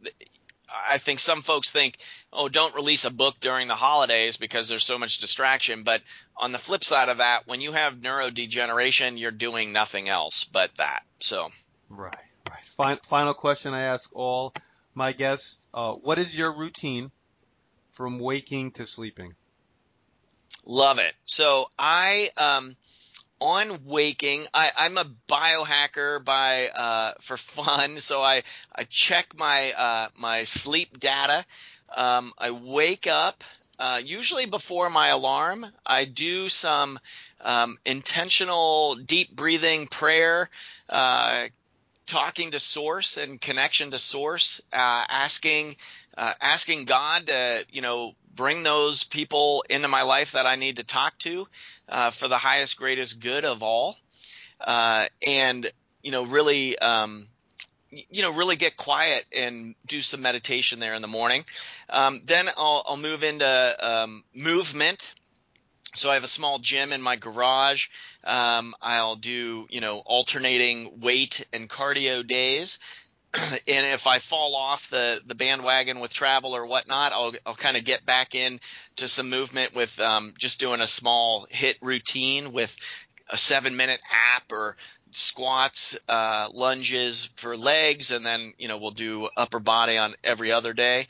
I 0.88 0.98
think 0.98 1.20
some 1.20 1.42
folks 1.42 1.70
think, 1.70 1.98
oh, 2.32 2.48
don't 2.48 2.74
release 2.74 3.04
a 3.04 3.10
book 3.10 3.36
during 3.40 3.68
the 3.68 3.74
holidays 3.74 4.36
because 4.36 4.68
there's 4.68 4.84
so 4.84 4.98
much 4.98 5.18
distraction. 5.18 5.82
But 5.82 6.02
on 6.36 6.52
the 6.52 6.58
flip 6.58 6.84
side 6.84 7.08
of 7.08 7.18
that, 7.18 7.46
when 7.46 7.60
you 7.60 7.72
have 7.72 7.94
neurodegeneration, 7.94 9.18
you're 9.18 9.30
doing 9.30 9.72
nothing 9.72 10.08
else 10.08 10.44
but 10.44 10.70
that. 10.76 11.02
So. 11.20 11.48
Right, 11.88 12.14
right. 12.50 12.98
Final 13.04 13.34
question 13.34 13.74
I 13.74 13.82
ask 13.82 14.10
all 14.12 14.52
my 14.94 15.12
guests: 15.12 15.68
uh, 15.72 15.92
What 15.92 16.18
is 16.18 16.36
your 16.36 16.52
routine 16.52 17.10
from 17.92 18.18
waking 18.18 18.72
to 18.72 18.86
sleeping? 18.86 19.34
Love 20.66 20.98
it. 20.98 21.14
So 21.26 21.70
I, 21.78 22.30
um, 22.36 22.76
on 23.40 23.84
waking, 23.84 24.46
I, 24.54 24.70
I'm 24.76 24.98
a 24.98 25.06
biohacker 25.28 26.24
by 26.24 26.68
uh, 26.68 27.12
for 27.20 27.36
fun. 27.36 27.96
So 28.00 28.22
I 28.22 28.42
I 28.74 28.84
check 28.84 29.36
my 29.36 29.72
uh, 29.76 30.08
my 30.16 30.44
sleep 30.44 30.98
data. 30.98 31.44
Um, 31.96 32.32
I 32.38 32.50
wake 32.50 33.06
up 33.06 33.44
uh, 33.78 34.00
usually 34.04 34.46
before 34.46 34.90
my 34.90 35.08
alarm. 35.08 35.66
I 35.84 36.04
do 36.04 36.48
some 36.48 36.98
um, 37.40 37.78
intentional 37.84 38.96
deep 38.96 39.34
breathing 39.34 39.86
prayer, 39.86 40.48
uh, 40.88 41.44
talking 42.06 42.52
to 42.52 42.58
source 42.58 43.16
and 43.16 43.40
connection 43.40 43.90
to 43.90 43.98
source, 43.98 44.60
uh, 44.72 45.04
asking 45.08 45.76
uh, 46.16 46.32
asking 46.40 46.84
God 46.84 47.26
to 47.28 47.64
you 47.70 47.82
know 47.82 48.14
bring 48.34 48.62
those 48.62 49.04
people 49.04 49.64
into 49.68 49.88
my 49.88 50.02
life 50.02 50.32
that 50.32 50.46
I 50.46 50.56
need 50.56 50.76
to 50.76 50.84
talk 50.84 51.18
to 51.20 51.46
uh, 51.88 52.10
for 52.10 52.28
the 52.28 52.38
highest, 52.38 52.76
greatest 52.78 53.20
good 53.20 53.44
of 53.44 53.62
all, 53.62 53.96
uh, 54.60 55.06
and 55.26 55.70
you 56.04 56.10
know, 56.10 56.26
really, 56.26 56.78
um, 56.78 57.26
you 57.90 58.22
know, 58.22 58.32
really 58.32 58.56
get 58.56 58.76
quiet 58.76 59.24
and 59.36 59.74
do 59.86 60.00
some 60.02 60.20
meditation 60.20 60.78
there 60.78 60.94
in 60.94 61.02
the 61.02 61.08
morning. 61.08 61.44
Um, 61.88 62.20
then 62.24 62.48
I'll, 62.56 62.84
I'll, 62.86 62.96
move 62.96 63.24
into 63.24 63.76
um, 63.80 64.22
movement. 64.34 65.14
So 65.94 66.10
I 66.10 66.14
have 66.14 66.24
a 66.24 66.28
small 66.28 66.58
gym 66.58 66.92
in 66.92 67.00
my 67.00 67.16
garage. 67.16 67.88
Um, 68.24 68.74
I'll 68.82 69.16
do, 69.16 69.66
you 69.70 69.80
know, 69.80 69.98
alternating 69.98 71.00
weight 71.00 71.46
and 71.52 71.70
cardio 71.70 72.26
days. 72.26 72.78
and 73.66 73.86
if 73.86 74.06
I 74.06 74.18
fall 74.18 74.54
off 74.54 74.88
the, 74.90 75.20
the 75.26 75.34
bandwagon 75.34 76.00
with 76.00 76.12
travel 76.12 76.54
or 76.54 76.66
whatnot, 76.66 77.12
I'll, 77.12 77.32
I'll 77.44 77.54
kind 77.54 77.76
of 77.76 77.84
get 77.84 78.06
back 78.06 78.34
in 78.34 78.60
to 78.96 79.08
some 79.08 79.28
movement 79.28 79.74
with 79.74 79.98
um, 80.00 80.34
just 80.38 80.60
doing 80.60 80.80
a 80.80 80.86
small 80.86 81.46
HIIT 81.52 81.76
routine 81.82 82.52
with 82.52 82.76
a 83.28 83.38
seven 83.38 83.76
minute 83.76 84.00
app 84.36 84.52
or 84.52 84.76
squats, 85.12 85.96
uh, 86.08 86.48
lunges 86.52 87.30
for 87.36 87.56
legs, 87.56 88.10
and 88.10 88.24
then 88.24 88.52
you 88.58 88.68
know 88.68 88.78
we'll 88.78 88.90
do 88.90 89.28
upper 89.36 89.60
body 89.60 89.98
on 89.98 90.14
every 90.22 90.52
other 90.52 90.72
day. 90.72 91.06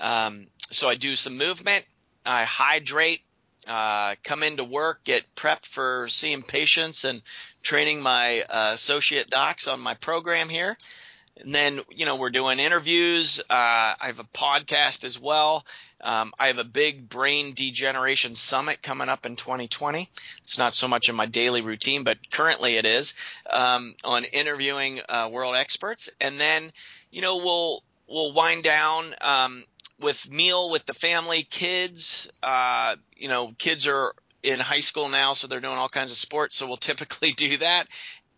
Um, 0.00 0.48
so 0.70 0.88
I 0.88 0.94
do 0.94 1.16
some 1.16 1.36
movement. 1.36 1.84
I 2.24 2.44
hydrate. 2.44 3.20
Uh, 3.66 4.14
come 4.24 4.42
into 4.42 4.64
work, 4.64 5.04
get 5.04 5.34
prepped 5.34 5.66
for 5.66 6.08
seeing 6.08 6.42
patients 6.42 7.04
and 7.04 7.20
training 7.60 8.00
my 8.00 8.42
uh, 8.48 8.70
associate 8.72 9.28
docs 9.28 9.68
on 9.68 9.78
my 9.78 9.92
program 9.94 10.48
here. 10.48 10.74
And 11.40 11.54
then, 11.54 11.80
you 11.90 12.04
know, 12.04 12.16
we're 12.16 12.30
doing 12.30 12.58
interviews. 12.58 13.40
Uh, 13.40 13.44
I 13.50 14.06
have 14.06 14.18
a 14.18 14.24
podcast 14.24 15.04
as 15.04 15.18
well. 15.18 15.64
Um, 16.00 16.32
I 16.38 16.48
have 16.48 16.58
a 16.58 16.64
big 16.64 17.08
brain 17.08 17.54
degeneration 17.54 18.34
summit 18.34 18.82
coming 18.82 19.08
up 19.08 19.24
in 19.24 19.36
2020. 19.36 20.08
It's 20.42 20.58
not 20.58 20.74
so 20.74 20.88
much 20.88 21.08
in 21.08 21.14
my 21.14 21.26
daily 21.26 21.60
routine, 21.60 22.04
but 22.04 22.18
currently 22.30 22.76
it 22.76 22.86
is 22.86 23.14
um, 23.50 23.94
on 24.04 24.24
interviewing 24.24 25.00
uh, 25.08 25.28
world 25.30 25.56
experts. 25.56 26.10
And 26.20 26.40
then, 26.40 26.72
you 27.10 27.22
know, 27.22 27.36
we'll 27.36 27.82
we'll 28.08 28.32
wind 28.32 28.64
down 28.64 29.04
um, 29.20 29.64
with 30.00 30.30
meal 30.32 30.70
with 30.70 30.86
the 30.86 30.94
family, 30.94 31.42
kids. 31.42 32.28
Uh, 32.42 32.96
you 33.16 33.28
know, 33.28 33.52
kids 33.58 33.86
are 33.86 34.12
in 34.42 34.60
high 34.60 34.80
school 34.80 35.08
now, 35.08 35.32
so 35.32 35.46
they're 35.46 35.60
doing 35.60 35.76
all 35.76 35.88
kinds 35.88 36.12
of 36.12 36.16
sports. 36.16 36.56
So 36.56 36.66
we'll 36.66 36.76
typically 36.76 37.32
do 37.36 37.56
that 37.58 37.86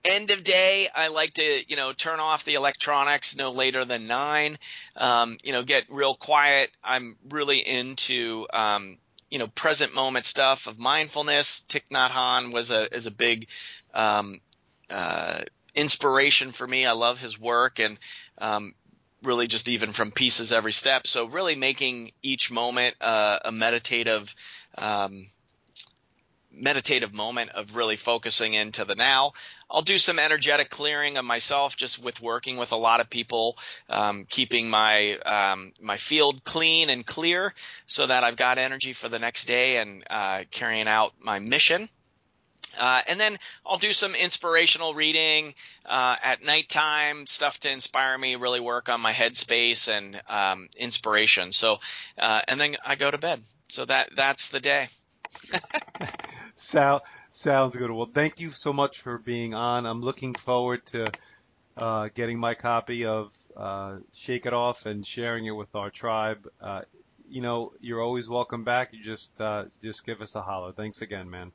end 0.05 0.31
of 0.31 0.43
day, 0.45 0.89
I 0.95 1.09
like 1.09 1.35
to, 1.35 1.63
you 1.69 1.77
know, 1.77 1.93
turn 1.93 2.21
off 2.21 2.45
the 2.45 2.55
electronics 2.55 3.37
no 3.37 3.53
later 3.53 3.85
than 3.85 4.07
nine. 4.07 4.57
Um, 4.97 5.39
you 5.43 5.53
know, 5.53 5.63
get 5.63 5.85
real 5.89 6.15
quiet. 6.15 6.71
I'm 6.83 7.17
really 7.29 7.59
into, 7.59 8.47
um, 8.53 8.99
you 9.31 9.39
know, 9.39 9.47
present 9.49 9.95
moment 9.95 10.25
stuff 10.25 10.67
of 10.67 10.79
mindfulness. 10.79 11.65
Thich 11.69 11.89
Nhat 11.91 12.11
Hanh 12.11 12.53
was 12.53 12.71
a 12.71 12.93
is 12.95 13.07
a 13.07 13.11
big 13.11 13.49
um, 13.95 14.41
uh, 14.91 15.41
inspiration 15.75 16.53
for 16.53 16.67
me. 16.67 16.87
I 16.87 16.93
love 16.93 17.21
his 17.21 17.39
work 17.39 17.79
and 17.79 17.99
um, 18.39 18.75
really 19.23 19.47
just 19.47 19.69
even 19.69 19.93
from 19.93 20.11
Peace 20.11 20.41
Is 20.41 20.53
Every 20.53 20.73
Step. 20.73 21.07
So 21.07 21.27
really 21.27 21.55
making 21.55 22.13
each 22.23 22.51
moment 22.51 22.97
uh, 23.01 23.39
a 23.45 23.53
meditative 23.53 24.35
um, 24.79 25.27
meditative 26.61 27.15
moment 27.15 27.51
of 27.51 27.75
really 27.75 27.97
focusing 27.97 28.55
into 28.55 28.85
the 28.85 28.95
now. 28.95 29.33
I'll 29.71 29.83
do 29.83 29.99
some 29.99 30.19
energetic 30.19 30.69
clearing 30.69 31.17
of 31.17 31.25
myself 31.25 31.77
just 31.77 32.03
with 32.03 32.21
working 32.21 32.57
with 32.57 32.73
a 32.73 32.77
lot 32.77 33.01
of 33.01 33.09
people, 33.09 33.57
um, 33.89 34.27
keeping 34.29 34.69
my 34.69 35.17
um, 35.19 35.73
my 35.81 35.97
field 35.97 36.45
clean 36.45 36.91
and 36.91 37.07
clear 37.07 37.55
so 37.87 38.07
that 38.07 38.25
I've 38.25 38.37
got 38.37 38.59
energy 38.59 38.93
for 38.93 39.09
the 39.09 39.19
next 39.19 39.47
day 39.47 39.77
and 39.79 40.05
uh, 40.11 40.45
carrying 40.51 40.89
out 40.89 41.15
my 41.21 41.39
mission. 41.39 41.89
Uh, 42.79 43.03
and 43.09 43.19
then 43.19 43.37
I'll 43.67 43.79
do 43.79 43.93
some 43.93 44.15
inspirational 44.15 44.95
reading 44.95 45.55
uh, 45.87 46.17
at 46.23 46.45
nighttime, 46.45 47.27
stuff 47.27 47.59
to 47.61 47.71
inspire 47.71 48.17
me, 48.17 48.37
really 48.37 48.61
work 48.61 48.89
on 48.89 49.01
my 49.01 49.13
headspace 49.13 49.89
and 49.89 50.21
um, 50.29 50.69
inspiration. 50.77 51.53
So, 51.53 51.81
uh, 52.17 52.43
and 52.47 52.61
then 52.61 52.77
I 52.85 52.95
go 52.95 53.11
to 53.11 53.19
bed. 53.19 53.41
So 53.69 53.85
that 53.87 54.11
that's 54.15 54.51
the 54.51 54.61
day. 54.61 54.89
Sound, 56.61 57.03
sounds 57.31 57.77
good. 57.77 57.91
Well, 57.91 58.11
thank 58.13 58.41
you 58.41 58.51
so 58.51 58.73
much 58.73 59.01
for 59.01 59.19
being 59.19 59.55
on. 59.55 59.87
I'm 59.87 60.01
looking 60.01 60.35
forward 60.35 60.85
to 60.87 61.11
uh, 61.77 62.09
getting 62.15 62.39
my 62.39 62.55
copy 62.55 63.07
of 63.07 63.35
uh, 63.57 63.97
Shake 64.15 64.47
It 64.47 64.53
Off 64.53 64.87
and 64.87 65.07
sharing 65.07 65.47
it 65.47 65.53
with 65.53 65.75
our 65.75 65.91
tribe. 65.91 66.47
Uh, 66.61 66.83
you 67.31 67.41
know, 67.41 67.73
you're 67.81 68.03
always 68.03 68.29
welcome 68.29 68.65
back. 68.65 68.93
You 68.93 69.03
just 69.03 69.41
uh, 69.41 69.65
just 69.81 70.05
give 70.05 70.21
us 70.21 70.35
a 70.35 70.43
holler. 70.43 70.73
Thanks 70.73 71.01
again, 71.01 71.31
man. 71.31 71.53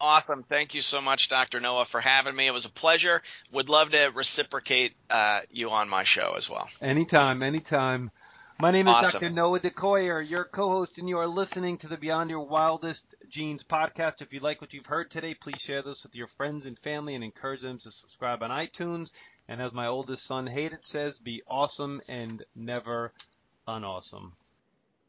Awesome. 0.00 0.42
Thank 0.42 0.74
you 0.74 0.82
so 0.82 1.00
much, 1.00 1.28
Dr. 1.28 1.58
Noah, 1.58 1.86
for 1.86 2.00
having 2.00 2.36
me. 2.36 2.46
It 2.46 2.52
was 2.52 2.66
a 2.66 2.70
pleasure. 2.70 3.22
Would 3.52 3.68
love 3.68 3.90
to 3.90 4.12
reciprocate 4.14 4.92
uh, 5.08 5.40
you 5.50 5.70
on 5.70 5.88
my 5.88 6.04
show 6.04 6.34
as 6.36 6.50
well. 6.50 6.68
Anytime, 6.82 7.42
anytime. 7.42 8.10
My 8.58 8.70
name 8.70 8.88
is 8.88 8.94
Awesome. 8.94 9.20
Dr. 9.20 9.30
Noah 9.34 9.60
DeKoyer, 9.60 10.26
your 10.26 10.44
co-host, 10.44 10.96
and 10.96 11.06
you 11.10 11.18
are 11.18 11.26
listening 11.26 11.76
to 11.78 11.88
the 11.88 11.98
Beyond 11.98 12.30
Your 12.30 12.46
Wildest 12.46 13.14
Genes 13.28 13.62
podcast. 13.62 14.22
If 14.22 14.32
you 14.32 14.40
like 14.40 14.62
what 14.62 14.72
you've 14.72 14.86
heard 14.86 15.10
today, 15.10 15.34
please 15.34 15.60
share 15.60 15.82
this 15.82 16.04
with 16.04 16.16
your 16.16 16.26
friends 16.26 16.64
and 16.64 16.76
family 16.78 17.14
and 17.14 17.22
encourage 17.22 17.60
them 17.60 17.76
to 17.76 17.90
subscribe 17.90 18.42
on 18.42 18.48
iTunes. 18.48 19.12
And 19.46 19.60
as 19.60 19.74
my 19.74 19.88
oldest 19.88 20.24
son 20.24 20.46
Hayden 20.46 20.80
says, 20.80 21.18
be 21.18 21.42
awesome 21.46 22.00
and 22.08 22.42
never 22.54 23.12
unawesome. 23.68 24.32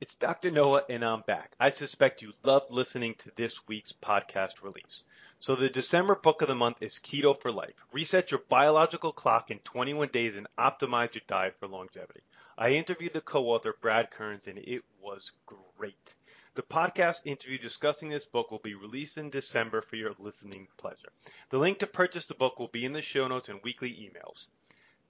It's 0.02 0.16
Dr. 0.16 0.52
Noah, 0.52 0.84
and 0.90 1.06
I'm 1.06 1.22
back. 1.22 1.56
I 1.58 1.70
suspect 1.70 2.22
you 2.22 2.34
loved 2.44 2.70
listening 2.70 3.16
to 3.20 3.32
this 3.38 3.66
week's 3.66 3.94
podcast 3.94 4.62
release. 4.62 5.06
So, 5.40 5.56
the 5.56 5.70
December 5.70 6.16
book 6.16 6.42
of 6.42 6.50
the 6.50 6.56
month 6.56 6.82
is 6.82 7.00
Keto 7.00 7.40
for 7.40 7.54
Life. 7.54 7.86
Reset 7.94 8.30
your 8.30 8.42
biological 8.50 9.14
clock 9.14 9.52
in 9.52 9.60
21 9.60 10.10
days 10.10 10.36
and 10.36 10.48
optimize 10.58 11.16
your 11.16 11.24
diet 11.28 11.56
for 11.60 11.68
longevity. 11.68 12.22
I 12.60 12.72
interviewed 12.72 13.14
the 13.14 13.22
co 13.22 13.52
author, 13.52 13.76
Brad 13.80 14.10
Kearns, 14.10 14.48
and 14.48 14.58
it 14.58 14.84
was 15.00 15.32
great. 15.46 16.16
The 16.56 16.64
podcast 16.64 17.28
interview 17.28 17.60
discussing 17.60 18.10
this 18.10 18.26
book 18.26 18.50
will 18.50 18.58
be 18.58 18.74
released 18.74 19.20
in 19.20 19.30
December 19.30 19.80
for 19.82 19.96
your 19.96 20.16
listening 20.18 20.68
pleasure. 20.76 21.10
The 21.52 21.60
link 21.60 21.78
to 21.80 21.86
purchase 21.88 22.26
the 22.26 22.34
book 22.34 22.58
will 22.58 22.68
be 22.68 22.84
in 22.84 22.94
the 22.94 23.04
show 23.04 23.28
notes 23.28 23.50
and 23.50 23.62
weekly 23.64 23.92
emails. 23.92 24.48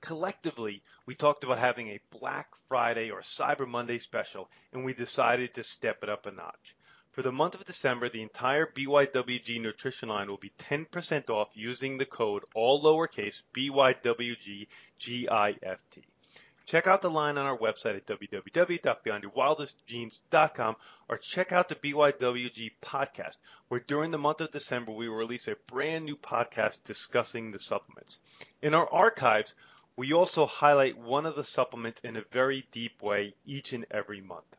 Collectively, 0.01 0.83
we 1.05 1.15
talked 1.15 1.45
about 1.45 1.57
having 1.57 1.87
a 1.87 2.01
Black 2.09 2.53
Friday 2.67 3.11
or 3.11 3.21
Cyber 3.21 3.65
Monday 3.65 3.99
special, 3.99 4.49
and 4.73 4.83
we 4.83 4.93
decided 4.93 5.53
to 5.53 5.63
step 5.63 6.03
it 6.03 6.09
up 6.09 6.25
a 6.25 6.31
notch. 6.31 6.75
For 7.11 7.21
the 7.21 7.31
month 7.31 7.55
of 7.55 7.63
December, 7.63 8.09
the 8.09 8.23
entire 8.23 8.65
BYWG 8.65 9.61
nutrition 9.61 10.09
line 10.09 10.27
will 10.27 10.35
be 10.35 10.51
10% 10.59 11.29
off 11.29 11.55
using 11.55 11.97
the 11.97 12.05
code 12.05 12.43
all 12.53 12.83
lowercase 12.83 13.41
BYWGGIFT. 13.53 14.67
Check 16.67 16.85
out 16.85 17.01
the 17.01 17.09
line 17.09 17.37
on 17.37 17.45
our 17.45 17.57
website 17.57 17.95
at 17.95 18.05
www.beyondyourwildestgenes.com 18.07 20.75
or 21.07 21.17
check 21.17 21.53
out 21.53 21.69
the 21.69 21.75
BYWG 21.75 22.71
podcast, 22.81 23.37
where 23.69 23.79
during 23.79 24.11
the 24.11 24.17
month 24.17 24.41
of 24.41 24.51
December 24.51 24.91
we 24.91 25.07
will 25.07 25.15
release 25.15 25.47
a 25.47 25.55
brand 25.67 26.03
new 26.03 26.17
podcast 26.17 26.83
discussing 26.83 27.51
the 27.51 27.59
supplements. 27.59 28.19
In 28.61 28.73
our 28.73 28.91
archives, 28.91 29.55
we 29.95 30.11
also 30.11 30.45
highlight 30.45 30.97
one 30.97 31.25
of 31.25 31.37
the 31.37 31.45
supplements 31.45 32.01
in 32.01 32.17
a 32.17 32.25
very 32.31 32.67
deep 32.73 33.01
way 33.01 33.33
each 33.45 33.71
and 33.71 33.85
every 33.89 34.19
month. 34.19 34.53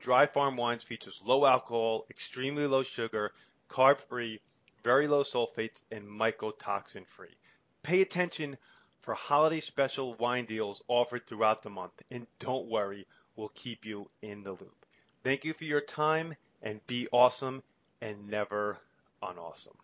Dry 0.00 0.26
Farm 0.26 0.56
Wines 0.56 0.82
features 0.82 1.22
low 1.24 1.46
alcohol, 1.46 2.06
extremely 2.10 2.66
low 2.66 2.82
sugar, 2.82 3.30
carb 3.68 4.00
free, 4.00 4.40
very 4.82 5.06
low 5.06 5.22
sulfates, 5.22 5.80
and 5.92 6.08
mycotoxin 6.08 7.06
free. 7.06 7.36
Pay 7.84 8.02
attention 8.02 8.58
for 9.02 9.14
holiday 9.14 9.60
special 9.60 10.14
wine 10.14 10.44
deals 10.44 10.82
offered 10.88 11.26
throughout 11.26 11.62
the 11.62 11.70
month. 11.70 12.02
And 12.10 12.26
don't 12.38 12.68
worry, 12.68 13.06
we'll 13.36 13.48
keep 13.54 13.84
you 13.84 14.10
in 14.22 14.42
the 14.42 14.52
loop. 14.52 14.86
Thank 15.24 15.44
you 15.44 15.52
for 15.52 15.64
your 15.64 15.80
time 15.80 16.34
and 16.62 16.86
be 16.86 17.08
awesome 17.12 17.62
and 18.00 18.28
never 18.28 18.78
unawesome. 19.22 19.76